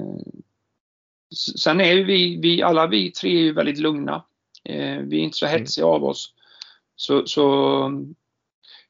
sen 1.57 1.81
är 1.81 1.95
vi, 1.95 2.39
vi, 2.41 2.61
alla 2.61 2.87
vi 2.87 3.11
tre 3.11 3.29
är 3.29 3.41
ju 3.41 3.53
väldigt 3.53 3.79
lugna. 3.79 4.23
Eh, 4.63 4.97
vi 4.97 5.19
är 5.19 5.23
inte 5.23 5.37
så 5.37 5.45
mm. 5.45 5.59
hetsiga 5.59 5.85
av 5.85 6.03
oss. 6.03 6.33
Så, 6.99 7.25
så 7.25 7.43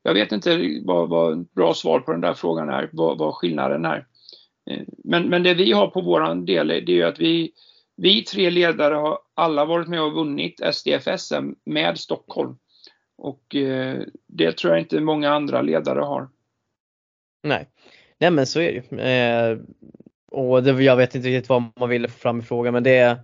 jag 0.03 0.13
vet 0.13 0.31
inte 0.31 0.79
vad, 0.83 1.09
vad 1.09 1.47
bra 1.47 1.73
svar 1.73 1.99
på 1.99 2.11
den 2.11 2.21
där 2.21 2.33
frågan 2.33 2.69
är, 2.69 2.89
vad, 2.91 3.17
vad 3.17 3.35
skillnaden 3.35 3.85
är. 3.85 4.07
Eh, 4.69 4.81
men, 5.03 5.29
men 5.29 5.43
det 5.43 5.53
vi 5.53 5.71
har 5.71 5.87
på 5.87 6.01
våran 6.01 6.45
del 6.45 6.67
det 6.67 6.75
är 6.75 6.89
ju 6.89 7.03
att 7.03 7.19
vi, 7.19 7.51
vi 7.95 8.21
tre 8.21 8.49
ledare 8.49 8.95
har 8.95 9.19
alla 9.33 9.65
varit 9.65 9.87
med 9.87 10.01
och 10.01 10.13
vunnit 10.13 10.61
SDF-SM 10.73 11.53
med 11.65 11.99
Stockholm. 11.99 12.57
Och 13.17 13.55
eh, 13.55 14.01
det 14.27 14.57
tror 14.57 14.73
jag 14.73 14.81
inte 14.81 14.99
många 14.99 15.31
andra 15.31 15.61
ledare 15.61 15.99
har. 15.99 16.29
Nej, 17.43 17.69
Nej 18.17 18.31
men 18.31 18.47
så 18.47 18.59
är 18.59 18.71
det 18.73 18.95
ju. 18.95 18.99
Eh, 19.01 19.57
och 20.31 20.63
det, 20.63 20.83
jag 20.83 20.95
vet 20.95 21.15
inte 21.15 21.27
riktigt 21.27 21.49
vad 21.49 21.63
man 21.79 21.89
ville 21.89 22.07
få 22.07 22.19
fram 22.19 22.39
i 22.39 22.43
frågan 22.43 22.73
men 22.73 22.83
det, 22.83 23.19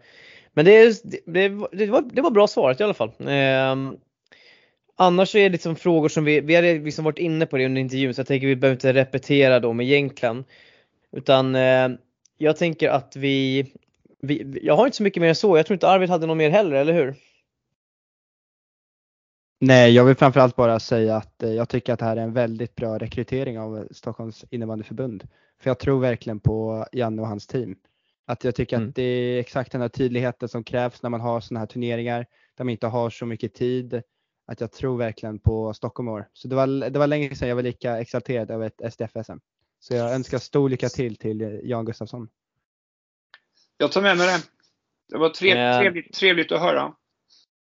men 0.53 0.65
det, 0.65 1.03
det, 1.25 1.49
det, 1.71 1.85
var, 1.87 2.01
det 2.01 2.21
var 2.21 2.31
bra 2.31 2.47
svarat 2.47 2.79
i 2.79 2.83
alla 2.83 2.93
fall. 2.93 3.11
Eh, 3.19 3.75
annars 4.95 5.29
så 5.29 5.37
är 5.37 5.43
det 5.43 5.49
liksom 5.49 5.75
frågor 5.75 6.09
som 6.09 6.25
vi, 6.25 6.41
vi 6.41 6.55
har 6.55 6.61
liksom 6.83 7.05
varit 7.05 7.17
inne 7.17 7.45
på 7.45 7.57
det 7.57 7.65
under 7.65 7.81
intervjun 7.81 8.13
så 8.13 8.19
jag 8.19 8.27
tänker 8.27 8.47
vi 8.47 8.55
behöver 8.55 8.75
inte 8.75 8.93
repetera 8.93 9.59
dem 9.59 9.81
egentligen. 9.81 10.43
Utan 11.11 11.55
eh, 11.55 11.89
jag 12.37 12.57
tänker 12.57 12.89
att 12.89 13.15
vi, 13.15 13.65
vi, 14.21 14.59
jag 14.63 14.75
har 14.75 14.85
inte 14.85 14.97
så 14.97 15.03
mycket 15.03 15.21
mer 15.21 15.29
än 15.29 15.35
så. 15.35 15.57
Jag 15.57 15.65
tror 15.65 15.75
inte 15.75 15.87
Arvid 15.87 16.09
hade 16.09 16.25
något 16.25 16.37
mer 16.37 16.49
heller, 16.49 16.75
eller 16.75 16.93
hur? 16.93 17.15
Nej, 19.59 19.91
jag 19.91 20.05
vill 20.05 20.15
framförallt 20.15 20.55
bara 20.55 20.79
säga 20.79 21.15
att 21.15 21.43
eh, 21.43 21.53
jag 21.53 21.69
tycker 21.69 21.93
att 21.93 21.99
det 21.99 22.05
här 22.05 22.17
är 22.17 22.21
en 22.21 22.33
väldigt 22.33 22.75
bra 22.75 22.97
rekrytering 22.97 23.59
av 23.59 23.87
Stockholms 23.91 24.45
innebandyförbund. 24.49 25.27
För 25.61 25.69
jag 25.69 25.79
tror 25.79 25.99
verkligen 25.99 26.39
på 26.39 26.85
Janne 26.91 27.21
och 27.21 27.27
hans 27.27 27.47
team. 27.47 27.75
Att 28.27 28.43
jag 28.43 28.55
tycker 28.55 28.75
mm. 28.75 28.89
att 28.89 28.95
det 28.95 29.03
är 29.03 29.39
exakt 29.39 29.71
den 29.71 29.81
här 29.81 29.89
tydligheten 29.89 30.49
som 30.49 30.63
krävs 30.63 31.03
när 31.03 31.09
man 31.09 31.21
har 31.21 31.39
sådana 31.39 31.59
här 31.59 31.67
turneringar 31.67 32.25
där 32.57 32.63
man 32.63 32.71
inte 32.71 32.87
har 32.87 33.09
så 33.09 33.25
mycket 33.25 33.53
tid. 33.53 34.01
Att 34.47 34.61
jag 34.61 34.71
tror 34.71 34.97
verkligen 34.97 35.39
på 35.39 35.73
Stockholm 35.73 36.09
år. 36.09 36.29
Så 36.33 36.47
det 36.47 36.55
var, 36.55 36.89
det 36.89 36.99
var 36.99 37.07
länge 37.07 37.35
sedan 37.35 37.47
jag 37.47 37.55
var 37.55 37.63
lika 37.63 37.97
exalterad 37.97 38.51
över 38.51 38.67
ett 38.67 38.93
SDF-SM. 38.93 39.37
Så 39.79 39.93
jag 39.93 40.13
önskar 40.13 40.37
stor 40.37 40.69
lycka 40.69 40.89
till 40.89 41.15
till 41.15 41.61
Jan 41.63 41.85
Gustafsson. 41.85 42.29
Jag 43.77 43.91
tar 43.91 44.01
med 44.01 44.17
mig 44.17 44.27
det. 44.27 44.43
Det 45.09 45.17
var 45.17 45.29
trev, 45.29 45.79
trevligt, 45.79 46.13
trevligt 46.13 46.51
att 46.51 46.59
höra. 46.59 46.93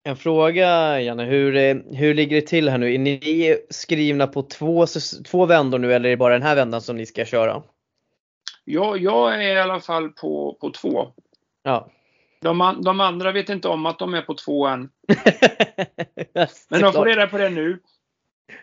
En 0.02 0.16
fråga 0.16 1.00
Janne, 1.00 1.24
hur, 1.24 1.56
eh, 1.56 1.76
hur 1.90 2.14
ligger 2.14 2.36
det 2.36 2.46
till 2.46 2.68
här 2.68 2.78
nu? 2.78 2.94
Är 2.94 2.98
ni 2.98 3.56
skrivna 3.70 4.26
på 4.26 4.42
två, 4.42 4.86
två 5.30 5.46
vändor 5.46 5.78
nu 5.78 5.94
eller 5.94 6.08
är 6.08 6.10
det 6.10 6.16
bara 6.16 6.32
den 6.32 6.42
här 6.42 6.56
vändan 6.56 6.82
som 6.82 6.96
ni 6.96 7.06
ska 7.06 7.24
köra? 7.24 7.62
Ja, 8.64 8.96
jag 8.96 9.34
är 9.44 9.56
i 9.56 9.60
alla 9.60 9.80
fall 9.80 10.08
på, 10.08 10.56
på 10.60 10.70
två. 10.70 11.12
Ja. 11.62 11.90
De, 12.46 12.82
de 12.84 13.00
andra 13.00 13.32
vet 13.32 13.48
inte 13.48 13.68
om 13.68 13.86
att 13.86 13.98
de 13.98 14.14
är 14.14 14.22
på 14.22 14.34
två 14.34 14.66
än. 14.66 14.88
Men 16.68 16.80
de 16.80 16.92
får 16.92 17.04
reda 17.04 17.26
på 17.26 17.38
det 17.38 17.50
nu. 17.50 17.78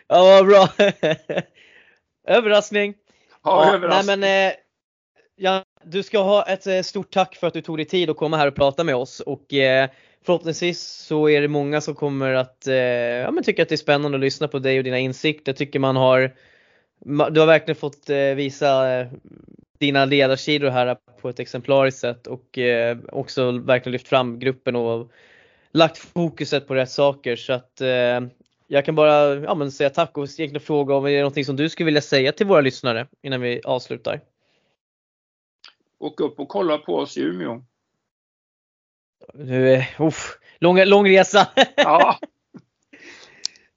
Ja, 0.08 0.24
vad 0.24 0.46
bra. 0.46 0.68
Överraskning. 2.28 2.94
Ja, 3.44 3.66
ja 3.66 3.74
överraskning. 3.74 4.06
Nej, 4.06 4.18
men, 4.18 4.50
eh, 4.50 4.54
ja, 5.36 5.64
du 5.84 6.02
ska 6.02 6.18
ha 6.18 6.42
ett 6.42 6.66
eh, 6.66 6.82
stort 6.82 7.10
tack 7.10 7.36
för 7.36 7.46
att 7.46 7.54
du 7.54 7.60
tog 7.60 7.78
dig 7.78 7.86
tid 7.86 8.10
att 8.10 8.16
komma 8.16 8.36
här 8.36 8.46
och 8.46 8.54
prata 8.54 8.84
med 8.84 8.96
oss 8.96 9.20
och 9.20 9.54
eh, 9.54 9.90
förhoppningsvis 10.26 10.82
så 10.82 11.28
är 11.28 11.40
det 11.40 11.48
många 11.48 11.80
som 11.80 11.94
kommer 11.94 12.34
att 12.34 12.66
eh, 12.66 12.74
ja, 12.74 13.30
men 13.30 13.44
tycka 13.44 13.62
att 13.62 13.68
det 13.68 13.74
är 13.74 13.76
spännande 13.76 14.16
att 14.16 14.20
lyssna 14.20 14.48
på 14.48 14.58
dig 14.58 14.78
och 14.78 14.84
dina 14.84 14.98
insikter. 14.98 15.52
Jag 15.52 15.56
tycker 15.56 15.78
man 15.78 15.96
har 15.96 16.34
du 17.04 17.40
har 17.40 17.46
verkligen 17.46 17.76
fått 17.76 18.10
eh, 18.10 18.16
visa 18.16 19.00
eh, 19.00 19.06
dina 19.78 20.04
ledarsidor 20.04 20.70
här 20.70 20.96
på 21.20 21.28
ett 21.28 21.38
exemplariskt 21.38 22.00
sätt 22.00 22.26
och 22.26 22.58
eh, 22.58 22.98
också 23.08 23.50
verkligen 23.50 23.92
lyft 23.92 24.08
fram 24.08 24.38
gruppen 24.38 24.76
och 24.76 25.10
lagt 25.72 25.98
fokuset 25.98 26.66
på 26.66 26.74
rätt 26.74 26.90
saker 26.90 27.36
så 27.36 27.52
att 27.52 27.80
eh, 27.80 28.20
jag 28.66 28.84
kan 28.84 28.94
bara 28.94 29.34
ja, 29.34 29.54
men 29.54 29.72
säga 29.72 29.90
tack 29.90 30.18
och 30.18 30.24
egentligen 30.24 30.60
fråga 30.60 30.94
om 30.94 31.04
det 31.04 31.12
är 31.12 31.18
någonting 31.18 31.44
som 31.44 31.56
du 31.56 31.68
skulle 31.68 31.84
vilja 31.84 32.00
säga 32.00 32.32
till 32.32 32.46
våra 32.46 32.60
lyssnare 32.60 33.06
innan 33.22 33.40
vi 33.40 33.60
avslutar. 33.64 34.20
Åk 35.98 36.20
upp 36.20 36.40
och 36.40 36.48
kolla 36.48 36.78
på 36.78 36.96
oss 36.96 37.16
i 37.16 37.20
Umeå. 37.20 37.64
Nu, 39.34 39.84
uff, 39.98 40.38
lång, 40.58 40.84
lång 40.84 41.08
resa! 41.08 41.48
Ja. 41.76 42.18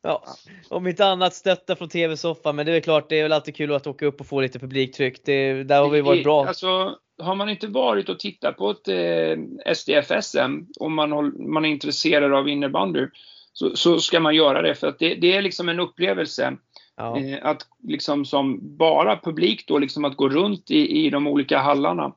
ja. 0.07 0.35
Om 0.69 0.87
inte 0.87 1.05
annat 1.05 1.33
stötta 1.33 1.75
från 1.75 1.89
TV-soffan 1.89 2.55
men 2.55 2.65
det 2.65 2.75
är 2.75 2.79
klart 2.79 3.09
det 3.09 3.19
är 3.19 3.23
väl 3.23 3.33
alltid 3.33 3.55
kul 3.55 3.73
att 3.73 3.87
åka 3.87 4.05
upp 4.05 4.19
och 4.19 4.27
få 4.27 4.41
lite 4.41 4.59
publiktryck. 4.59 5.21
Det, 5.25 5.63
där 5.63 5.81
har 5.81 5.89
vi 5.89 6.01
varit 6.01 6.23
bra. 6.23 6.45
Alltså, 6.45 6.95
har 7.19 7.35
man 7.35 7.49
inte 7.49 7.67
varit 7.67 8.09
och 8.09 8.19
tittat 8.19 8.57
på 8.57 8.69
ett 8.69 8.87
eh, 8.87 9.73
SDF-SM 9.73 10.61
och 10.79 10.91
man, 10.91 11.33
man 11.51 11.65
är 11.65 11.69
intresserad 11.69 12.33
av 12.33 12.49
innebandy 12.49 13.07
så, 13.53 13.75
så 13.75 13.99
ska 13.99 14.19
man 14.19 14.35
göra 14.35 14.61
det 14.61 14.75
för 14.75 14.87
att 14.87 14.99
det, 14.99 15.15
det 15.15 15.35
är 15.35 15.41
liksom 15.41 15.69
en 15.69 15.79
upplevelse. 15.79 16.57
Ja. 16.97 17.19
Eh, 17.19 17.37
att 17.41 17.67
liksom 17.83 18.25
som 18.25 18.59
bara 18.77 19.17
publik 19.17 19.67
då 19.67 19.77
liksom 19.77 20.05
att 20.05 20.17
gå 20.17 20.29
runt 20.29 20.71
i, 20.71 21.05
i 21.05 21.09
de 21.09 21.27
olika 21.27 21.59
hallarna 21.59 22.13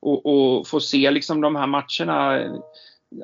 och, 0.00 0.26
och 0.26 0.66
få 0.66 0.80
se 0.80 1.10
liksom 1.10 1.40
de 1.40 1.56
här 1.56 1.66
matcherna. 1.66 2.40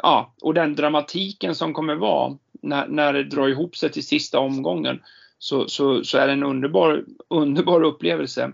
Ja, 0.03 0.35
och 0.43 0.55
den 0.55 0.75
dramatiken 0.75 1.55
som 1.55 1.73
kommer 1.73 1.95
vara 1.95 2.37
när, 2.63 2.89
när 2.89 3.13
det 3.13 3.25
drar 3.25 3.49
ihop 3.49 3.77
sig 3.77 3.93
till 3.93 4.07
sista 4.07 4.39
omgången. 4.39 5.03
Så, 5.39 5.69
så, 5.69 6.05
så 6.05 6.19
är 6.19 6.27
det 6.27 6.33
en 6.33 6.43
underbar, 6.43 7.05
underbar 7.29 7.83
upplevelse. 7.83 8.53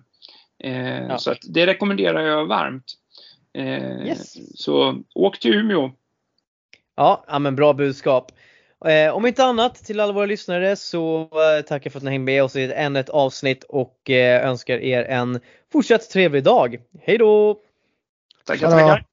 Eh, 0.65 1.07
ja. 1.07 1.19
Så 1.19 1.35
det 1.43 1.67
rekommenderar 1.67 2.21
jag 2.21 2.47
varmt. 2.47 2.85
Eh, 3.55 4.07
yes. 4.07 4.37
Så 4.55 5.03
åk 5.15 5.39
till 5.39 5.55
Umeå. 5.55 5.91
Ja, 6.97 7.25
ja 7.29 7.39
men 7.39 7.57
bra 7.57 7.73
budskap. 7.73 8.33
Eh, 8.85 9.15
om 9.15 9.27
inte 9.27 9.45
annat 9.45 9.75
till 9.75 10.01
alla 10.01 10.13
våra 10.13 10.27
lyssnare 10.27 10.77
så 10.77 11.21
eh, 11.23 11.65
tackar 11.65 11.91
för 11.91 11.99
att 11.99 12.03
ni 12.03 12.11
hängde 12.11 12.25
med 12.25 12.45
oss 12.45 12.57
i 12.57 12.73
ännu 12.73 13.01
ett 13.01 13.09
avsnitt 13.09 13.65
och 13.65 14.11
eh, 14.11 14.49
önskar 14.49 14.79
er 14.79 15.05
en 15.05 15.41
fortsatt 15.73 16.11
trevlig 16.11 16.45
dag. 16.45 16.79
Hej 17.01 17.19
då! 17.19 17.61
Tackar, 18.45 18.71
tackar! 18.71 19.05